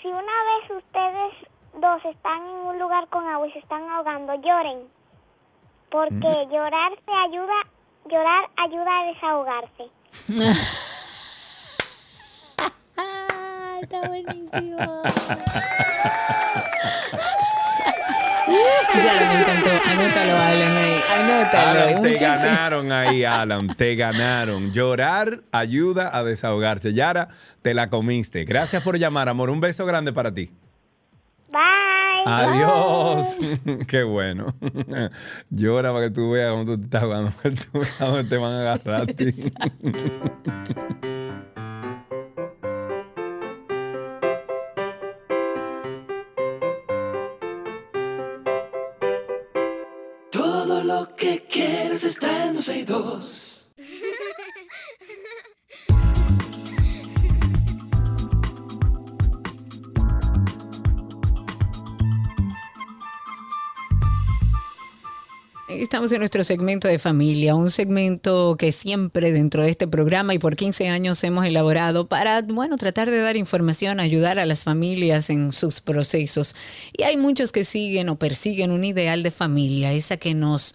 [0.00, 1.34] Si una vez ustedes
[1.80, 4.86] dos están en un lugar con agua y se están ahogando, lloren.
[5.90, 6.50] Porque Mm.
[6.52, 7.54] llorar se ayuda,
[8.06, 9.90] llorar ayuda a desahogarse.
[13.82, 15.02] Está buenísimo.
[19.04, 19.70] Ya me encantó.
[19.90, 21.00] Anótalo, Alan, ahí.
[21.18, 21.80] Anótalo.
[21.80, 24.72] Alan, te ganaron ahí, Alan, te ganaron.
[24.72, 26.94] Llorar ayuda a desahogarse.
[26.94, 27.28] Yara,
[27.62, 28.44] te la comiste.
[28.44, 29.50] Gracias por llamar, amor.
[29.50, 30.50] Un beso grande para ti.
[31.52, 31.88] Bye.
[32.26, 33.38] Adiós.
[33.86, 34.46] Qué bueno.
[35.50, 38.24] Llora para que tú veas cómo tú te estás jugando, para que tú veas dónde
[38.24, 39.34] te van a agarrar a ti.
[65.68, 70.38] Estamos en nuestro segmento de familia, un segmento que siempre dentro de este programa y
[70.38, 75.30] por 15 años hemos elaborado para, bueno, tratar de dar información, ayudar a las familias
[75.30, 76.54] en sus procesos.
[76.92, 80.74] Y hay muchos que siguen o persiguen un ideal de familia, esa que nos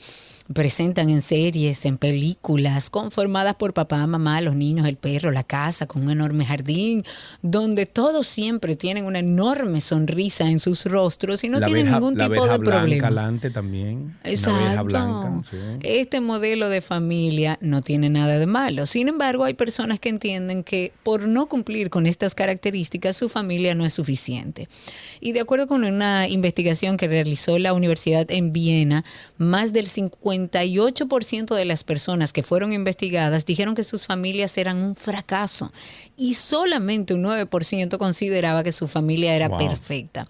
[0.52, 5.88] presentan en series, en películas, conformadas por papá, mamá, los niños, el perro, la casa,
[5.88, 7.04] con un enorme jardín,
[7.41, 12.16] donde todos siempre tienen una enorme sonrisa en sus rostros y no La tienen ningún
[12.16, 13.08] la tipo de blanca problema.
[13.08, 14.18] alante también.
[14.24, 14.84] Exacto.
[14.86, 15.58] blanca, sí.
[15.82, 18.86] Este modelo de familia no tiene nada de malo.
[18.86, 23.76] Sin embargo, hay personas que entienden que por no cumplir con estas características, su familia
[23.76, 24.68] no es suficiente.
[25.20, 29.04] Y de acuerdo con una investigación que realizó la Universidad en Viena,
[29.38, 29.88] más del
[30.34, 35.72] 58% de las personas que fueron investigadas dijeron que sus familias eran un fracaso
[36.18, 39.58] y solamente un 9% consideraba que su familia era Wow.
[39.58, 40.28] perfecta.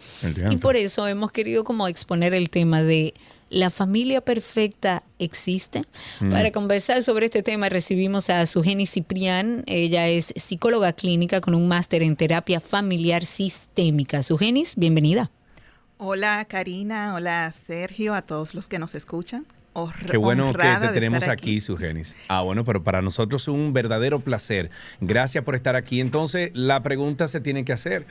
[0.50, 3.14] Y por eso hemos querido como exponer el tema de
[3.50, 5.84] ¿la familia perfecta existe?
[6.20, 6.32] Mm.
[6.32, 9.64] Para conversar sobre este tema recibimos a Sugeni Ciprián.
[9.68, 14.24] Ella es psicóloga clínica con un máster en terapia familiar sistémica.
[14.24, 15.30] Sugenis, bienvenida.
[16.00, 19.46] Hola Karina, hola Sergio, a todos los que nos escuchan.
[19.74, 22.16] Hor- Qué bueno que te tenemos estar aquí, Sugenis.
[22.28, 24.70] Ah, bueno, pero para nosotros es un verdadero placer.
[25.02, 26.00] Gracias por estar aquí.
[26.00, 28.06] Entonces, la pregunta se tiene que hacer.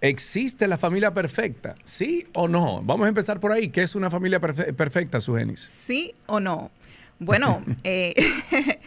[0.00, 1.74] ¿Existe la familia perfecta?
[1.82, 2.82] ¿Sí o no?
[2.82, 3.68] Vamos a empezar por ahí.
[3.68, 5.60] ¿Qué es una familia perfe- perfecta, Sugenis?
[5.60, 6.70] ¿Sí o no?
[7.18, 8.14] Bueno, eh,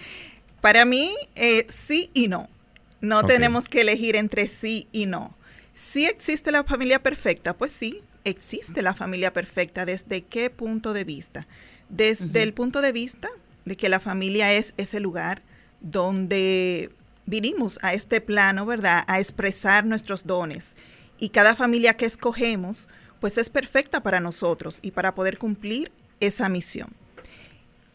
[0.61, 2.49] para mí eh, sí y no.
[2.99, 5.35] No tenemos que elegir entre sí y no.
[5.75, 7.53] ¿Sí existe la familia perfecta?
[7.55, 9.85] Pues sí, existe la familia perfecta.
[9.85, 11.47] ¿Desde qué punto de vista?
[11.89, 13.29] Desde el punto de vista
[13.65, 15.41] de que la familia es ese lugar
[15.81, 16.91] donde
[17.25, 19.03] vinimos a este plano, ¿verdad?
[19.07, 20.75] A expresar nuestros dones.
[21.19, 22.87] Y cada familia que escogemos,
[23.19, 26.89] pues es perfecta para nosotros y para poder cumplir esa misión.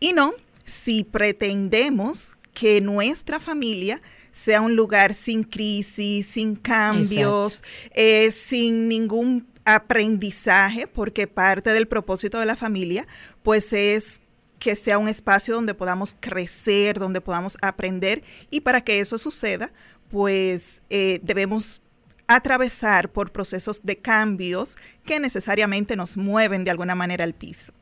[0.00, 0.34] Y no
[0.64, 4.00] si pretendemos que nuestra familia
[4.32, 7.62] sea un lugar sin crisis, sin cambios,
[7.94, 13.06] eh, sin ningún aprendizaje, porque parte del propósito de la familia,
[13.42, 14.20] pues es
[14.58, 19.72] que sea un espacio donde podamos crecer, donde podamos aprender, y para que eso suceda,
[20.08, 21.82] pues eh, debemos
[22.28, 27.72] atravesar por procesos de cambios que necesariamente nos mueven de alguna manera al piso.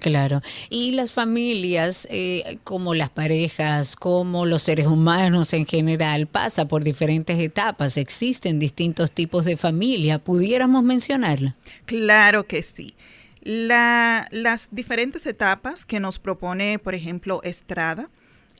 [0.00, 0.40] Claro.
[0.68, 6.82] Y las familias, eh, como las parejas, como los seres humanos en general, pasa por
[6.82, 7.96] diferentes etapas.
[7.96, 10.18] Existen distintos tipos de familia.
[10.18, 11.56] ¿Pudiéramos mencionarla?
[11.84, 12.94] Claro que sí.
[13.42, 18.10] La- las diferentes etapas que nos propone, por ejemplo, Estrada,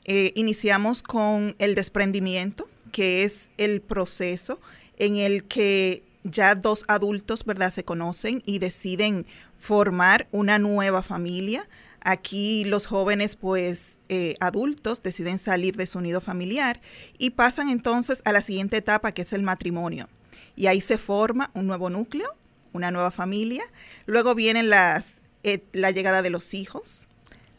[0.05, 4.59] eh, iniciamos con el desprendimiento, que es el proceso
[4.97, 9.25] en el que ya dos adultos, ¿verdad?, se conocen y deciden
[9.61, 11.69] formar una nueva familia.
[12.01, 16.81] Aquí los jóvenes, pues eh, adultos, deciden salir de su nido familiar
[17.17, 20.09] y pasan entonces a la siguiente etapa, que es el matrimonio.
[20.55, 22.35] Y ahí se forma un nuevo núcleo,
[22.73, 23.63] una nueva familia.
[24.07, 27.07] Luego viene las, eh, la llegada de los hijos,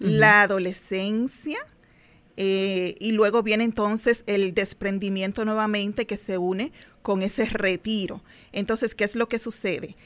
[0.01, 1.59] la adolescencia,
[2.37, 6.73] eh, y luego viene entonces el desprendimiento nuevamente que se une
[7.03, 8.25] con ese retiro.
[8.51, 9.97] Entonces, ¿qué es lo que sucede?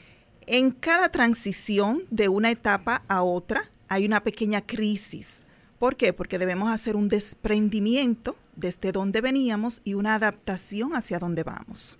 [0.49, 5.43] En cada transición de una etapa a otra hay una pequeña crisis.
[5.77, 6.13] ¿Por qué?
[6.13, 11.99] Porque debemos hacer un desprendimiento desde donde veníamos y una adaptación hacia donde vamos.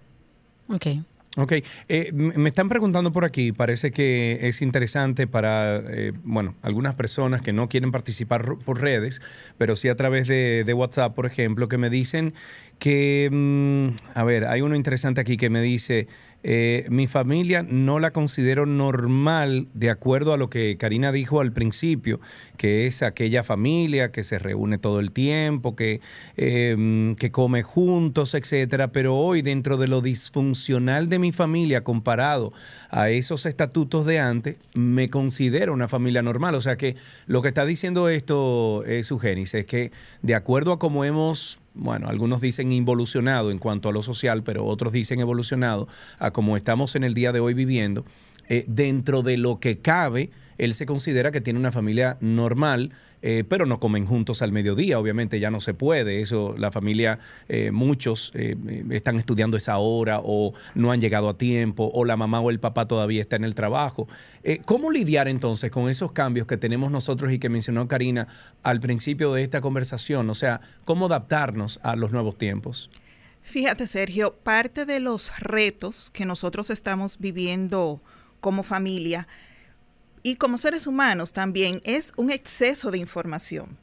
[0.70, 0.88] Ok.
[1.39, 1.54] Ok,
[1.88, 7.43] eh, me están preguntando por aquí, parece que es interesante para, eh, bueno, algunas personas
[7.43, 9.22] que no quieren participar por redes,
[9.60, 12.34] pero sí a través de, de WhatsApp, por ejemplo, que me dicen
[12.80, 16.08] que, mm, a ver, hay uno interesante aquí que me dice,
[16.44, 21.52] eh, mi familia no la considero normal de acuerdo a lo que Karina dijo al
[21.52, 22.20] principio,
[22.58, 26.00] que es aquella familia que se reúne todo el tiempo, que,
[26.38, 28.92] eh, que come juntos, etcétera.
[28.92, 32.54] Pero hoy, dentro de lo disfuncional de mi familia comparado
[32.90, 36.56] a esos estatutos de antes, me considero una familia normal.
[36.56, 40.72] O sea que lo que está diciendo esto, eh, su génesis, es que de acuerdo
[40.72, 45.19] a cómo hemos bueno, algunos dicen involucionado en cuanto a lo social, pero otros dicen
[45.19, 45.88] evolucionado
[46.19, 48.05] a como estamos en el día de hoy viviendo,
[48.49, 52.91] eh, dentro de lo que cabe, él se considera que tiene una familia normal,
[53.22, 57.20] eh, pero no comen juntos al mediodía, obviamente ya no se puede, eso la familia,
[57.49, 58.55] eh, muchos eh,
[58.91, 62.59] están estudiando esa hora o no han llegado a tiempo o la mamá o el
[62.59, 64.07] papá todavía está en el trabajo.
[64.65, 68.28] ¿Cómo lidiar entonces con esos cambios que tenemos nosotros y que mencionó Karina
[68.63, 70.30] al principio de esta conversación?
[70.30, 72.89] O sea, ¿cómo adaptarnos a los nuevos tiempos?
[73.41, 78.01] Fíjate, Sergio, parte de los retos que nosotros estamos viviendo
[78.39, 79.28] como familia
[80.24, 83.78] y como seres humanos también es un exceso de información.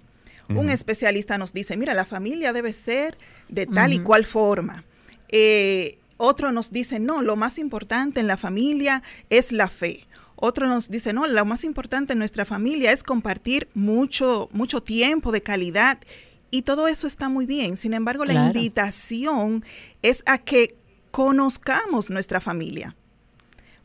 [0.49, 3.17] Un especialista nos dice, mira, la familia debe ser
[3.49, 4.85] de tal y cual forma.
[5.29, 10.07] Eh, otro nos dice, no, lo más importante en la familia es la fe.
[10.37, 15.33] Otro nos dice, no, lo más importante en nuestra familia es compartir mucho, mucho tiempo
[15.33, 15.99] de calidad.
[16.51, 17.77] Y todo eso está muy bien.
[17.77, 19.65] Sin embargo, la invitación
[20.03, 20.77] es a que
[21.11, 22.95] conozcamos nuestra familia.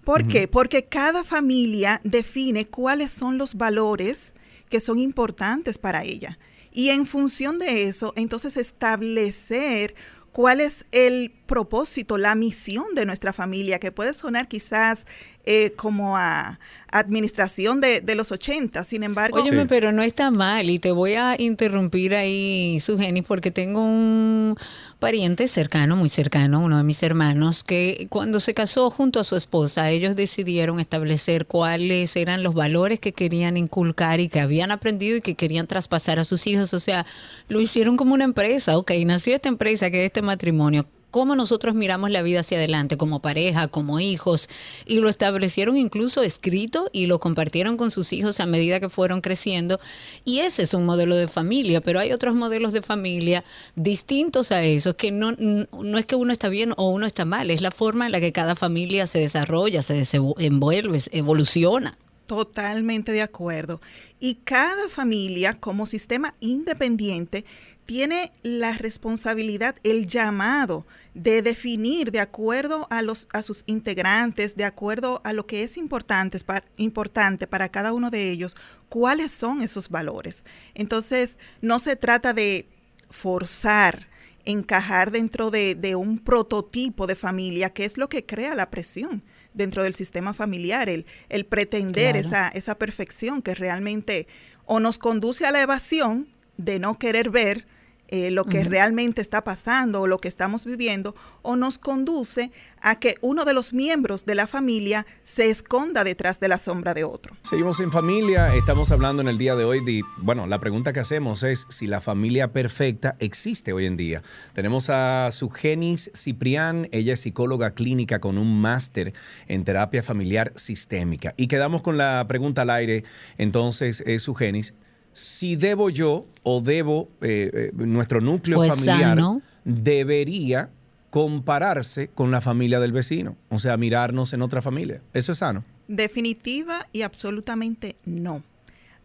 [0.10, 0.48] ¿Por qué?
[0.48, 4.34] Porque cada familia define cuáles son los valores
[4.68, 6.40] que son importantes para ella.
[6.72, 9.94] Y en función de eso, entonces establecer
[10.32, 15.06] cuál es el propósito, la misión de nuestra familia, que puede sonar quizás
[15.46, 16.60] eh, como a
[16.92, 18.84] administración de, los 80.
[18.86, 19.40] Sin embargo...
[19.40, 24.56] Óyeme, pero no está mal y te voy a interrumpir ahí, Sugeni, porque tengo un
[25.00, 29.38] pariente cercano, muy cercano, uno de mis hermanos, que cuando se casó junto a su
[29.38, 35.18] esposa, ellos decidieron establecer cuáles eran los valores que querían inculcar y que habían aprendido
[35.18, 36.74] y que querían traspasar a sus hijos.
[36.74, 37.06] O sea,
[37.48, 38.78] lo hicieron como una empresa.
[38.78, 42.98] Ok, nació esta empresa que es este matrimonio cómo nosotros miramos la vida hacia adelante
[42.98, 44.48] como pareja, como hijos,
[44.86, 49.22] y lo establecieron incluso escrito y lo compartieron con sus hijos a medida que fueron
[49.22, 49.80] creciendo.
[50.26, 53.44] Y ese es un modelo de familia, pero hay otros modelos de familia
[53.76, 57.52] distintos a esos, que no, no es que uno está bien o uno está mal,
[57.52, 61.98] es la forma en la que cada familia se desarrolla, se desenvuelve, evoluciona.
[62.30, 63.82] Totalmente de acuerdo.
[64.20, 67.44] Y cada familia como sistema independiente
[67.90, 70.86] tiene la responsabilidad, el llamado
[71.16, 75.76] de definir de acuerdo a, los, a sus integrantes, de acuerdo a lo que es
[75.76, 78.56] importante para, importante para cada uno de ellos,
[78.90, 80.44] cuáles son esos valores.
[80.76, 82.68] Entonces, no se trata de
[83.10, 84.08] forzar,
[84.46, 89.24] encajar dentro de, un prototipo de familia, que es lo que crea la presión
[89.56, 94.28] dentro del sistema familiar, el, el pretender esa, esa perfección que realmente
[94.68, 96.28] o nos conduce a la evasión
[96.58, 97.66] de no querer ver
[98.12, 102.52] eh, lo que realmente está pasando o lo que estamos viviendo, o nos conduce
[102.82, 106.96] a que uno de los miembros de la familia se esconda detrás de la sombra
[106.96, 107.36] de otro.
[107.44, 111.00] Seguimos en familia, estamos hablando en el día de hoy de, bueno, la pregunta que
[111.00, 114.24] hacemos es si la familia perfecta existe hoy en día.
[114.54, 119.14] Tenemos a Sugenis Ciprián, ella es psicóloga clínica con un máster
[119.48, 121.36] en terapia familiar sistémica.
[121.38, 123.04] Y quedamos con la pregunta al aire,
[123.38, 124.74] entonces, es Sugenis
[125.12, 129.18] si debo yo o debo eh, eh, nuestro núcleo pues familiar
[129.64, 130.70] debería
[131.10, 135.02] compararse con la familia del vecino, o sea, mirarnos en otra familia.
[135.14, 135.66] ¿Eso es sano?
[135.88, 138.44] Definitiva y absolutamente no.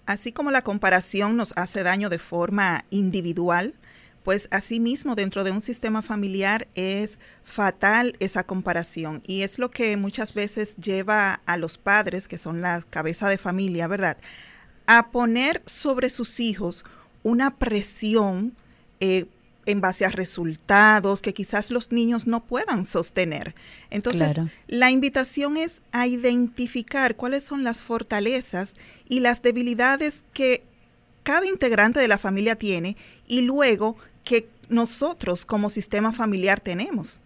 [0.07, 3.75] Así como la comparación nos hace daño de forma individual,
[4.23, 9.97] pues asimismo dentro de un sistema familiar es fatal esa comparación y es lo que
[9.97, 14.17] muchas veces lleva a los padres, que son la cabeza de familia, ¿verdad?
[14.87, 16.85] A poner sobre sus hijos
[17.23, 18.55] una presión
[19.01, 19.27] eh,
[19.67, 23.55] en base a resultados que quizás los niños no puedan sostener.
[23.91, 28.75] Entonces, la invitación es a identificar cuáles son las fortalezas
[29.09, 30.63] y las debilidades que
[31.23, 37.21] cada integrante de la familia tiene y luego que nosotros como sistema familiar tenemos.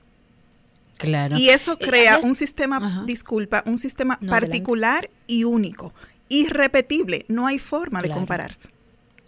[0.96, 1.36] Claro.
[1.36, 5.92] Y eso eh, crea un sistema, disculpa, un sistema particular y único
[6.28, 8.70] irrepetible, no hay forma de compararse.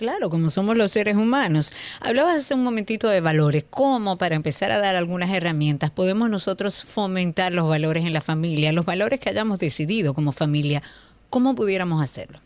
[0.01, 1.75] Claro, como somos los seres humanos.
[2.01, 3.67] Hablabas hace un momentito de valores.
[3.69, 8.73] ¿Cómo, para empezar a dar algunas herramientas, podemos nosotros fomentar los valores en la familia,
[8.73, 10.83] los valores que hayamos decidido como familia?
[11.29, 12.41] ¿Cómo pudiéramos hacerlo?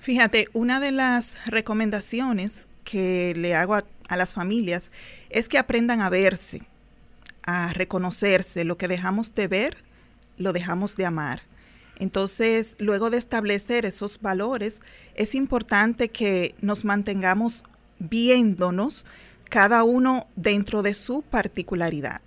[0.00, 4.90] Fíjate, una de las recomendaciones que le hago a, a las familias
[5.28, 6.62] es que aprendan a verse,
[7.44, 8.64] a reconocerse.
[8.64, 9.76] Lo que dejamos de ver,
[10.38, 11.42] lo dejamos de amar.
[12.00, 14.80] Entonces, luego de establecer esos valores,
[15.14, 17.62] es importante que nos mantengamos
[17.98, 19.04] viéndonos
[19.50, 22.22] cada uno dentro de su particularidad.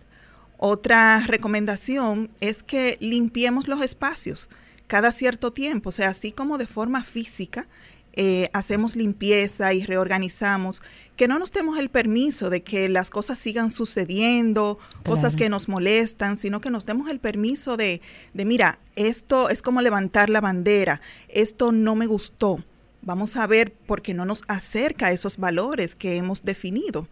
[0.57, 4.49] Otra recomendación es que limpiemos los espacios
[4.85, 7.67] cada cierto tiempo, o sea, así como de forma física,
[8.15, 10.81] eh, hacemos limpieza y reorganizamos,
[11.15, 15.67] que no nos demos el permiso de que las cosas sigan sucediendo, cosas que nos
[15.67, 18.01] molestan, sino que nos demos el permiso de,
[18.33, 22.59] de, mira, esto es como levantar la bandera, esto no me gustó,
[23.01, 27.07] vamos a ver por qué no nos acerca a esos valores que hemos definido.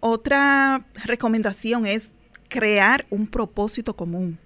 [0.00, 2.12] Otra recomendación es
[2.48, 4.38] crear un propósito común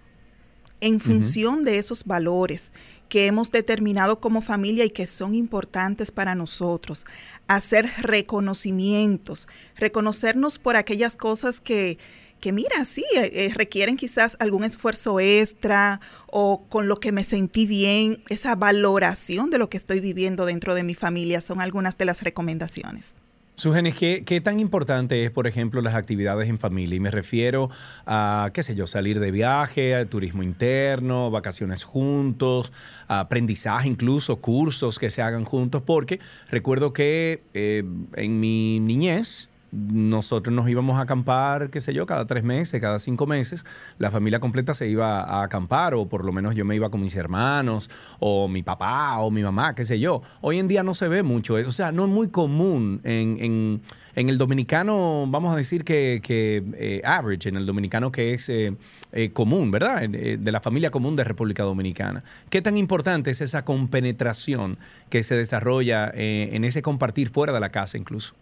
[0.80, 2.72] en función de esos valores
[3.08, 7.06] que hemos determinado como familia y que son importantes para nosotros.
[7.46, 11.98] Hacer reconocimientos, reconocernos por aquellas cosas que,
[12.40, 17.24] que mira, sí, eh, eh, requieren quizás algún esfuerzo extra o con lo que me
[17.24, 21.96] sentí bien, esa valoración de lo que estoy viviendo dentro de mi familia son algunas
[21.98, 23.14] de las recomendaciones.
[23.58, 26.96] Sugenes, ¿qué, ¿qué tan importante es, por ejemplo, las actividades en familia?
[26.96, 27.70] Y me refiero
[28.04, 32.70] a, qué sé yo, salir de viaje, a turismo interno, vacaciones juntos,
[33.08, 37.82] aprendizaje incluso, cursos que se hagan juntos, porque recuerdo que eh,
[38.16, 42.98] en mi niñez, nosotros nos íbamos a acampar, qué sé yo, cada tres meses, cada
[42.98, 43.66] cinco meses,
[43.98, 47.02] la familia completa se iba a acampar, o por lo menos yo me iba con
[47.02, 50.22] mis hermanos, o mi papá, o mi mamá, qué sé yo.
[50.40, 53.82] Hoy en día no se ve mucho, o sea, no es muy común en,
[54.14, 58.74] el dominicano, vamos a decir que, eh, average, en el dominicano que es eh,
[59.12, 60.08] eh, común, ¿verdad?
[60.08, 62.24] de la familia común de República Dominicana.
[62.48, 64.78] ¿Qué tan importante es esa compenetración
[65.10, 68.34] que se desarrolla en ese compartir fuera de la casa incluso?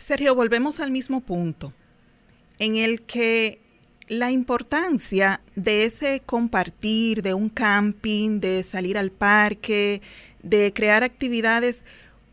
[0.00, 1.74] Sergio, volvemos al mismo punto,
[2.58, 3.60] en el que
[4.08, 10.00] la importancia de ese compartir, de un camping, de salir al parque,
[10.42, 11.84] de crear actividades,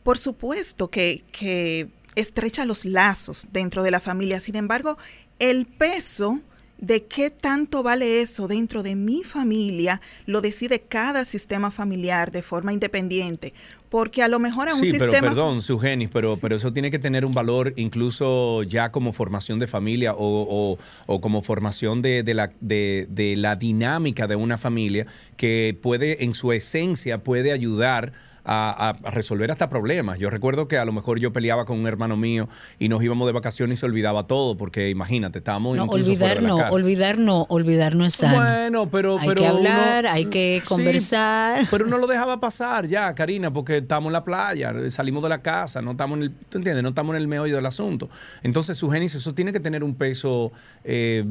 [0.03, 4.39] por supuesto que, que estrecha los lazos dentro de la familia.
[4.39, 4.97] Sin embargo,
[5.37, 6.39] el peso
[6.77, 12.41] de qué tanto vale eso dentro de mi familia lo decide cada sistema familiar de
[12.41, 13.53] forma independiente.
[13.89, 15.11] Porque a lo mejor a un sí, sistema...
[15.11, 19.59] pero perdón, Sugenis, pero, pero eso tiene que tener un valor incluso ya como formación
[19.59, 20.77] de familia o,
[21.21, 25.07] como formación de, la, de, de la dinámica de una familia
[25.37, 28.11] que puede, en su esencia, puede ayudar
[28.47, 30.19] a, resolver hasta problemas.
[30.19, 32.47] Yo recuerdo que a lo mejor yo peleaba con un hermano mío
[32.79, 36.55] y nos íbamos de vacaciones y se olvidaba todo, porque imagínate, estábamos no, olvidar no,
[36.69, 38.37] olvidar no, olvidar no es sano.
[38.37, 41.67] Bueno, pero hay que hablar, hay que conversar.
[41.69, 45.41] pero uno lo dejaba pasar ya, Karina, porque estamos en la playa, salimos de la
[45.41, 46.83] casa, no estamos en el, ¿tú entiendes?
[46.83, 48.09] No estamos en el meollo del asunto.
[48.43, 51.25] Entonces, su génesis, eso tiene que tener un peso, eh,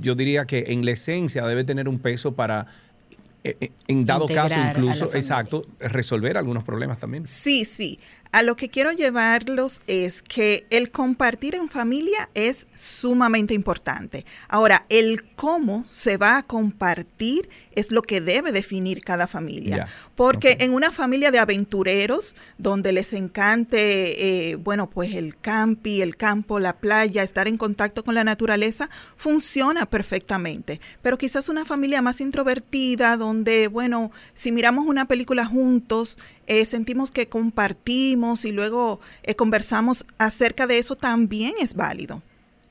[0.00, 2.66] yo diría que en la esencia debe tener un peso para
[3.88, 7.26] en dado caso incluso, exacto, resolver algunos problemas también.
[7.26, 7.98] Sí, sí.
[8.32, 14.26] A lo que quiero llevarlos es que el compartir en familia es sumamente importante.
[14.48, 19.86] Ahora, el cómo se va a compartir es lo que debe definir cada familia.
[20.16, 26.16] Porque en una familia de aventureros, donde les encante, eh, bueno, pues el campi, el
[26.16, 30.80] campo, la playa, estar en contacto con la naturaleza, funciona perfectamente.
[31.02, 37.10] Pero quizás una familia más introvertida, donde, bueno, si miramos una película juntos, eh, sentimos
[37.10, 42.22] que compartimos y luego eh, conversamos acerca de eso, también es válido.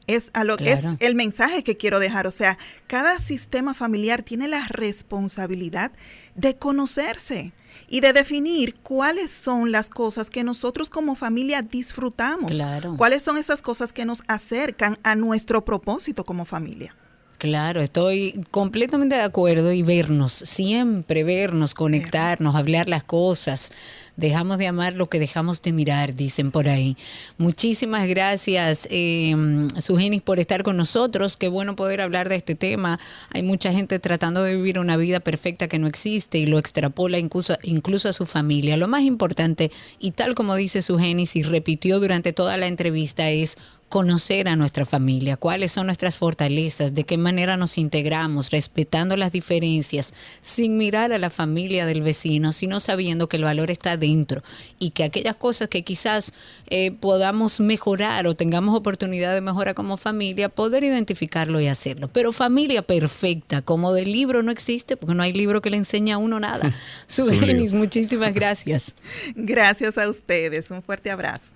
[0.08, 2.28] Es a lo que es el mensaje que quiero dejar.
[2.28, 5.92] O sea, cada sistema familiar tiene la responsabilidad
[6.36, 7.54] de conocerse
[7.88, 12.52] y de definir cuáles son las cosas que nosotros como familia disfrutamos.
[12.98, 16.96] Cuáles son esas cosas que nos acercan a nuestro propósito como familia.
[17.38, 23.74] Claro, estoy completamente de acuerdo y vernos, siempre vernos, conectarnos, hablar las cosas.
[24.16, 26.96] Dejamos de amar lo que dejamos de mirar, dicen por ahí.
[27.38, 29.36] Muchísimas gracias, eh,
[29.80, 31.36] Sugenis, por estar con nosotros.
[31.36, 32.98] Qué bueno poder hablar de este tema.
[33.32, 37.18] Hay mucha gente tratando de vivir una vida perfecta que no existe y lo extrapola
[37.18, 38.78] incluso, incluso a su familia.
[38.78, 39.70] Lo más importante,
[40.00, 43.58] y tal como dice Sugenis y repitió durante toda la entrevista, es
[43.90, 49.32] conocer a nuestra familia, cuáles son nuestras fortalezas, de qué manera nos integramos, respetando las
[49.32, 54.44] diferencias, sin mirar a la familia del vecino, sino sabiendo que el valor está dentro
[54.80, 56.34] y que aquellas cosas que quizás
[56.68, 62.10] eh, podamos mejorar o tengamos oportunidad de mejora como familia, poder identificarlo y hacerlo.
[62.12, 66.12] Pero familia perfecta, como del libro no existe, porque no hay libro que le enseñe
[66.12, 66.74] a uno nada.
[67.08, 68.94] Sugenis, muchísimas gracias.
[69.36, 71.54] Gracias a ustedes, un fuerte abrazo.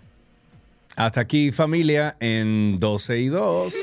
[1.00, 3.74] Hasta aquí familia en 12 y 2.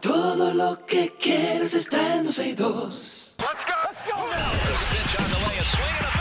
[0.00, 3.36] Todo lo que quieres está en 12 y 2.
[3.40, 6.15] Let's go, let's go now.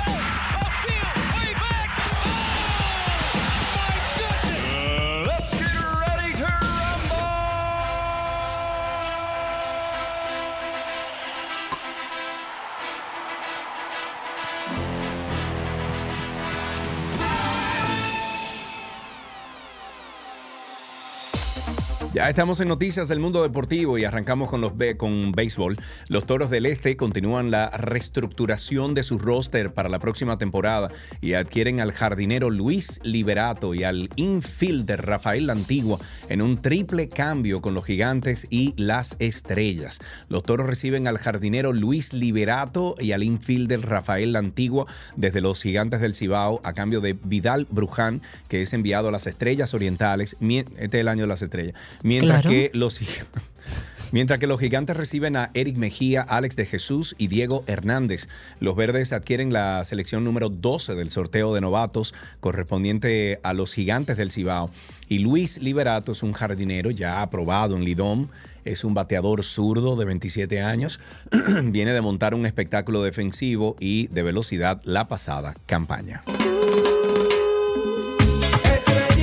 [22.15, 25.77] Ya estamos en noticias del mundo deportivo y arrancamos con los con béisbol.
[26.07, 31.33] Los Toros del Este continúan la reestructuración de su roster para la próxima temporada y
[31.33, 35.99] adquieren al jardinero Luis Liberato y al infielder Rafael Antigua
[36.29, 39.99] en un triple cambio con los Gigantes y las Estrellas.
[40.29, 44.85] Los Toros reciben al jardinero Luis Liberato y al infielder Rafael Antigua
[45.17, 49.27] desde los Gigantes del Cibao a cambio de Vidal Bruján, que es enviado a las
[49.27, 50.37] Estrellas Orientales.
[50.39, 53.01] Este es el año de las Estrellas Mientras que los
[54.11, 58.27] Mientras que los gigantes reciben a Eric Mejía, Alex de Jesús y Diego Hernández.
[58.59, 64.17] Los verdes adquieren la selección número 12 del sorteo de novatos correspondiente a los gigantes
[64.17, 64.69] del Cibao.
[65.09, 68.27] Y Luis Liberato es un jardinero ya aprobado en Lidom.
[68.65, 70.99] Es un bateador zurdo de 27 años.
[71.63, 76.21] Viene de montar un espectáculo defensivo y de velocidad la pasada campaña.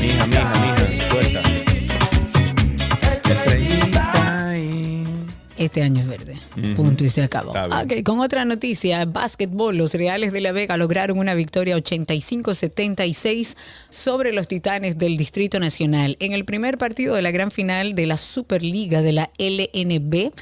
[0.00, 0.61] Mija, mija.
[5.62, 6.40] Este año es verde.
[6.74, 7.52] Punto y se acabó.
[7.84, 13.56] Okay, con otra noticia, básquetbol, los Reales de la Vega lograron una victoria 85-76
[13.88, 16.16] sobre los Titanes del Distrito Nacional.
[16.18, 20.32] En el primer partido de la gran final de la Superliga de la LNB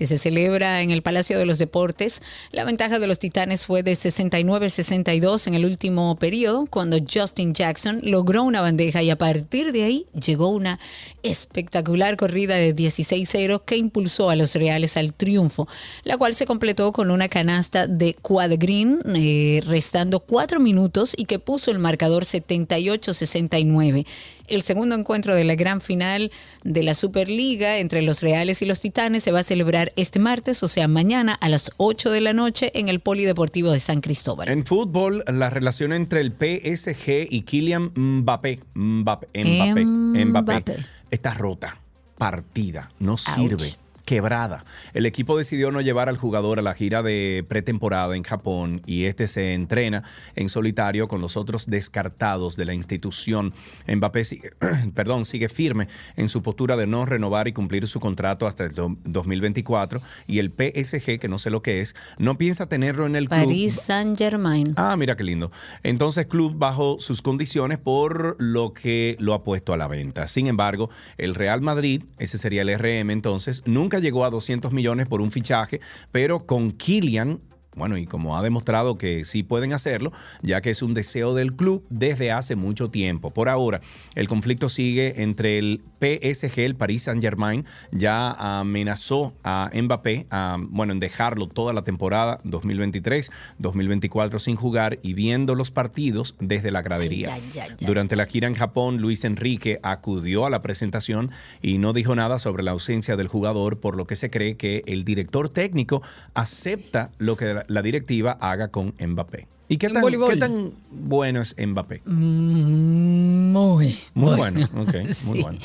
[0.00, 2.22] que se celebra en el Palacio de los Deportes.
[2.52, 8.00] La ventaja de los Titanes fue de 69-62 en el último periodo, cuando Justin Jackson
[8.02, 10.80] logró una bandeja y a partir de ahí llegó una
[11.22, 15.68] espectacular corrida de 16-0 que impulsó a los Reales al triunfo,
[16.04, 21.26] la cual se completó con una canasta de Quad Green, eh, restando cuatro minutos y
[21.26, 24.06] que puso el marcador 78-69
[24.50, 26.30] el segundo encuentro de la gran final
[26.62, 30.62] de la Superliga entre los Reales y los Titanes se va a celebrar este martes,
[30.62, 34.48] o sea, mañana a las 8 de la noche en el Polideportivo de San Cristóbal.
[34.48, 40.76] En fútbol, la relación entre el PSG y Kylian Mbappé, Mbappé, Mbappé,
[41.10, 41.76] está rota,
[42.18, 43.76] partida, no sirve
[44.10, 44.64] quebrada.
[44.92, 49.04] El equipo decidió no llevar al jugador a la gira de pretemporada en Japón y
[49.04, 50.02] este se entrena
[50.34, 53.54] en solitario con los otros descartados de la institución.
[53.86, 54.50] Mbappé sigue,
[54.96, 55.86] perdón, sigue firme
[56.16, 60.48] en su postura de no renovar y cumplir su contrato hasta el 2024 y el
[60.48, 63.44] PSG, que no sé lo que es, no piensa tenerlo en el club.
[63.44, 64.74] Paris Saint-Germain.
[64.74, 65.52] Ah, mira qué lindo.
[65.84, 70.26] Entonces, club bajo sus condiciones por lo que lo ha puesto a la venta.
[70.26, 75.06] Sin embargo, el Real Madrid, ese sería el RM entonces, nunca llegó a 200 millones
[75.06, 75.80] por un fichaje,
[76.12, 77.40] pero con Kylian
[77.76, 81.54] bueno, y como ha demostrado que sí pueden hacerlo, ya que es un deseo del
[81.54, 83.30] club desde hace mucho tiempo.
[83.30, 83.80] Por ahora,
[84.16, 90.26] el conflicto sigue entre el PSG, el Paris Saint-Germain, ya amenazó a Mbappé,
[90.68, 96.82] bueno, en dejarlo toda la temporada 2023-2024 sin jugar y viendo los partidos desde la
[96.82, 97.36] gradería.
[97.80, 101.30] Durante la gira en Japón, Luis Enrique acudió a la presentación
[101.62, 104.82] y no dijo nada sobre la ausencia del jugador, por lo que se cree que
[104.86, 106.02] el director técnico
[106.34, 109.59] acepta lo que la directiva haga con Mbappé.
[109.72, 112.02] ¿Y qué tan, qué tan, bueno es Mbappé?
[112.04, 114.68] Mm, muy, muy bueno.
[114.72, 114.84] muy
[115.42, 115.58] bueno.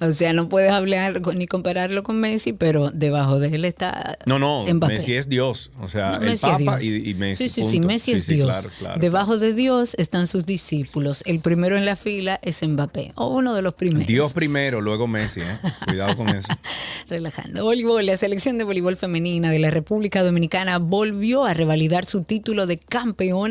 [0.00, 4.38] O sea, no puedes hablar ni compararlo con Messi, pero debajo de él está No,
[4.38, 5.70] no, Messi es Dios.
[5.82, 7.50] O sea, el Papa y, Messi.
[7.50, 8.70] Sí, sí, sí, Messi es Dios.
[8.98, 11.22] debajo de Dios están sus discípulos.
[11.26, 14.06] El primero en la fila es Mbappé, o uno de los primeros.
[14.06, 15.40] Dios primero, luego Messi.
[15.40, 15.58] ¿eh?
[15.84, 16.48] Cuidado con eso.
[17.10, 17.64] Relajando.
[17.64, 22.66] Voleibol, la selección de voleibol femenina de la República Dominicana volvió a revalidar su título
[22.66, 23.41] de campeón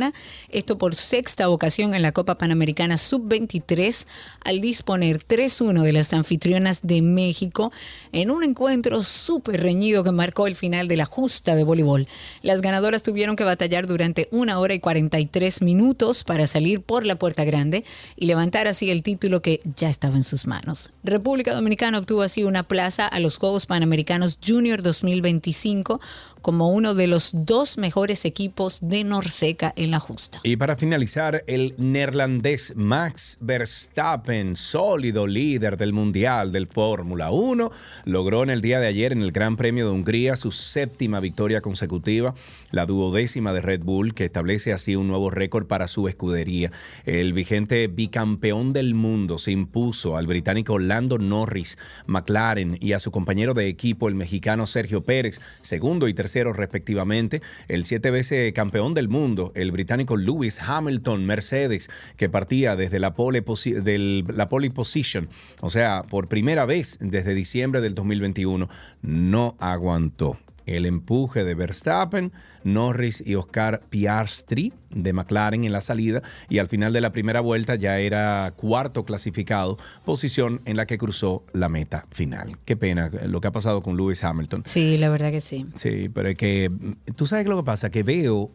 [0.49, 4.07] esto por sexta ocasión en la Copa Panamericana Sub-23,
[4.45, 7.71] al disponer 3-1 de las anfitrionas de México
[8.11, 12.07] en un encuentro súper reñido que marcó el final de la justa de voleibol.
[12.41, 17.17] Las ganadoras tuvieron que batallar durante una hora y 43 minutos para salir por la
[17.17, 17.83] puerta grande
[18.15, 20.91] y levantar así el título que ya estaba en sus manos.
[21.03, 25.99] República Dominicana obtuvo así una plaza a los Juegos Panamericanos Junior 2025
[26.41, 30.39] como uno de los dos mejores equipos de Norseca en la justa.
[30.43, 37.71] Y para finalizar, el neerlandés Max Verstappen, sólido líder del Mundial del Fórmula 1,
[38.05, 41.61] logró en el día de ayer en el Gran Premio de Hungría su séptima victoria
[41.61, 42.33] consecutiva,
[42.71, 46.71] la duodécima de Red Bull, que establece así un nuevo récord para su escudería.
[47.05, 51.77] El vigente bicampeón del mundo se impuso al británico Lando Norris,
[52.07, 57.41] McLaren y a su compañero de equipo, el mexicano Sergio Pérez, segundo y tercero respectivamente,
[57.67, 63.13] el siete veces campeón del mundo, el británico Lewis Hamilton Mercedes, que partía desde la
[63.13, 63.43] pole,
[63.81, 65.29] del, la pole position,
[65.61, 68.69] o sea, por primera vez desde diciembre del 2021,
[69.01, 70.37] no aguantó
[70.77, 72.31] el empuje de Verstappen,
[72.63, 77.41] Norris y Oscar Piastri de McLaren en la salida y al final de la primera
[77.41, 82.57] vuelta ya era cuarto clasificado, posición en la que cruzó la meta final.
[82.65, 84.63] Qué pena lo que ha pasado con Lewis Hamilton.
[84.65, 85.65] Sí, la verdad que sí.
[85.75, 86.71] Sí, pero es que
[87.15, 88.51] tú sabes lo que pasa, que veo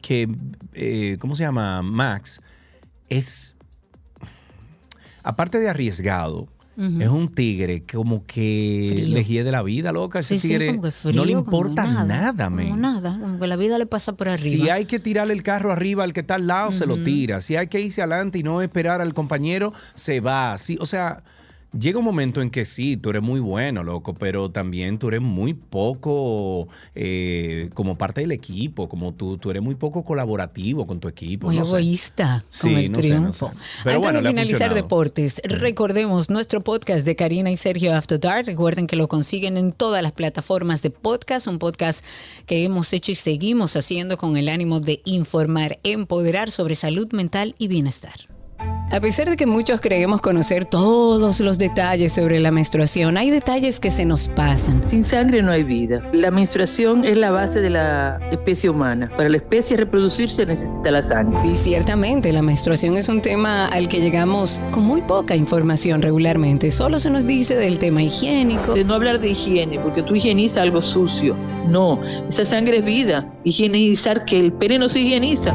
[0.00, 0.28] que,
[0.74, 1.82] eh, ¿cómo se llama?
[1.82, 2.40] Max
[3.08, 3.56] es,
[5.22, 6.48] aparte de arriesgado,
[6.78, 9.14] Es un tigre como que Frío.
[9.14, 10.20] le gie de la vida, loca.
[10.20, 12.80] Ese Sí, sí, tigre como que frío, no le como importa nada, Como men.
[12.80, 14.64] nada, como que la vida le pasa por arriba.
[14.64, 17.40] Si hay que tirarle el carro arriba al que está al lado, se lo tira.
[17.40, 20.56] Si hay que irse adelante y no esperar al compañero, se va.
[20.58, 21.24] Sí, o sea,
[21.76, 25.20] llega un momento en que sí, tú eres muy bueno, loco, pero también tú eres
[25.20, 31.00] muy poco eh, como parte del equipo, como tú, tú eres muy poco colaborativo con
[31.00, 31.48] tu equipo.
[31.48, 31.70] Muy no sé.
[31.70, 33.48] egoísta con Sí, el no sé, no triunfo.
[33.48, 33.54] sé.
[33.84, 38.46] Pero Antes bueno, de finalizar deportes, recordemos nuestro podcast de Karina y Sergio After Dark.
[38.46, 42.04] Recuerden que lo consiguen en todas las plataformas de podcast, un podcast
[42.46, 47.54] que hemos hecho y seguimos haciendo con el ánimo de informar, empoderar sobre salud mental
[47.58, 48.37] y bienestar.
[48.90, 53.80] A pesar de que muchos creemos conocer todos los detalles sobre la menstruación, hay detalles
[53.80, 54.82] que se nos pasan.
[54.86, 56.02] Sin sangre no hay vida.
[56.14, 59.10] La menstruación es la base de la especie humana.
[59.14, 61.38] Para la especie reproducirse necesita la sangre.
[61.46, 66.70] Y ciertamente la menstruación es un tema al que llegamos con muy poca información regularmente.
[66.70, 68.72] Solo se nos dice del tema higiénico.
[68.72, 71.36] De no hablar de higiene, porque tú higienizas algo sucio.
[71.68, 73.30] No, esa sangre es vida.
[73.44, 75.54] Higienizar que el pene no se higieniza.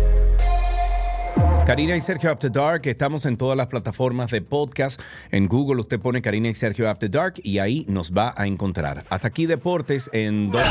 [1.65, 4.99] Karina y Sergio After Dark, estamos en todas las plataformas de podcast.
[5.29, 9.05] En Google usted pone Karina y Sergio After Dark y ahí nos va a encontrar.
[9.09, 10.67] Hasta aquí deportes en 12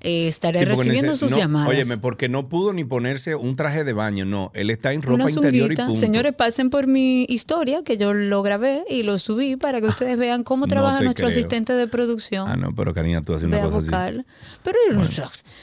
[0.00, 1.68] Eh, estaré Sí, recibiendo sus no, llamadas.
[1.68, 4.50] Óyeme, porque no pudo ni ponerse un traje de baño, no.
[4.54, 5.86] Él está en ropa Una interior y zunguita.
[5.86, 6.00] punto.
[6.00, 10.16] Señores, pasen por mi historia, que yo lo grabé y lo subí para que ustedes
[10.18, 11.36] vean cómo No trabaja nuestro creo.
[11.38, 12.48] asistente de producción.
[12.48, 13.86] Ah, no, pero Karina, tú haces Ve una cosa así.
[13.88, 14.26] vocal.
[14.62, 14.76] Pero,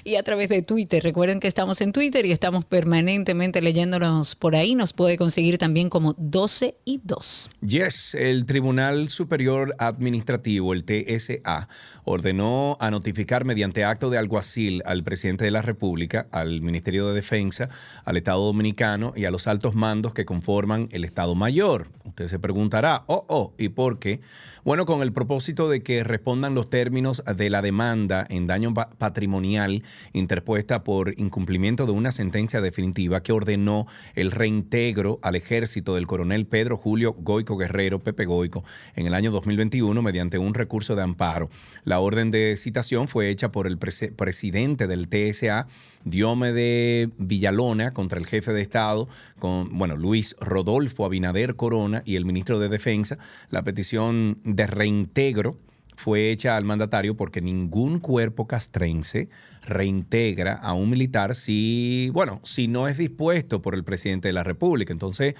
[0.05, 1.03] Y a través de Twitter.
[1.03, 4.75] Recuerden que estamos en Twitter y estamos permanentemente leyéndonos por ahí.
[4.75, 7.51] Nos puede conseguir también como 12 y 2.
[7.61, 11.69] Yes, el Tribunal Superior Administrativo, el TSA,
[12.05, 17.15] ordenó a notificar mediante acto de alguacil al presidente de la República, al Ministerio de
[17.15, 17.69] Defensa,
[18.05, 21.89] al Estado Dominicano y a los altos mandos que conforman el Estado Mayor.
[22.05, 24.21] Usted se preguntará, oh, oh, ¿y por qué?
[24.67, 28.91] Bueno, con el propósito de que respondan los términos de la demanda en daño pa-
[28.99, 33.87] patrimonial interpuesta por incumplimiento de una sentencia definitiva que ordenó
[34.17, 38.65] el reintegro al ejército del coronel Pedro Julio Goico Guerrero, Pepe Goico,
[38.97, 41.49] en el año 2021 mediante un recurso de amparo.
[41.85, 45.69] La orden de citación fue hecha por el prese- presidente del TSA,
[46.07, 52.25] Diomede Villalona, contra el jefe de Estado, con, bueno, Luis Rodolfo Abinader Corona y el
[52.25, 53.19] ministro de Defensa.
[53.51, 55.57] La petición de reintegro
[55.97, 59.29] fue hecha al mandatario porque ningún cuerpo castrense
[59.63, 64.45] reintegra a un militar si, bueno, si no es dispuesto por el presidente de la
[64.45, 64.93] República.
[64.93, 65.35] Entonces,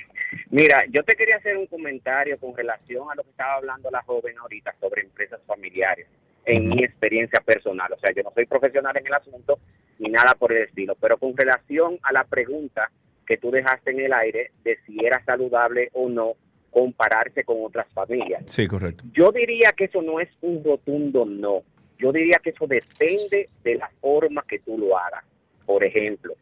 [0.50, 4.02] Mira, yo te quería hacer un comentario con relación a lo que estaba hablando la
[4.04, 6.08] joven ahorita sobre empresas familiares,
[6.46, 7.92] en mi experiencia personal.
[7.94, 9.60] O sea, yo no soy profesional en el asunto
[10.00, 12.90] ni nada por el estilo, pero con relación a la pregunta
[13.28, 16.34] que tú dejaste en el aire de si era saludable o no
[16.72, 18.44] compararse con otras familias.
[18.48, 19.04] Sí, correcto.
[19.14, 21.62] Yo diría que eso no es un rotundo no.
[22.00, 25.24] Yo diría que eso depende de la forma que tú lo hagas.
[25.66, 26.34] Por ejemplo,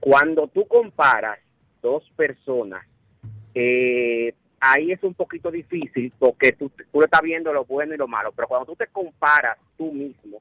[0.00, 1.38] cuando tú comparas
[1.80, 2.84] dos personas,
[3.54, 8.06] eh, ahí es un poquito difícil porque tú, tú estás viendo lo bueno y lo
[8.08, 10.40] malo, pero cuando tú te comparas tú mismo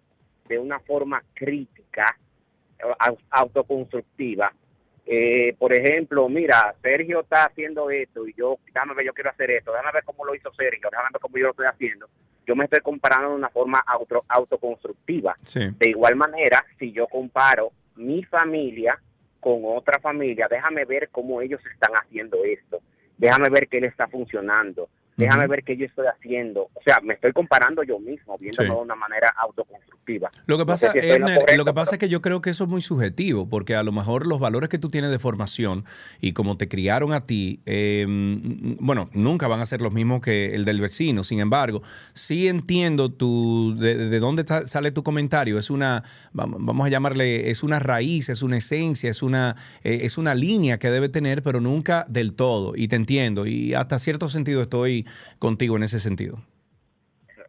[0.50, 2.18] de una forma crítica,
[3.00, 4.54] au- autoconstructiva,
[5.10, 9.50] eh, por ejemplo, mira, Sergio está haciendo esto y yo, déjame ver, yo quiero hacer
[9.52, 12.10] esto, déjame ver cómo lo hizo Sergio, déjame ver cómo yo lo estoy haciendo.
[12.46, 15.36] Yo me estoy comparando de una forma auto, autoconstructiva.
[15.44, 15.62] Sí.
[15.80, 19.00] De igual manera, si yo comparo mi familia
[19.40, 22.82] con otra familia, déjame ver cómo ellos están haciendo esto,
[23.18, 26.70] déjame ver qué le está funcionando, déjame ver qué yo estoy haciendo.
[26.74, 28.76] O sea, me estoy comparando yo mismo, viéndolo Sí.
[28.76, 30.30] de una manera autoconstructiva.
[30.46, 32.22] Lo que No sé pasa, si lo Erner, correcto, lo que pasa es que yo
[32.22, 35.12] creo que eso es muy subjetivo, porque a lo mejor los valores que tú tienes
[35.12, 35.84] de formación
[36.22, 40.22] y como te criaron a ti, eh, mm, bueno, nunca van a ser los mismos
[40.22, 41.24] que el del vecino.
[41.24, 41.82] Sin embargo,
[42.14, 45.58] sí entiendo tu, de, de dónde sale tu comentario.
[45.58, 46.04] Es una,
[46.34, 50.36] vam- vamos a llamarle, es una raíz, es una esencia, es una, eh, es una
[50.36, 52.74] línea que debe tener, pero nunca del todo.
[52.76, 53.46] Y te entiendo.
[53.48, 55.06] Y hasta cierto sentido estoy
[55.40, 56.42] contigo en ese sentido.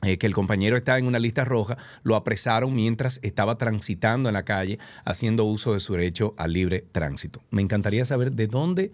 [0.04, 4.34] eh, que el compañero está en una lista roja, lo apresaron mientras estaba transitando en
[4.34, 7.42] la calle haciendo uso de su derecho al libre tránsito.
[7.50, 8.92] Me encantaría saber de dónde,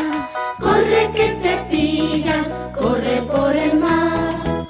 [0.58, 4.66] Corre que te pillan, corre por el mar.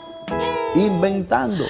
[0.74, 1.64] Inventando.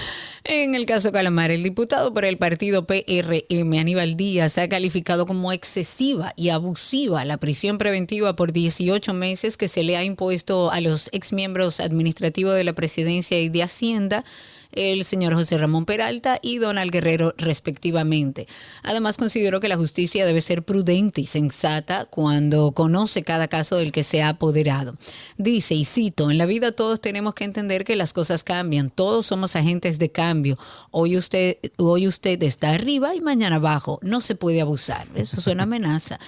[0.52, 5.52] En el caso Calamar, el diputado por el partido PRM, Aníbal Díaz, ha calificado como
[5.52, 10.80] excesiva y abusiva la prisión preventiva por 18 meses que se le ha impuesto a
[10.80, 14.24] los exmiembros administrativos de la presidencia y de Hacienda
[14.72, 18.46] el señor José Ramón Peralta y Donald Guerrero respectivamente.
[18.82, 23.92] Además, consideró que la justicia debe ser prudente y sensata cuando conoce cada caso del
[23.92, 24.96] que se ha apoderado.
[25.38, 29.26] Dice, y cito, en la vida todos tenemos que entender que las cosas cambian, todos
[29.26, 30.58] somos agentes de cambio.
[30.90, 35.06] Hoy usted, hoy usted está arriba y mañana abajo, no se puede abusar.
[35.14, 36.18] Eso suena amenaza.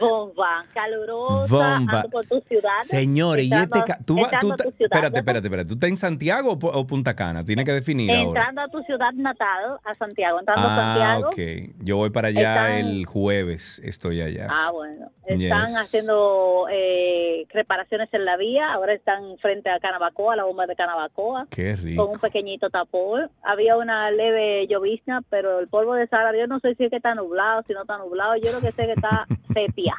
[0.00, 2.02] Bomba, calurosa, Bomba.
[2.10, 2.80] por tu ciudad.
[2.82, 5.68] Señores, y este Entrando- ca- tú, tú entrando a tu ciudad, espérate, espérate, espérate.
[5.68, 7.44] ¿Tú estás en Santiago o o Punta Cana?
[7.44, 8.40] Tienes que definir ahora.
[8.40, 11.28] Entrando a tu ciudad natal, a Santiago, entrando a Ah, Santiago.
[11.28, 11.74] ok.
[11.84, 13.80] Yo voy para allá Están- el jueves.
[13.84, 14.46] Estoy allá.
[14.50, 15.10] Ah, bueno.
[15.26, 15.76] Están Yes.
[15.76, 18.72] haciendo eh, reparaciones en la vía.
[18.72, 21.46] Ahora están frente a Canabacoa, la bomba de Canabacoa.
[21.50, 22.04] Qué rico.
[22.06, 23.30] Con un pequeñito tapón.
[23.42, 26.96] Había una leve llovizna, pero el polvo de Sahara, yo no sé si es que
[26.96, 28.34] está nublado, si no está nublado.
[28.36, 29.89] Yo lo que sé que está sepia.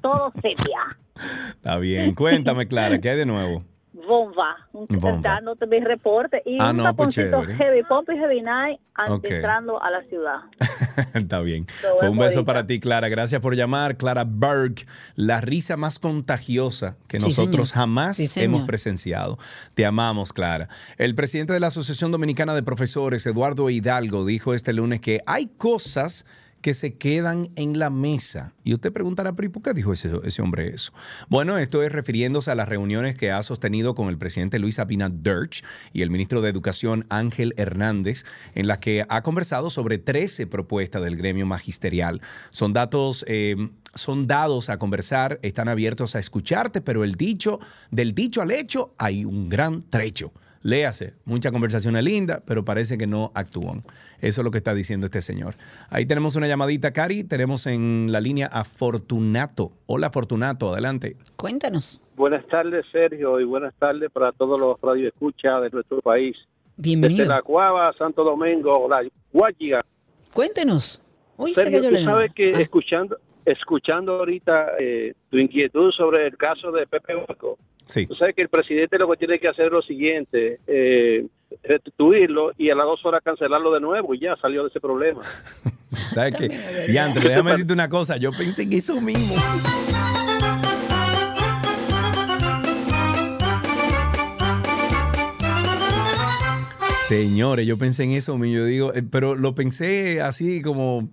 [0.00, 0.80] Todo sepia.
[1.50, 2.14] Está bien.
[2.14, 3.64] Cuéntame, Clara, ¿qué hay de nuevo?
[4.08, 4.56] Bomba.
[4.72, 5.18] Bomba.
[5.20, 6.42] Dándote mi reporte.
[6.44, 9.24] Y Ah, un no, pues taponcito heavy pump y heavy night an- Ok.
[9.26, 10.38] entrando a la ciudad.
[11.14, 11.66] Está bien.
[11.84, 13.08] Lo Pues un beso para ti, Clara.
[13.08, 13.96] Gracias por llamar.
[13.96, 14.74] Clara Berg,
[15.14, 17.80] la risa más contagiosa que Sí, nosotros señor.
[17.82, 19.38] jamás Sí, hemos presenciado.
[19.74, 20.68] Te amamos, Clara.
[20.98, 25.46] El presidente de la Asociación Dominicana de Profesores, Eduardo Hidalgo, dijo este lunes que hay
[25.46, 26.26] cosas
[26.62, 28.54] que se quedan en la mesa.
[28.64, 30.92] Y usted preguntará, pero ¿y por qué dijo ese, hombre eso?
[31.28, 35.50] Bueno, esto es refiriéndose a las reuniones que ha sostenido con el presidente Luis Abinader
[35.92, 38.24] y el ministro de Educación Ángel Hernández,
[38.54, 42.20] en las que ha conversado sobre 13 propuestas del gremio magisterial.
[42.50, 43.56] Son datos, eh,
[43.94, 47.58] son dados a conversar, están abiertos a escucharte, pero el dicho,
[47.90, 50.32] del dicho al hecho, hay un gran trecho.
[50.62, 53.82] Léase, mucha conversación es linda, pero parece que no actúan.
[54.20, 55.54] Eso es lo que está diciendo este señor.
[55.90, 57.24] Ahí tenemos una llamadita, Cari.
[57.24, 59.72] Tenemos en la línea a Fortunato.
[59.86, 61.16] Hola, Fortunato, adelante.
[61.36, 62.00] Cuéntanos.
[62.16, 66.36] Buenas tardes, Sergio, y buenas tardes para todos los radioescuchas de nuestro país.
[66.76, 67.24] Bienvenido.
[67.24, 69.02] Desde la Cuava, Santo Domingo, la
[69.32, 69.84] Guayiga.
[70.32, 71.02] Cuéntenos.
[71.36, 76.70] Uy, se Sergio, tú sabes que escuchando escuchando ahorita eh, tu inquietud sobre el caso
[76.72, 78.06] de Pepe Hueco, Sí.
[78.06, 81.26] tú sabes que el presidente lo que tiene que hacer es lo siguiente, eh,
[81.64, 85.20] restituirlo y a las dos horas cancelarlo de nuevo y ya salió de ese problema.
[85.88, 86.48] ¿Sabes qué?
[86.92, 88.16] Y antes, déjame decirte una cosa.
[88.16, 89.34] Yo pensé en eso mismo.
[97.12, 98.36] Señores, yo pensé en eso.
[98.44, 101.08] Yo digo, eh, pero lo pensé así como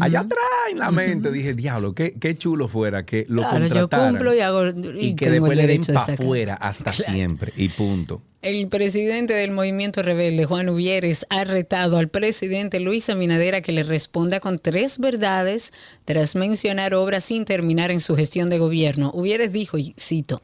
[0.00, 1.30] allá atrás en la mente.
[1.30, 4.10] Dije, diablo, qué, qué chulo fuera que lo Claro, yo contrataran.
[4.14, 7.52] cumplo y hago y, y que después el le den para afuera hasta siempre.
[7.56, 8.22] Y punto.
[8.40, 13.70] El presidente del movimiento rebelde, Juan Uvieres, ha retado al presidente Luis Abinader a que
[13.70, 15.72] le responda con tres verdades
[16.04, 19.12] tras mencionar obras sin terminar en su gestión de gobierno.
[19.14, 20.42] Uvieres dijo, y cito,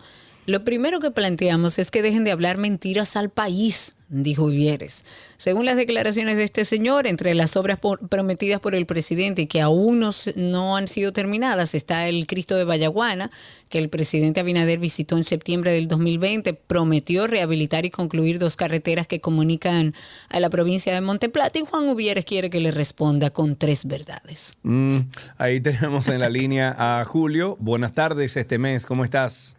[0.49, 5.05] lo primero que planteamos es que dejen de hablar mentiras al país, dijo Uvieres.
[5.37, 9.61] Según las declaraciones de este señor, entre las obras prometidas por el presidente y que
[9.61, 13.31] aún no, no han sido terminadas está el Cristo de Vallaguana,
[13.69, 19.07] que el presidente Abinader visitó en septiembre del 2020, prometió rehabilitar y concluir dos carreteras
[19.07, 19.93] que comunican
[20.31, 24.57] a la provincia de Monteplata y Juan Uvieres quiere que le responda con tres verdades.
[24.63, 25.01] Mm,
[25.37, 27.59] ahí tenemos en la línea a Julio.
[27.61, 28.87] Buenas tardes este mes.
[28.87, 29.58] ¿Cómo estás?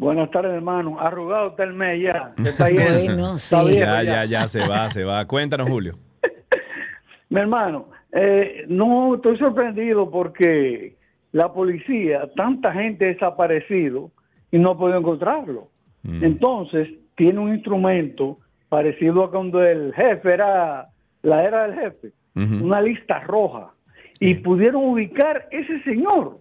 [0.00, 0.98] Buenas tardes, hermano.
[0.98, 2.32] Arrugado está el mes ya.
[2.42, 2.70] Está.
[2.70, 3.76] Bueno, Está sí.
[3.76, 5.26] Ya, ya, ya se va, se va.
[5.26, 5.98] Cuéntanos, Julio.
[7.28, 10.96] Mi hermano, eh, no estoy sorprendido porque
[11.32, 14.10] la policía, tanta gente desaparecido
[14.50, 15.68] y no ha podido encontrarlo.
[16.02, 18.38] Entonces, tiene un instrumento
[18.70, 20.88] parecido a cuando el jefe era,
[21.20, 23.74] la era del jefe, una lista roja.
[24.18, 26.38] Y pudieron ubicar ese señor.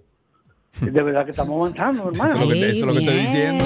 [0.82, 2.34] De verdad que estamos avanzando, hermano.
[2.34, 3.66] Eso es lo que, eso es lo que estoy diciendo.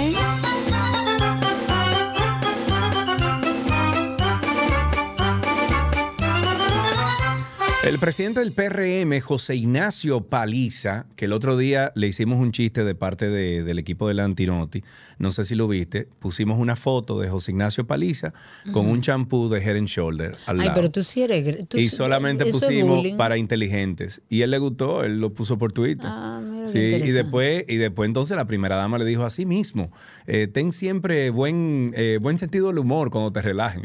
[7.85, 12.85] El presidente del PRM, José Ignacio Paliza, que el otro día le hicimos un chiste
[12.85, 14.81] de parte de- del equipo de la Antinoti,
[15.19, 18.33] no sé si lo viste, pusimos una foto de José Ignacio Paliza
[18.71, 20.75] con un champú de Head and Shoulder al Ay, lado.
[20.75, 21.67] pero tú sí eres...
[21.67, 24.21] tú y solamente pusimos para inteligentes.
[24.29, 26.05] Y él le gustó, él lo puso por Twitter.
[26.07, 26.39] Ah,
[26.73, 29.91] mira Sí, y después, y después entonces la primera dama le dijo así mismo,
[30.27, 33.81] eh, ten siempre buen, eh, buen sentido del humor cuando te relajen.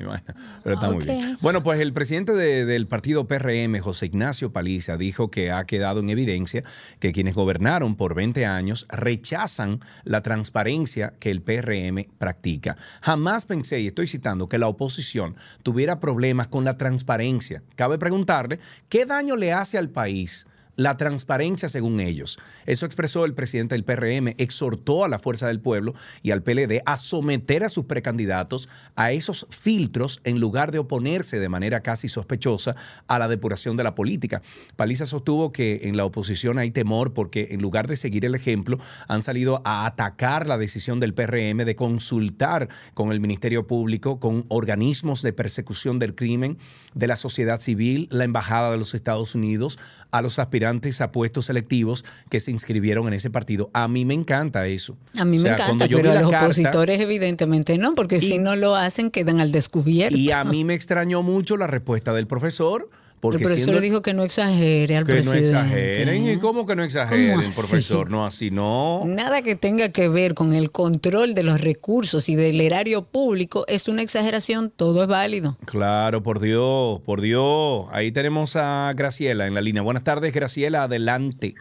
[0.63, 1.05] Pero está muy Ok.
[1.05, 1.37] bien.
[1.41, 6.01] Bueno, pues el presidente de- del partido PRM, José Ignacio Paliza, dijo que ha quedado
[6.01, 6.63] en evidencia
[7.01, 12.77] que quienes gobernaron por 20 años rechazan la transparencia que el PRM practica.
[13.01, 17.63] Jamás pensé, y estoy citando, que la oposición tuviera problemas con la transparencia.
[17.77, 20.47] Cabe preguntarle, ¿qué daño le hace al país?
[20.79, 22.39] La transparencia según ellos.
[22.65, 26.83] Eso expresó el presidente del PRM, exhortó a la Fuerza del Pueblo y al PLD
[26.87, 32.09] a someter a sus precandidatos a esos filtros en lugar de oponerse de manera casi
[32.09, 32.77] sospechosa
[33.09, 34.41] a la depuración de la política.
[34.77, 38.79] Paliza sostuvo que en la oposición hay temor porque en lugar de seguir el ejemplo
[39.09, 44.45] han salido a atacar la decisión del PRM de consultar con el Ministerio Público, con
[44.47, 46.57] organismos de persecución del crimen,
[46.95, 49.81] de la sociedad civil, la Embajada de los Estados Unidos,
[50.13, 53.71] a los aspirantes a puestos selectivos que se inscribieron en ese partido.
[53.73, 54.97] A mí me encanta eso.
[55.19, 58.55] A mí O me encanta, pero a los carta- opositores evidentemente no, porque si no
[58.57, 60.17] lo hacen quedan al descubierto.
[60.17, 62.89] Y a mí me extrañó mucho la respuesta del profesor.
[63.21, 65.49] Porque el profesor siendo- dijo que no exagere al que no presidente.
[65.51, 66.29] exageren.
[66.29, 68.11] ¿Y cómo que no exageren, profesor?
[68.11, 69.03] No, así no.
[69.07, 73.65] Nada que tenga que ver con el control de los recursos y del erario público
[73.69, 75.57] es una exageración, todo es válido.
[75.65, 77.87] Claro, por Dios, por Dios.
[77.91, 79.83] Ahí tenemos a Graciela en la línea.
[79.83, 81.55] Buenas tardes, Graciela, adelante.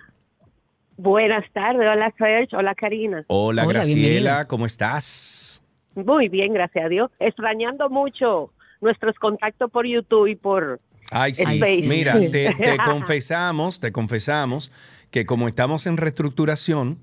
[0.97, 3.23] Buenas tardes, hola Serge, hola Karina.
[3.27, 4.47] Hola, Hola, Graciela, bienvenida.
[4.47, 5.61] ¿cómo estás?
[5.95, 7.11] Muy bien, gracias a Dios.
[7.19, 8.51] Extrañando mucho
[8.81, 10.79] nuestros contactos por YouTube y por
[11.11, 11.43] Ay, sí.
[11.43, 11.83] Space.
[11.87, 14.71] Mira, te, te confesamos, te confesamos
[15.11, 16.97] que como estamos en reestructuración,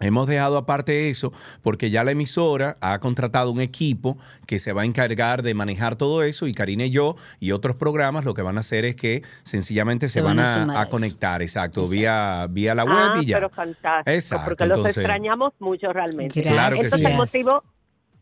[0.00, 4.82] hemos dejado aparte eso porque ya la emisora ha contratado un equipo que se va
[4.82, 8.42] a encargar de manejar todo eso y Karina y yo y otros programas lo que
[8.42, 12.74] van a hacer es que sencillamente se, Se van van, a conectar, exacto, vía, vía
[12.76, 13.36] la web Ah, y ya.
[13.38, 16.42] pero fantástico, Exacto, porque los extrañamos mucho realmente.
[16.42, 17.12] Claro que Entonces sí.
[17.12, 17.64] el motivo,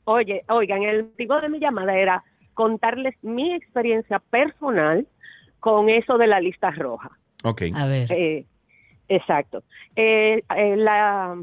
[0.05, 2.25] oye, oigan, el motivo de mi llamada era
[2.57, 5.07] contarles mi experiencia personal
[5.61, 7.11] con eso de la lista roja.
[7.45, 7.63] Ok.
[7.75, 8.11] A ver.
[8.11, 8.47] Eh,
[9.09, 9.63] exacto.
[9.95, 11.37] Eh, eh, la-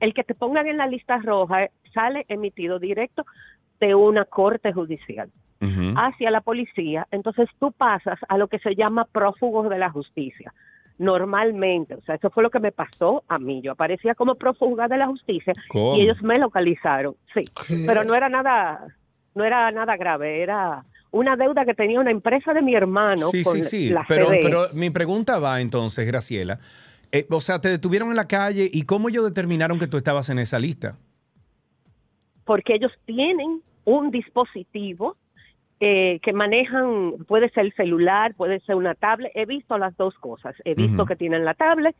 [0.00, 3.24] el que te pongan en la lista roja sale emitido directo
[3.80, 5.30] de una corte judicial
[5.96, 7.06] hacia la policía.
[7.10, 10.52] Entonces tú pasas a lo que se llama prófugos de la justicia.
[10.98, 13.60] Normalmente, o sea, eso fue lo que me pasó a mí.
[13.62, 15.96] Yo aparecía como prófuga de la justicia ¿Cómo?
[15.96, 17.14] y ellos me localizaron.
[17.34, 17.84] Sí, ¿Qué?
[17.86, 18.86] pero no era nada,
[19.34, 20.42] no era nada grave.
[20.42, 23.28] Era una deuda que tenía una empresa de mi hermano.
[23.28, 23.90] Sí, con sí, sí.
[23.90, 26.58] la Pero, pero mi pregunta va entonces, Graciela.
[27.12, 30.28] Eh, o sea, te detuvieron en la calle y cómo ellos determinaron que tú estabas
[30.30, 30.96] en esa lista.
[32.44, 35.16] porque ellos tienen un dispositivo
[35.78, 39.32] eh, que manejan, puede ser el celular, puede ser una tablet.
[39.34, 40.54] He visto las dos cosas.
[40.64, 41.96] He visto que tienen la tablet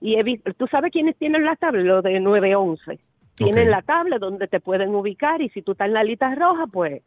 [0.00, 1.86] y he visto, ¿tú sabes quiénes tienen la tablet?
[1.86, 2.98] Los de 911.
[3.36, 6.66] Tienen la tablet donde te pueden ubicar y si tú estás en la lista roja,
[6.66, 7.02] pues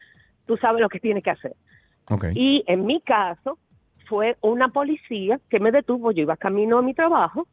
[0.45, 1.55] tú sabes lo que tienes que hacer.
[2.35, 3.57] Y en mi caso
[4.07, 7.47] fue una policía que me detuvo, yo iba camino a mi trabajo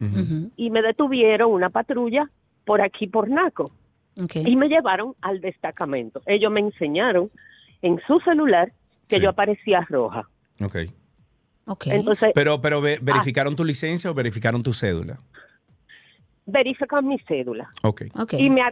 [0.56, 2.30] y me detuvieron una patrulla
[2.64, 3.70] por aquí por Naco
[4.46, 6.22] y me llevaron al destacamento.
[6.26, 7.30] Ellos me enseñaron
[7.82, 8.72] en su celular
[9.08, 10.26] que yo aparecía roja.
[10.60, 11.86] Ok.
[11.90, 15.18] Entonces, Pero, pero ve- ah, ¿verificaron tu licencia o verificaron tu cédula?
[16.46, 17.68] Verifican mi cédula.
[17.82, 18.02] Ok.
[18.32, 18.62] Y me,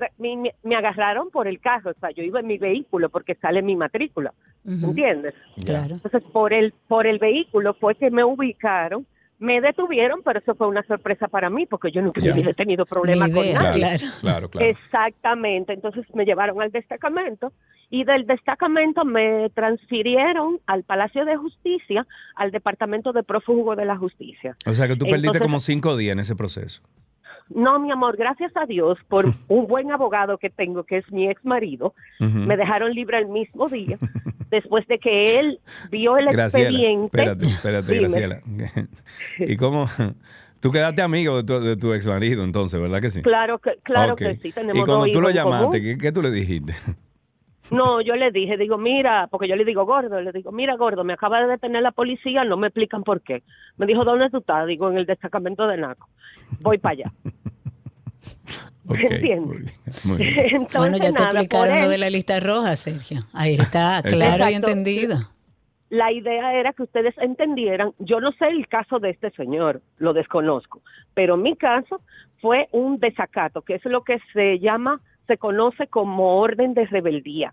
[0.63, 3.77] me, agarraron por el carro, o sea, yo iba en mi vehículo porque sale mi
[3.77, 4.33] matrícula,
[4.65, 5.35] ¿entiendes?
[5.65, 5.97] Claro.
[5.97, 9.07] Entonces, por el, por el vehículo fue que me ubicaron,
[9.41, 12.33] me detuvieron, pero eso fue una sorpresa para mí porque yo nunca Ya.
[12.37, 13.81] he tenido problemas con nadie.
[13.81, 14.05] claro.
[14.21, 14.67] Claro, claro.
[14.69, 17.53] Exactamente, entonces me llevaron al destacamento
[17.91, 22.07] y del destacamento me transfirieron al Palacio de Justicia,
[22.37, 24.57] al Departamento de Prófugo de la Justicia.
[24.65, 26.83] O sea que tú perdiste Entonces, como cinco días en ese proceso.
[27.51, 31.29] No, mi amor, gracias a Dios por un buen abogado que tengo, que es mi
[31.29, 33.99] ex marido, me dejaron libre el mismo día,
[34.51, 35.61] después de que él
[35.91, 37.07] vio el Graciela, expediente.
[37.07, 38.09] espérate, espérate, Dime.
[38.09, 38.41] Graciela.
[39.39, 39.89] ¿Y cómo?
[40.61, 43.21] Tú quedaste amigo de tu, de tu ex marido entonces, ¿verdad que sí?
[43.21, 44.21] Claro que, claro Ok.
[44.21, 45.83] que sí, tenemos Y cuando dos tú lo llamaste.
[45.83, 46.75] ¿qué, qué tú le dijiste?
[47.71, 51.03] No, yo le dije, digo, mira, porque yo le digo gordo, le digo, mira gordo,
[51.03, 53.43] me acaba de detener la policía, no me explican por qué.
[53.77, 54.67] Me dijo, ¿dónde tú estás?
[54.67, 56.09] Digo, en el destacamento de Naco.
[56.61, 57.13] Voy para allá.
[58.89, 60.05] ¿Entiendes?
[60.05, 60.39] Muy bien.
[60.51, 63.21] Entonces, bueno, ya te nada, explicaron lo de la lista roja, Sergio.
[63.33, 65.17] Ahí está, claro y entendido.
[65.91, 70.13] La idea era que ustedes entendieran, yo no sé el caso de este señor, lo
[70.13, 70.83] desconozco,
[71.15, 72.01] pero mi caso
[72.41, 77.53] fue un desacato, que es lo que se llama, se conoce como orden de rebeldía.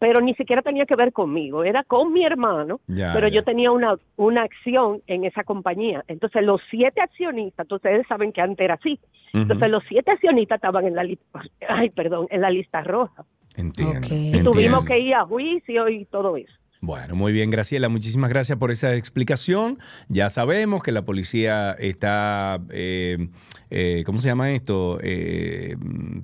[0.00, 3.34] pero ni siquiera tenía que ver conmigo, era con mi hermano, Ya, pero ya.
[3.34, 6.04] yo tenía una, una acción en esa compañía.
[6.06, 9.00] Entonces los siete accionistas, entonces ustedes saben que antes era así,
[9.32, 13.24] entonces los siete accionistas estaban en la lista, ay, perdón, en la lista roja.
[13.56, 14.06] Entiendo.
[14.08, 14.52] Y entiendo.
[14.52, 16.52] tuvimos que ir a juicio y todo eso.
[16.80, 17.88] Bueno, muy bien, Graciela.
[17.88, 19.80] Muchísimas gracias por esa explicación.
[20.08, 23.30] Ya sabemos que la policía está, eh,
[23.70, 25.00] eh, ¿cómo se llama esto?
[25.02, 25.76] Eh,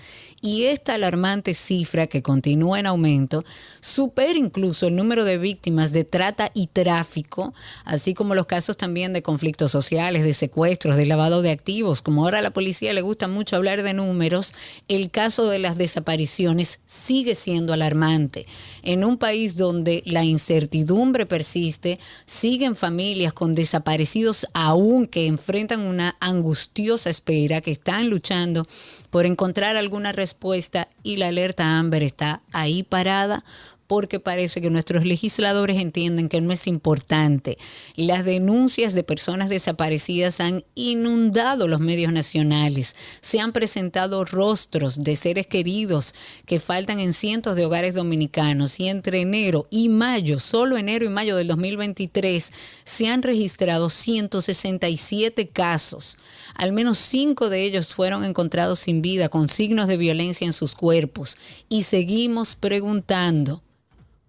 [0.46, 3.46] Y esta alarmante cifra que continúa en aumento
[3.80, 7.54] supera incluso el número de víctimas de trata y tráfico,
[7.86, 12.02] así como los casos también de conflictos sociales, de secuestros, de lavado de activos.
[12.02, 14.54] Como ahora a la policía le gusta mucho hablar de números,
[14.90, 18.46] el caso de las desapariciones sigue siendo alarmante.
[18.82, 26.18] En un país donde la incertidumbre persiste, siguen familias con desaparecidos aún que enfrentan una
[26.20, 28.68] angustiosa espera, que están luchando
[29.14, 33.46] por encontrar alguna respuesta y la alerta Amber está ahí parada
[33.94, 37.60] porque parece que nuestros legisladores entienden que no es importante.
[37.96, 42.96] Las denuncias de personas desaparecidas han inundado los medios nacionales.
[43.22, 46.16] Se han presentado rostros de seres queridos
[46.48, 51.10] que faltan en cientos de hogares dominicanos y entre enero y mayo, solo enero y
[51.10, 52.52] mayo del 2023,
[52.86, 56.18] se han registrado 167 casos.
[56.56, 60.74] Al menos cinco de ellos fueron encontrados sin vida con signos de violencia en sus
[60.74, 61.38] cuerpos.
[61.70, 63.62] Y seguimos preguntando,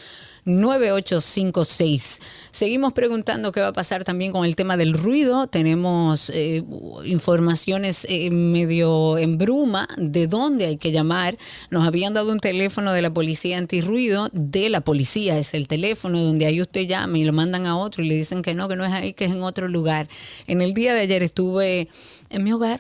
[0.48, 2.22] 9856.
[2.52, 5.48] Seguimos preguntando qué va a pasar también con el tema del ruido.
[5.48, 6.64] Tenemos eh,
[7.06, 11.38] informaciones eh, medio en bruma de dónde hay que llamar.
[11.70, 16.24] Nos habían dado un teléfono de la policía antirruido, de la policía es el teléfono
[16.24, 18.78] donde ahí usted llama y lo mandan a otro y le dicen que no, que
[18.78, 20.08] no es ahí, que es en otro lugar.
[20.48, 21.90] En el día de ayer estuve
[22.30, 22.80] en mi hogar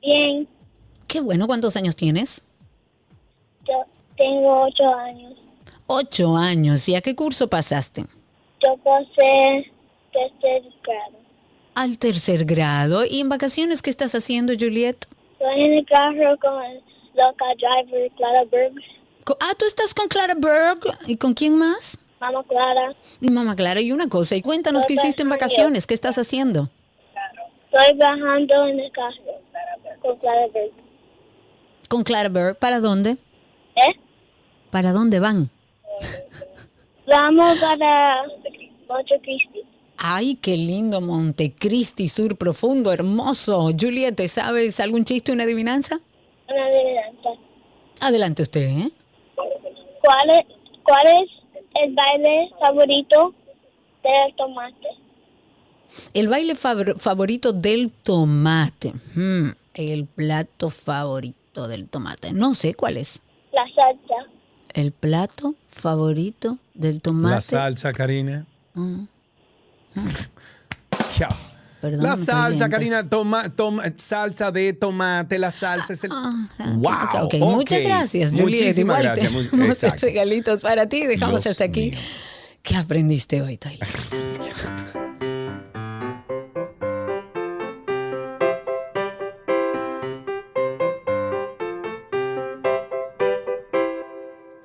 [0.00, 0.48] bien.
[1.06, 1.46] Qué bueno.
[1.46, 2.44] ¿Cuántos años tienes?
[3.66, 3.84] Yo
[4.16, 5.34] tengo ocho años.
[5.86, 6.88] Ocho años.
[6.88, 8.02] ¿Y a qué curso pasaste?
[8.62, 9.70] Yo pasé
[10.12, 11.18] tercer grado.
[11.74, 13.04] Al tercer grado.
[13.04, 15.06] ¿Y en vacaciones qué estás haciendo, Juliet?
[15.32, 16.80] Estoy en el carro con el
[17.14, 18.74] loca driver Clara Berg,
[19.38, 20.80] Ah, tú estás con Clara Berg.
[21.06, 21.98] ¿Y con quién más?
[22.20, 22.94] mamá Clara.
[23.20, 23.80] Mamá Clara.
[23.80, 25.86] Y una cosa, y cuéntanos qué hiciste en vacaciones.
[25.86, 26.68] ¿Qué estás haciendo?
[27.70, 29.40] Estoy bajando en el carro
[30.02, 30.72] con Clara Berg.
[31.88, 32.58] Con Clara Berg.
[32.58, 33.10] ¿Para dónde?
[33.76, 34.00] ¿Eh?
[34.70, 35.50] ¿Para dónde van?
[37.06, 38.22] Vamos para
[38.88, 39.60] Montecristi.
[39.96, 43.70] Ay, qué lindo Montecristi, sur profundo, hermoso.
[43.78, 46.00] Juliet, ¿te sabes algún chiste, una adivinanza?
[46.50, 47.30] Adivinanza.
[48.00, 48.90] Adelante usted, ¿eh?
[49.34, 50.46] ¿Cuál es,
[50.82, 51.30] ¿Cuál es
[51.82, 53.34] el baile favorito
[54.02, 54.88] del tomate?
[56.14, 58.92] El baile favor- favorito del tomate.
[59.14, 62.32] Hmm, el plato favorito del tomate.
[62.32, 63.20] No sé cuál es.
[63.52, 64.30] La salsa.
[64.72, 67.34] El plato favorito del tomate.
[67.34, 68.46] La salsa, Karina.
[68.74, 69.04] Mm.
[71.16, 71.30] Chao.
[71.80, 72.68] Perdón, La salsa.
[72.68, 76.10] Karina, toma, toma, salsa de tomate, la salsa es el...
[76.10, 78.60] wow, Ah, Ok, muchas gracias, Juliet.
[78.62, 79.32] Muchísimas Igual gracias.
[79.32, 80.06] mu- tenemos exacto.
[80.06, 81.06] regalitos para ti.
[81.06, 81.92] Dejamos Dios hasta aquí.
[82.62, 83.88] ¿Qué aprendiste hoy, Tyler?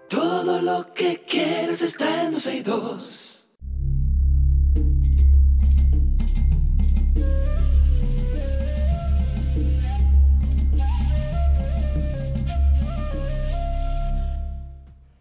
[0.09, 3.34] Todo lo que quieres está en 12 y 2.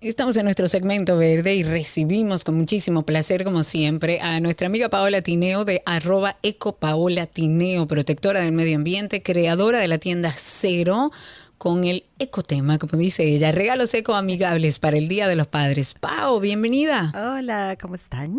[0.05, 4.91] Estamos en nuestro segmento verde y recibimos con muchísimo placer, como siempre, a nuestra amiga
[4.91, 11.11] Paola Tineo de arroba ecopaola Tineo, protectora del medio ambiente, creadora de la tienda Cero,
[11.57, 15.95] con el ecotema, como dice ella, regalos eco amigables para el Día de los Padres.
[15.95, 17.11] Pao, bienvenida.
[17.15, 18.37] Hola, ¿cómo están?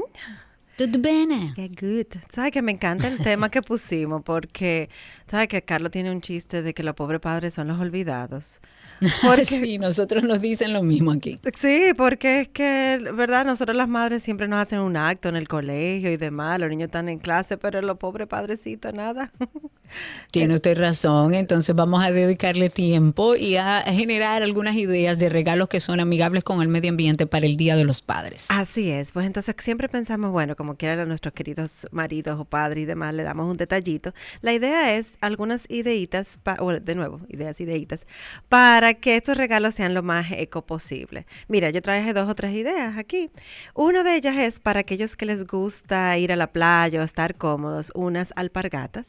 [0.77, 1.53] Todo bene.
[1.55, 2.21] Qué good.
[2.31, 4.21] ¿Sabes que me encanta el tema que pusimos?
[4.21, 4.89] Porque,
[5.25, 8.59] ¿sabes que Carlos tiene un chiste de que los pobres padres son los olvidados?
[9.45, 11.39] sí, nosotros nos dicen lo mismo aquí.
[11.57, 13.45] Sí, porque es que, ¿verdad?
[13.45, 16.88] Nosotros las madres siempre nos hacen un acto en el colegio y demás, los niños
[16.88, 19.31] están en clase, pero los pobres padrecitos nada.
[20.31, 25.69] Tiene usted razón, entonces vamos a dedicarle tiempo y a generar algunas ideas de regalos
[25.69, 28.47] que son amigables con el medio ambiente para el Día de los Padres.
[28.49, 32.84] Así es, pues entonces siempre pensamos, bueno, como quieran a nuestros queridos maridos o padres
[32.84, 34.13] y demás, le damos un detallito.
[34.41, 38.05] La idea es algunas ideitas, pa- o de nuevo, ideas, ideitas,
[38.49, 41.25] para que estos regalos sean lo más eco posible.
[41.47, 43.31] Mira, yo traje dos o tres ideas aquí.
[43.73, 47.35] Una de ellas es para aquellos que les gusta ir a la playa o estar
[47.35, 49.07] cómodos, unas alpargatas.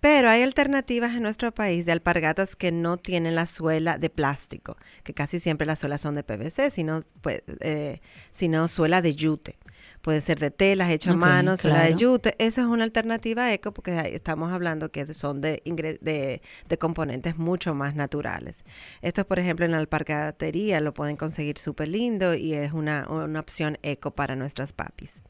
[0.00, 4.76] Pero hay alternativas en nuestro país de alpargatas que no tienen la suela de plástico,
[5.02, 9.58] que casi siempre las suelas son de PVC, sino, pues, eh, sino suela de yute.
[10.06, 11.98] Puede ser de telas, hecho a mano, suela de claro.
[11.98, 12.34] yute.
[12.38, 17.38] Esa es una alternativa eco porque estamos hablando que son de, ingre- de, de componentes
[17.38, 18.62] mucho más naturales.
[19.02, 23.40] Esto, por ejemplo, en la alpargatería lo pueden conseguir súper lindo y es una, una
[23.40, 25.24] opción eco para nuestras papis.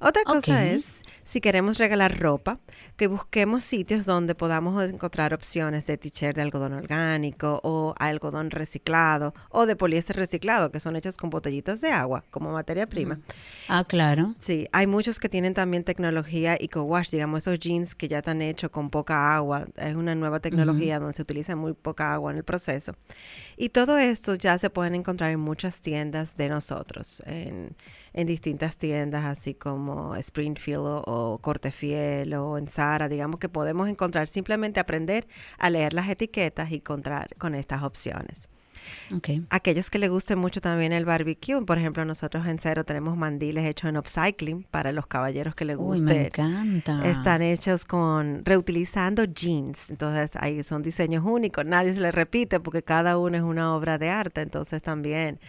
[0.00, 0.82] Otra cosa es
[1.26, 2.60] si queremos regalar ropa,
[2.96, 9.34] que busquemos sitios donde podamos encontrar opciones de t-shirt de algodón orgánico o algodón reciclado
[9.50, 13.20] o de poliéster reciclado, que son hechos con botellitas de agua como materia prima.
[13.68, 14.34] Ah, claro.
[14.38, 18.70] Sí, hay muchos que tienen también tecnología eco-wash, digamos esos jeans que ya están hechos
[18.70, 19.66] con poca agua.
[19.76, 22.94] Es una nueva tecnología donde se utiliza muy poca agua en el proceso.
[23.56, 27.76] Y todo esto ya se pueden encontrar en muchas tiendas de nosotros, en,
[28.16, 33.88] en distintas tiendas así como Springfield o, o Cortefiel o en Zara, digamos que podemos
[33.88, 35.28] encontrar simplemente aprender
[35.58, 38.48] a leer las etiquetas y encontrar con estas opciones.
[39.50, 43.64] Aquellos que les guste mucho también el barbecue, por ejemplo, nosotros en Cero tenemos mandiles
[43.66, 46.04] hechos en upcycling para los caballeros que les Uy, guste.
[46.04, 47.02] me encanta.
[47.04, 52.82] Están hechos con reutilizando jeans, entonces ahí son diseños únicos, nadie se les repite porque
[52.82, 55.40] cada uno es una obra de arte, entonces también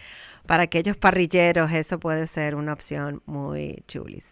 [0.48, 4.24] para aquellos parrilleros eso puede ser una opción muy chulis.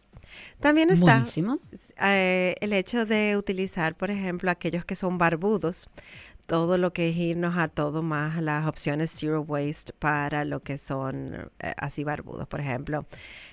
[0.61, 1.23] También está
[2.03, 5.91] eh, el hecho de utilizar, por ejemplo, aquellos que son barbudos,
[6.47, 10.79] todo lo que es irnos a todo más las opciones zero waste para lo que
[10.79, 13.05] son eh, así barbudos, por ejemplo,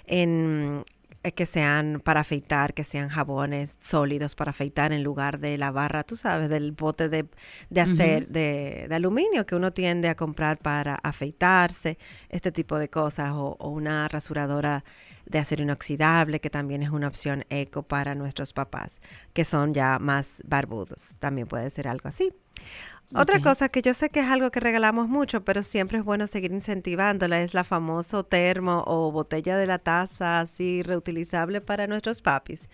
[0.05, 0.85] en
[1.31, 6.03] que sean para afeitar, que sean jabones sólidos para afeitar en lugar de la barra,
[6.03, 7.25] tú sabes, del bote de,
[7.69, 11.97] de hacer, de, de aluminio que uno tiende a comprar para afeitarse,
[12.29, 14.83] este tipo de cosas, o, o una rasuradora
[15.25, 18.99] de acero inoxidable, que también es una opción eco para nuestros papás,
[19.31, 21.15] que son ya más barbudos.
[21.19, 22.33] También puede ser algo así.
[23.15, 26.25] Otra cosa que yo sé que es algo que regalamos mucho, pero siempre es bueno
[26.25, 32.21] seguir incentivándola, es la famoso termo o botella de la taza así reutilizable para nuestros
[32.21, 32.67] papis.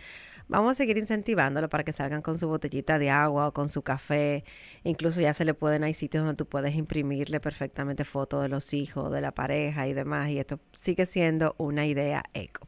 [0.50, 3.84] Vamos a seguir incentivándolo para que salgan con su botellita de agua o con su
[3.84, 4.44] café.
[4.84, 8.74] Incluso ya se le pueden, hay sitios donde tú puedes imprimirle perfectamente fotos de los
[8.74, 10.30] hijos, de la pareja y demás.
[10.30, 12.68] Y esto sigue siendo una idea eco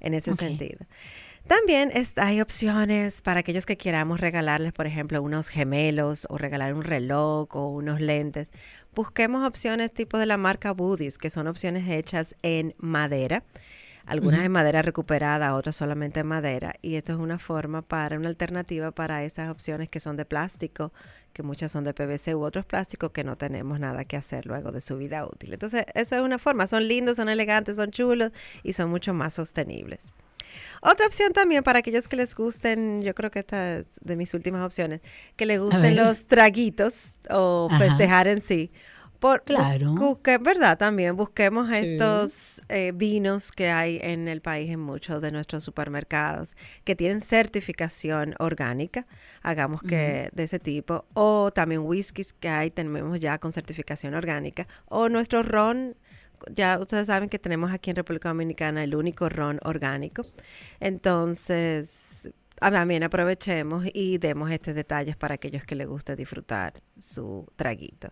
[0.00, 0.84] en ese sentido.
[1.46, 6.74] También es- hay opciones para aquellos que queramos regalarles, por ejemplo, unos gemelos o regalar
[6.74, 8.50] un reloj o unos lentes.
[8.94, 13.44] Busquemos opciones tipo de la marca Woodies, que son opciones hechas en madera.
[14.06, 16.74] Algunas en madera recuperada, otras solamente en madera.
[16.80, 20.92] Y esto es una forma para, una alternativa para esas opciones que son de plástico,
[21.32, 24.70] que muchas son de PVC u otros plásticos que no tenemos nada que hacer luego
[24.72, 25.52] de su vida útil.
[25.54, 26.66] Entonces, esa es una forma.
[26.68, 28.30] Son lindos, son elegantes, son chulos
[28.62, 30.08] y son mucho más sostenibles.
[30.82, 34.34] Otra opción también para aquellos que les gusten, yo creo que esta es de mis
[34.34, 35.00] últimas opciones,
[35.36, 37.78] que les gusten los traguitos o Ajá.
[37.78, 38.70] festejar en sí.
[39.18, 39.94] Por, Claro.
[39.94, 40.76] busque- ¿Verdad?
[40.76, 41.74] También busquemos Sí.
[41.76, 46.54] estos eh, vinos que hay en el país, en muchos de nuestros supermercados,
[46.84, 49.06] que tienen certificación orgánica.
[49.42, 51.06] Hagamos que de ese tipo.
[51.14, 54.68] O también whiskies que hay, tenemos ya con certificación orgánica.
[54.84, 55.96] O nuestro ron
[56.54, 60.24] ya ustedes saben que tenemos aquí en República Dominicana el único ron orgánico.
[60.80, 61.88] Entonces,
[62.58, 68.08] también aprovechemos y demos estos detalles para aquellos que les guste disfrutar su traguito.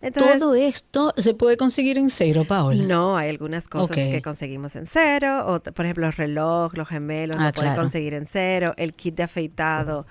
[0.00, 2.82] Entonces, Todo esto se puede conseguir en cero, Paola.
[2.84, 7.36] no, hay algunas cosas que conseguimos en cero, o por ejemplo los relojes, los gemelos,
[7.40, 10.06] Ah, lo conseguir en cero, el kit de afeitado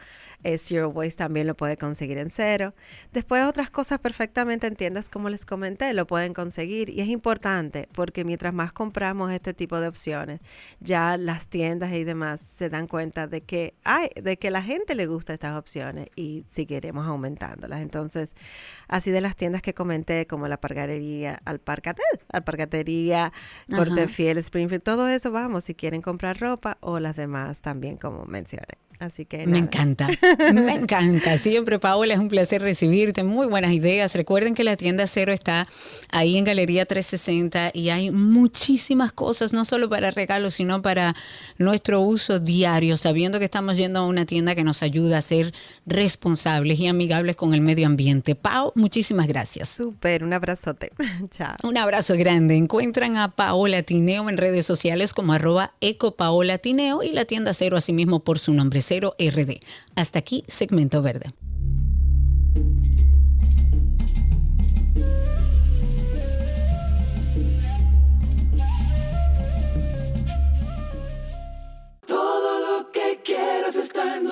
[0.46, 2.76] eh, Zero Waste también lo puede conseguir en cero.
[3.12, 7.90] Después otras cosas perfectamente en tiendas, como les comenté, lo pueden conseguir y es importante
[7.94, 10.42] porque mientras más compramos este tipo de opciones,
[10.80, 14.94] ya las tiendas y demás se dan cuenta de que hay, de que la gente
[14.94, 17.82] le gusta estas opciones y seguiremos aumentándolas.
[17.82, 18.36] Entonces,
[18.88, 23.78] así de las tiendas que comenté, como la pargarería, alparcate, alpargatería, Ajá.
[23.78, 28.26] Corte Fiel, Springfield, todo eso vamos si quieren comprar ropa o las demás también como
[28.26, 28.85] mencioné.
[29.00, 30.08] Así que Me encanta,
[30.54, 31.38] me encanta.
[31.38, 33.24] Siempre, Paola, es un placer recibirte.
[33.24, 34.16] Muy buenas ideas.
[34.16, 35.68] Recuerden que la tienda Cero está
[36.12, 41.14] ahí en Galería 360 y hay muchísimas cosas, no solo para regalos, sino para
[41.58, 45.54] nuestro uso diario, sabiendo que estamos yendo a una tienda que nos ayuda a ser
[45.86, 48.36] responsables y amigables con el medio ambiente.
[48.36, 49.70] Pau, muchísimas gracias.
[49.70, 50.92] Súper, un abrazote.
[51.32, 51.56] Chao.
[51.64, 52.56] Un abrazo grande.
[52.56, 58.24] Encuentran a Paola Tineo en redes sociales como arroba ecopaolatineo y la tienda Cero asimismo
[58.24, 59.62] por su nombre Cero RD.
[59.96, 61.34] Hasta aquí, segmento verde.
[72.06, 74.28] Todo lo que quieras está en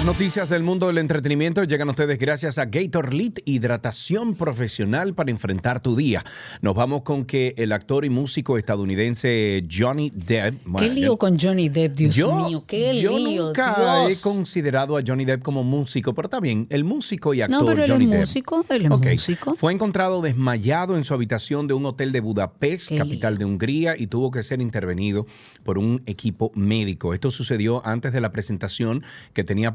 [0.00, 5.12] Las noticias del mundo del entretenimiento llegan a ustedes gracias a Gator Lead, hidratación profesional
[5.12, 6.24] para enfrentar tu día.
[6.62, 10.54] Nos vamos con que el actor y músico estadounidense Johnny Depp.
[10.78, 12.64] ¿Qué lío yo- con Johnny Depp, Dios yo, mío?
[12.66, 13.48] ¿Qué yo lío?
[13.48, 14.18] nunca Dios.
[14.18, 17.66] he considerado a Johnny Depp como músico, pero está bien, el músico y actor No,
[17.66, 18.20] pero él Johnny es Depp.
[18.20, 19.54] músico, él es músico.
[19.54, 23.96] Fue encontrado desmayado en su habitación de un hotel de Budapest, Qué capital de Hungría,
[23.98, 25.26] y tuvo que ser intervenido
[25.62, 27.12] por un equipo médico.
[27.12, 29.04] Esto sucedió antes de la presentación
[29.34, 29.74] que tenía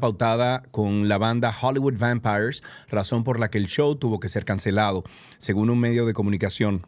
[0.70, 5.04] con la banda Hollywood Vampires, razón por la que el show tuvo que ser cancelado,
[5.38, 6.86] según un medio de comunicación.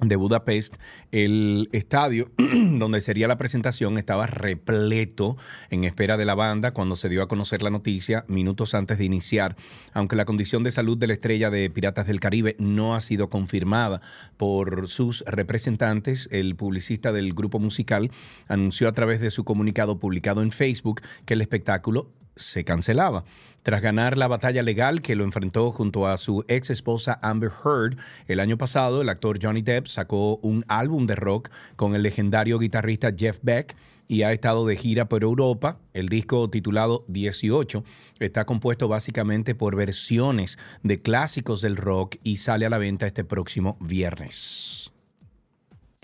[0.00, 0.74] de Budapest,
[1.12, 5.36] el estadio donde sería la presentación estaba repleto
[5.70, 9.04] en espera de la banda cuando se dio a conocer la noticia minutos antes de
[9.04, 9.54] iniciar,
[9.92, 13.30] aunque la condición de salud de la estrella de Piratas del Caribe no ha sido
[13.30, 14.00] confirmada
[14.36, 18.10] por sus representantes, el publicista del grupo musical
[18.48, 23.24] anunció a través de su comunicado publicado en Facebook que el espectáculo se cancelaba.
[23.62, 27.96] Tras ganar la batalla legal que lo enfrentó junto a su ex esposa Amber Heard,
[28.28, 32.58] el año pasado el actor Johnny Depp sacó un álbum de rock con el legendario
[32.58, 33.74] guitarrista Jeff Beck
[34.06, 35.78] y ha estado de gira por Europa.
[35.94, 37.84] El disco titulado 18
[38.18, 43.24] está compuesto básicamente por versiones de clásicos del rock y sale a la venta este
[43.24, 44.90] próximo viernes.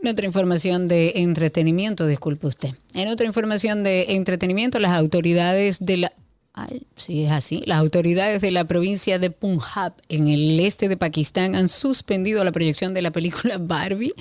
[0.02, 2.70] En otra información de entretenimiento, disculpe usted.
[2.94, 6.12] En otra información de entretenimiento, las autoridades de la
[6.68, 7.62] Ay, sí, es así.
[7.64, 12.52] Las autoridades de la provincia de Punjab, en el este de Pakistán, han suspendido la
[12.52, 14.12] proyección de la película Barbie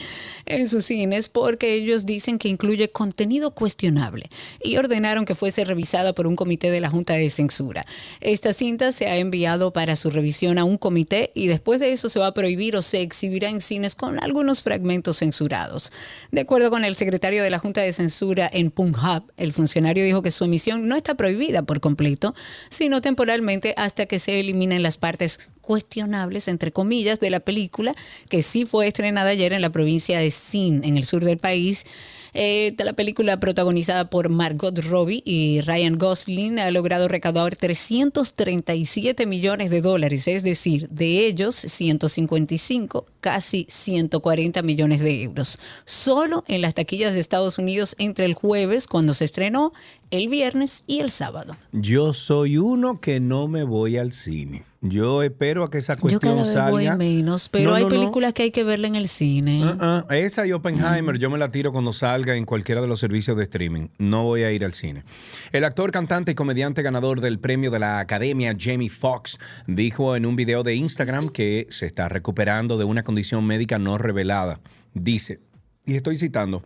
[0.46, 4.30] en sus cines porque ellos dicen que incluye contenido cuestionable
[4.64, 7.86] y ordenaron que fuese revisada por un comité de la Junta de Censura.
[8.22, 12.08] Esta cinta se ha enviado para su revisión a un comité y después de eso
[12.08, 15.92] se va a prohibir o se exhibirá en cines con algunos fragmentos censurados.
[16.32, 20.22] De acuerdo con el secretario de la Junta de Censura en Punjab, el funcionario dijo
[20.22, 22.29] que su emisión no está prohibida por completo
[22.70, 27.96] sino temporalmente hasta que se eliminen las partes cuestionables, entre comillas, de la película,
[28.28, 31.86] que sí fue estrenada ayer en la provincia de Sin, en el sur del país.
[32.34, 39.70] Eh, la película protagonizada por Margot Robbie y Ryan Gosling ha logrado recaudar 337 millones
[39.70, 45.60] de dólares, es decir, de ellos 155, casi 140 millones de euros.
[45.86, 49.74] Solo en las taquillas de Estados Unidos entre el jueves, cuando se estrenó,
[50.12, 51.56] el viernes y el sábado.
[51.72, 54.69] Yo soy uno que no me voy al cine.
[54.82, 56.70] Yo espero a que esa Yo cuestión cada vez salga.
[56.72, 57.96] voy menos, pero No, hay no, no.
[57.96, 59.62] películas que hay que verla en el cine.
[59.66, 63.00] Ah, ah, Esa y Oppenheimer yo me la tiro cuando salga en cualquiera de los
[63.00, 63.90] servicios de streaming.
[63.98, 65.04] No voy a ir al cine.
[65.52, 69.38] El actor, cantante y comediante ganador del premio de la Academia, Jamie Foxx,
[69.68, 73.98] dijo en un video de Instagram que se está recuperando de una condición médica no
[73.98, 74.62] revelada.
[74.94, 75.42] Dice,
[75.86, 76.64] y estoy citando,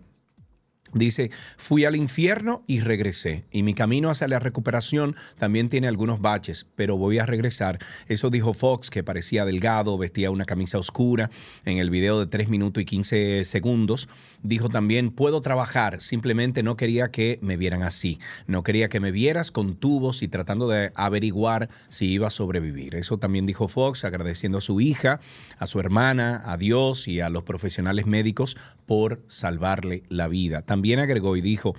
[0.94, 3.46] Dice, fui al infierno y regresé.
[3.52, 7.80] Y mi camino hacia la recuperación también tiene algunos baches, pero voy a regresar.
[8.08, 11.30] Eso dijo Fox, que parecía delgado, vestía una camisa oscura.
[11.66, 14.08] En el video de 3 minutos y 15 segundos,
[14.44, 16.02] dijo también, puedo trabajar.
[16.02, 18.20] Simplemente no quería que me vieran así.
[18.46, 22.96] No quería que me vieras con tubos y tratando de averiguar si iba a sobrevivir.
[22.96, 25.20] Eso también dijo Fox, agradeciendo a su hija,
[25.58, 30.62] a su hermana, a Dios y a los profesionales médicos por salvarle la vida.
[30.62, 31.76] También agregó y dijo,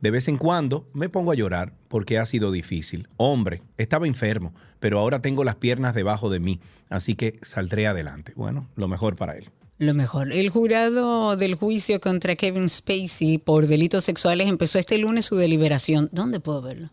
[0.00, 3.08] de vez en cuando me pongo a llorar porque ha sido difícil.
[3.16, 8.32] Hombre, estaba enfermo, pero ahora tengo las piernas debajo de mí, así que saldré adelante.
[8.36, 9.50] Bueno, lo mejor para él.
[9.78, 10.32] Lo mejor.
[10.32, 16.08] El jurado del juicio contra Kevin Spacey por delitos sexuales empezó este lunes su deliberación.
[16.12, 16.90] ¿Dónde puedo verlo?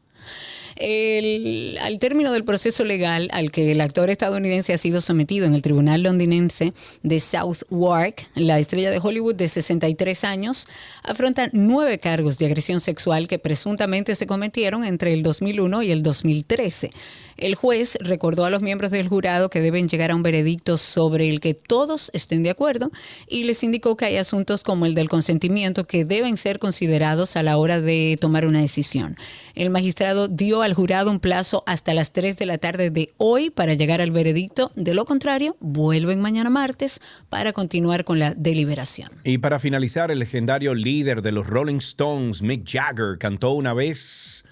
[0.76, 5.54] El- al término del proceso legal al que el actor estadounidense ha sido sometido en
[5.54, 6.74] el tribunal londinense
[7.04, 10.68] de Southwark, la estrella de Hollywood de 63 años
[11.04, 16.04] afronta nueve cargos de agresión sexual que presuntamente se cometieron entre el 2001 y el
[16.04, 16.92] 2013.
[17.38, 21.30] El juez recordó a los miembros del jurado que deben llegar a un veredicto sobre
[21.30, 22.92] el que todos estén de acuerdo
[23.28, 27.44] y les indicó que hay asuntos como el del consentimiento que deben ser considerados a
[27.44, 29.16] la hora de tomar una decisión.
[29.56, 33.50] El magistrado dio al jurado un plazo hasta las 3 de la tarde de hoy
[33.50, 34.72] para llegar al veredicto.
[34.76, 37.00] De lo contrario, vuelven mañana martes
[37.30, 39.10] para continuar con la deliberación.
[39.24, 44.44] Y para finalizar, el legendario líder de los Rolling Stones, Mick Jagger, cantó una vez,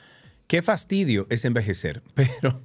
[0.52, 2.62] qué fastidio es envejecer, pero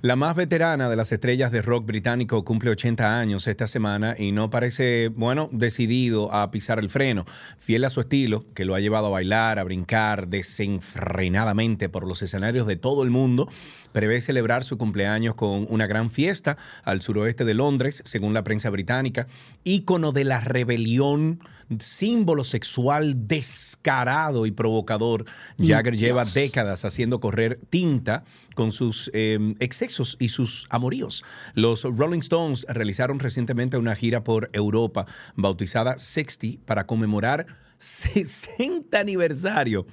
[0.00, 4.30] la más veterana de las estrellas de rock británico cumple 80 años esta semana y
[4.30, 7.24] no parece, bueno, decidido a pisar el freno,
[7.58, 12.22] fiel a su estilo, que lo ha llevado a bailar, a brincar desenfrenadamente por los
[12.22, 13.48] escenarios de todo el mundo,
[13.90, 18.70] prevé celebrar su cumpleaños con una gran fiesta al suroeste de Londres, según la prensa
[18.70, 19.26] británica,
[19.64, 21.40] ícono de la rebelión,
[21.78, 25.24] símbolo sexual descarado y provocador.
[25.58, 28.24] Jagger lleva décadas haciendo correr tinta
[28.54, 31.24] con sus eh, excesos y sus amoríos.
[31.54, 37.46] Los Rolling Stones realizaron recientemente una gira por Europa bautizada 60 para conmemorar
[37.78, 39.86] 60 aniversario.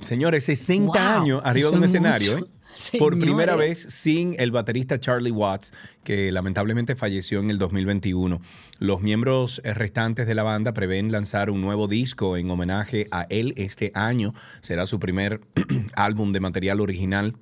[0.00, 2.50] Señores, 60 Wow, años arriba de un escenario, mucho.
[2.92, 2.98] ¿Eh?
[2.98, 5.72] Por primera vez sin el baterista Charlie Watts,
[6.04, 8.40] que lamentablemente falleció en el 2021.
[8.78, 13.26] Los miembros eh, restantes de la banda prevén lanzar un nuevo disco en homenaje a
[13.28, 14.34] él este año.
[14.60, 15.40] Será su primer
[15.94, 17.34] álbum de material original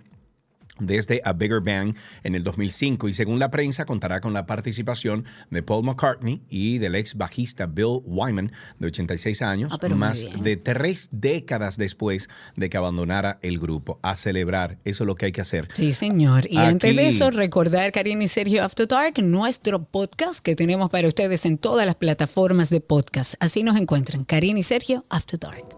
[0.81, 5.25] desde A Bigger Bang en el 2005 y según la prensa contará con la participación
[5.51, 10.57] de Paul McCartney y del ex bajista Bill Wyman de 86 años, Ah, más de
[10.57, 13.99] tres décadas después de que abandonara el grupo.
[14.03, 15.69] A celebrar, eso es lo que hay que hacer.
[15.73, 16.45] Sí, señor.
[16.51, 20.91] Y Aquí- antes de eso, recordar, Karina y Sergio After Dark, nuestro podcast que tenemos
[20.91, 23.35] para ustedes en todas las plataformas de podcast.
[23.41, 25.78] Así nos encuentran, Karina y Sergio After Dark.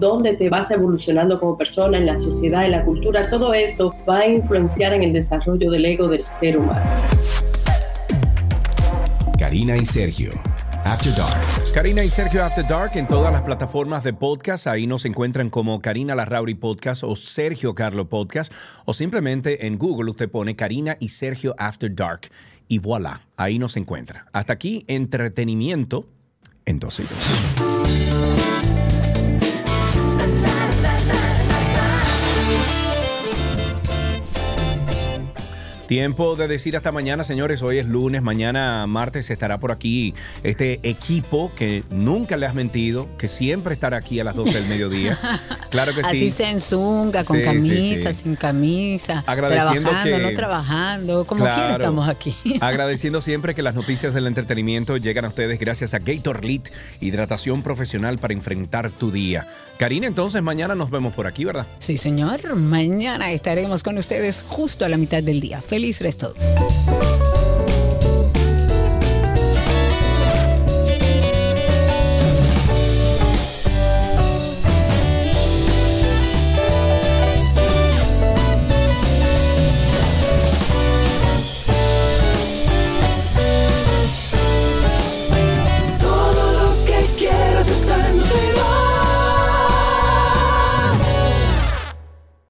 [0.00, 3.28] donde te vas evolucionando como persona, en la sociedad, en la cultura.
[3.28, 6.82] Todo esto va a influenciar en el desarrollo del ego del ser humano.
[9.38, 10.32] Karina y Sergio,
[10.84, 11.40] After Dark.
[11.74, 14.66] Karina y Sergio After Dark en todas las plataformas de podcast.
[14.66, 18.52] Ahí nos encuentran como Karina Larrauri Podcast o Sergio Carlo Podcast.
[18.86, 22.30] O simplemente en Google usted pone Karina y Sergio After Dark.
[22.68, 24.26] Y voilà, ahí nos encuentra.
[24.32, 26.06] Hasta aquí, entretenimiento
[26.64, 28.11] en dos y dos.
[35.92, 37.60] Tiempo de decir hasta mañana, señores.
[37.60, 43.10] Hoy es lunes, mañana martes estará por aquí este equipo que nunca le has mentido,
[43.18, 45.18] que siempre estará aquí a las 12 del mediodía.
[45.72, 46.30] Claro que Así sí.
[46.30, 48.22] sea en zunga, con Sí, camisa, sí.
[48.24, 51.74] sin camisa, Agradeciendo trabajando, que- no trabajando, como quiera Claro.
[51.84, 52.34] estamos aquí.
[52.60, 56.68] Agradeciendo siempre que las noticias del entretenimiento llegan a ustedes gracias a Gator Lit,
[57.00, 59.46] hidratación profesional para enfrentar tu día.
[59.82, 61.66] Karina, entonces mañana nos vemos por aquí, ¿verdad?
[61.80, 62.54] Sí, señor.
[62.54, 65.60] Mañana estaremos con ustedes justo a la mitad del día.
[65.60, 66.34] Feliz resto.